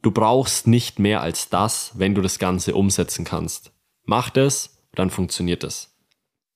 du 0.00 0.12
brauchst 0.12 0.68
nicht 0.68 1.00
mehr 1.00 1.22
als 1.22 1.48
das, 1.48 1.90
wenn 1.96 2.14
du 2.14 2.22
das 2.22 2.38
Ganze 2.38 2.76
umsetzen 2.76 3.24
kannst. 3.24 3.72
Mach 4.04 4.30
das, 4.30 4.78
dann 4.94 5.10
funktioniert 5.10 5.64
es. 5.64 5.92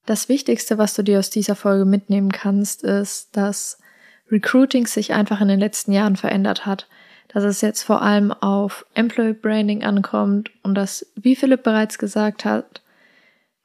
Das 0.07 0.28
Wichtigste, 0.28 0.78
was 0.78 0.94
du 0.94 1.02
dir 1.02 1.18
aus 1.18 1.31
dieser 1.31 1.57
Folge 1.57 1.85
mitnehmen 1.85 2.31
kannst, 2.31 2.85
ist, 2.85 3.37
dass 3.37 3.78
Recruiting 4.31 4.87
sich 4.87 5.12
einfach 5.12 5.40
in 5.40 5.48
den 5.48 5.59
letzten 5.59 5.90
Jahren 5.90 6.14
verändert 6.14 6.66
hat. 6.66 6.87
Dass 7.32 7.44
es 7.44 7.60
jetzt 7.60 7.82
vor 7.82 8.02
allem 8.02 8.30
auf 8.32 8.84
Employee 8.94 9.32
Branding 9.32 9.82
ankommt 9.82 10.50
und 10.62 10.74
dass, 10.74 11.06
wie 11.14 11.36
Philipp 11.36 11.62
bereits 11.62 11.98
gesagt 11.98 12.44
hat, 12.44 12.82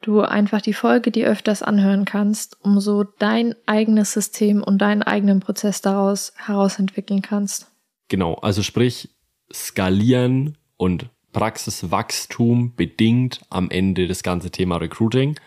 du 0.00 0.20
einfach 0.20 0.60
die 0.60 0.72
Folge 0.72 1.10
dir 1.10 1.28
öfters 1.28 1.62
anhören 1.62 2.04
kannst, 2.04 2.56
um 2.62 2.80
so 2.80 3.04
dein 3.04 3.54
eigenes 3.66 4.12
System 4.12 4.62
und 4.62 4.78
deinen 4.78 5.02
eigenen 5.02 5.40
Prozess 5.40 5.80
daraus 5.80 6.32
herausentwickeln 6.36 7.22
kannst. 7.22 7.70
Genau, 8.08 8.34
also 8.34 8.62
sprich, 8.62 9.10
skalieren 9.52 10.56
und 10.76 11.06
Praxiswachstum 11.32 12.74
bedingt 12.74 13.42
am 13.50 13.70
Ende 13.70 14.06
das 14.06 14.22
ganze 14.22 14.50
Thema 14.50 14.76
Recruiting. 14.76 15.38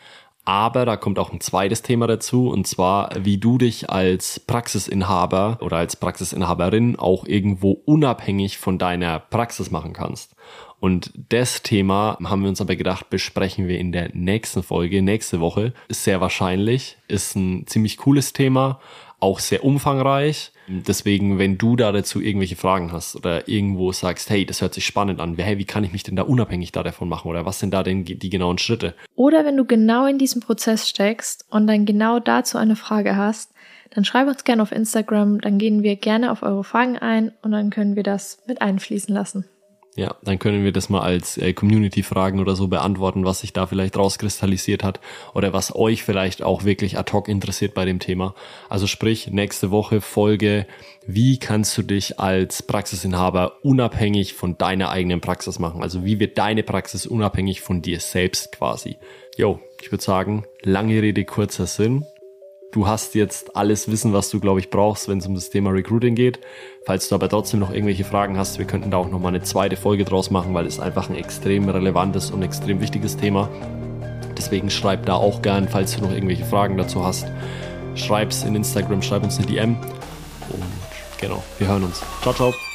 Aber 0.43 0.85
da 0.85 0.97
kommt 0.97 1.19
auch 1.19 1.31
ein 1.31 1.39
zweites 1.39 1.83
Thema 1.83 2.07
dazu, 2.07 2.49
und 2.49 2.65
zwar, 2.65 3.11
wie 3.19 3.37
du 3.37 3.57
dich 3.59 3.89
als 3.91 4.39
Praxisinhaber 4.39 5.59
oder 5.61 5.77
als 5.77 5.95
Praxisinhaberin 5.95 6.97
auch 6.97 7.25
irgendwo 7.25 7.71
unabhängig 7.85 8.57
von 8.57 8.79
deiner 8.79 9.19
Praxis 9.19 9.69
machen 9.69 9.93
kannst. 9.93 10.35
Und 10.79 11.11
das 11.29 11.61
Thema 11.61 12.17
haben 12.23 12.41
wir 12.41 12.49
uns 12.49 12.59
aber 12.59 12.75
gedacht, 12.75 13.11
besprechen 13.11 13.67
wir 13.67 13.77
in 13.77 13.91
der 13.91 14.09
nächsten 14.15 14.63
Folge, 14.63 15.03
nächste 15.03 15.39
Woche. 15.39 15.73
Ist 15.87 16.03
sehr 16.05 16.21
wahrscheinlich, 16.21 16.97
ist 17.07 17.35
ein 17.35 17.67
ziemlich 17.67 17.97
cooles 17.97 18.33
Thema, 18.33 18.79
auch 19.21 19.39
sehr 19.39 19.63
umfangreich. 19.63 20.51
Deswegen, 20.67 21.37
wenn 21.37 21.57
du 21.57 21.75
da 21.75 21.91
dazu 21.91 22.21
irgendwelche 22.21 22.55
Fragen 22.55 22.91
hast 22.91 23.15
oder 23.15 23.47
irgendwo 23.47 23.91
sagst, 23.91 24.29
hey, 24.29 24.45
das 24.45 24.61
hört 24.61 24.73
sich 24.73 24.85
spannend 24.85 25.19
an, 25.19 25.37
hey, 25.37 25.57
wie 25.57 25.65
kann 25.65 25.83
ich 25.83 25.91
mich 25.91 26.03
denn 26.03 26.15
da 26.15 26.23
unabhängig 26.23 26.71
da 26.71 26.83
davon 26.83 27.09
machen 27.09 27.29
oder 27.29 27.45
was 27.45 27.59
sind 27.59 27.73
da 27.73 27.83
denn 27.83 28.05
die 28.05 28.29
genauen 28.29 28.57
Schritte? 28.57 28.95
Oder 29.15 29.45
wenn 29.45 29.57
du 29.57 29.65
genau 29.65 30.05
in 30.05 30.17
diesem 30.17 30.41
Prozess 30.41 30.89
steckst 30.89 31.45
und 31.49 31.67
dann 31.67 31.85
genau 31.85 32.19
dazu 32.19 32.57
eine 32.57 32.75
Frage 32.75 33.15
hast, 33.15 33.51
dann 33.93 34.05
schreib 34.05 34.27
uns 34.27 34.43
gerne 34.43 34.61
auf 34.61 34.71
Instagram, 34.71 35.41
dann 35.41 35.57
gehen 35.57 35.83
wir 35.83 35.97
gerne 35.97 36.31
auf 36.31 36.43
eure 36.43 36.63
Fragen 36.63 36.97
ein 36.97 37.31
und 37.41 37.51
dann 37.51 37.69
können 37.69 37.95
wir 37.95 38.03
das 38.03 38.41
mit 38.47 38.61
einfließen 38.61 39.13
lassen. 39.13 39.45
Ja, 39.95 40.15
dann 40.23 40.39
können 40.39 40.63
wir 40.63 40.71
das 40.71 40.89
mal 40.89 41.01
als 41.01 41.37
äh, 41.37 41.51
Community-Fragen 41.51 42.39
oder 42.39 42.55
so 42.55 42.69
beantworten, 42.69 43.25
was 43.25 43.41
sich 43.41 43.51
da 43.51 43.67
vielleicht 43.67 43.97
rauskristallisiert 43.97 44.85
hat 44.85 45.01
oder 45.33 45.51
was 45.51 45.75
euch 45.75 46.03
vielleicht 46.03 46.43
auch 46.43 46.63
wirklich 46.63 46.97
ad 46.97 47.11
hoc 47.11 47.27
interessiert 47.27 47.73
bei 47.73 47.83
dem 47.83 47.99
Thema. 47.99 48.33
Also 48.69 48.87
sprich, 48.87 49.27
nächste 49.31 49.69
Woche 49.69 49.99
Folge, 49.99 50.65
wie 51.05 51.39
kannst 51.39 51.77
du 51.77 51.81
dich 51.81 52.19
als 52.19 52.63
Praxisinhaber 52.63 53.57
unabhängig 53.63 54.33
von 54.33 54.57
deiner 54.57 54.91
eigenen 54.91 55.19
Praxis 55.19 55.59
machen? 55.59 55.83
Also 55.83 56.05
wie 56.05 56.19
wird 56.21 56.37
deine 56.37 56.63
Praxis 56.63 57.05
unabhängig 57.05 57.59
von 57.59 57.81
dir 57.81 57.99
selbst 57.99 58.53
quasi? 58.53 58.95
Jo, 59.35 59.59
ich 59.81 59.91
würde 59.91 60.03
sagen, 60.03 60.45
lange 60.61 61.01
Rede, 61.01 61.25
kurzer 61.25 61.67
Sinn 61.67 62.05
du 62.71 62.87
hast 62.87 63.15
jetzt 63.15 63.55
alles 63.55 63.91
Wissen, 63.91 64.13
was 64.13 64.29
du, 64.29 64.39
glaube 64.39 64.59
ich, 64.59 64.69
brauchst, 64.69 65.07
wenn 65.07 65.19
es 65.19 65.27
um 65.27 65.35
das 65.35 65.49
Thema 65.49 65.71
Recruiting 65.71 66.15
geht. 66.15 66.39
Falls 66.85 67.09
du 67.09 67.15
aber 67.15 67.29
trotzdem 67.29 67.59
noch 67.59 67.71
irgendwelche 67.71 68.03
Fragen 68.03 68.37
hast, 68.37 68.57
wir 68.57 68.65
könnten 68.65 68.91
da 68.91 68.97
auch 68.97 69.09
nochmal 69.09 69.33
eine 69.33 69.43
zweite 69.43 69.77
Folge 69.77 70.05
draus 70.05 70.31
machen, 70.31 70.53
weil 70.53 70.65
es 70.65 70.79
einfach 70.79 71.09
ein 71.09 71.15
extrem 71.15 71.69
relevantes 71.69 72.31
und 72.31 72.41
extrem 72.41 72.81
wichtiges 72.81 73.17
Thema. 73.17 73.49
Deswegen 74.37 74.69
schreib 74.69 75.05
da 75.05 75.15
auch 75.15 75.41
gern, 75.41 75.67
falls 75.67 75.95
du 75.95 76.01
noch 76.01 76.11
irgendwelche 76.11 76.45
Fragen 76.45 76.77
dazu 76.77 77.05
hast. 77.05 77.27
Schreib's 77.95 78.43
in 78.43 78.55
Instagram, 78.55 79.01
schreib 79.01 79.23
uns 79.23 79.37
eine 79.37 79.47
DM. 79.47 79.75
Und 80.49 80.63
genau, 81.19 81.43
wir 81.59 81.67
hören 81.67 81.83
uns. 81.83 82.01
Ciao, 82.21 82.33
ciao. 82.33 82.70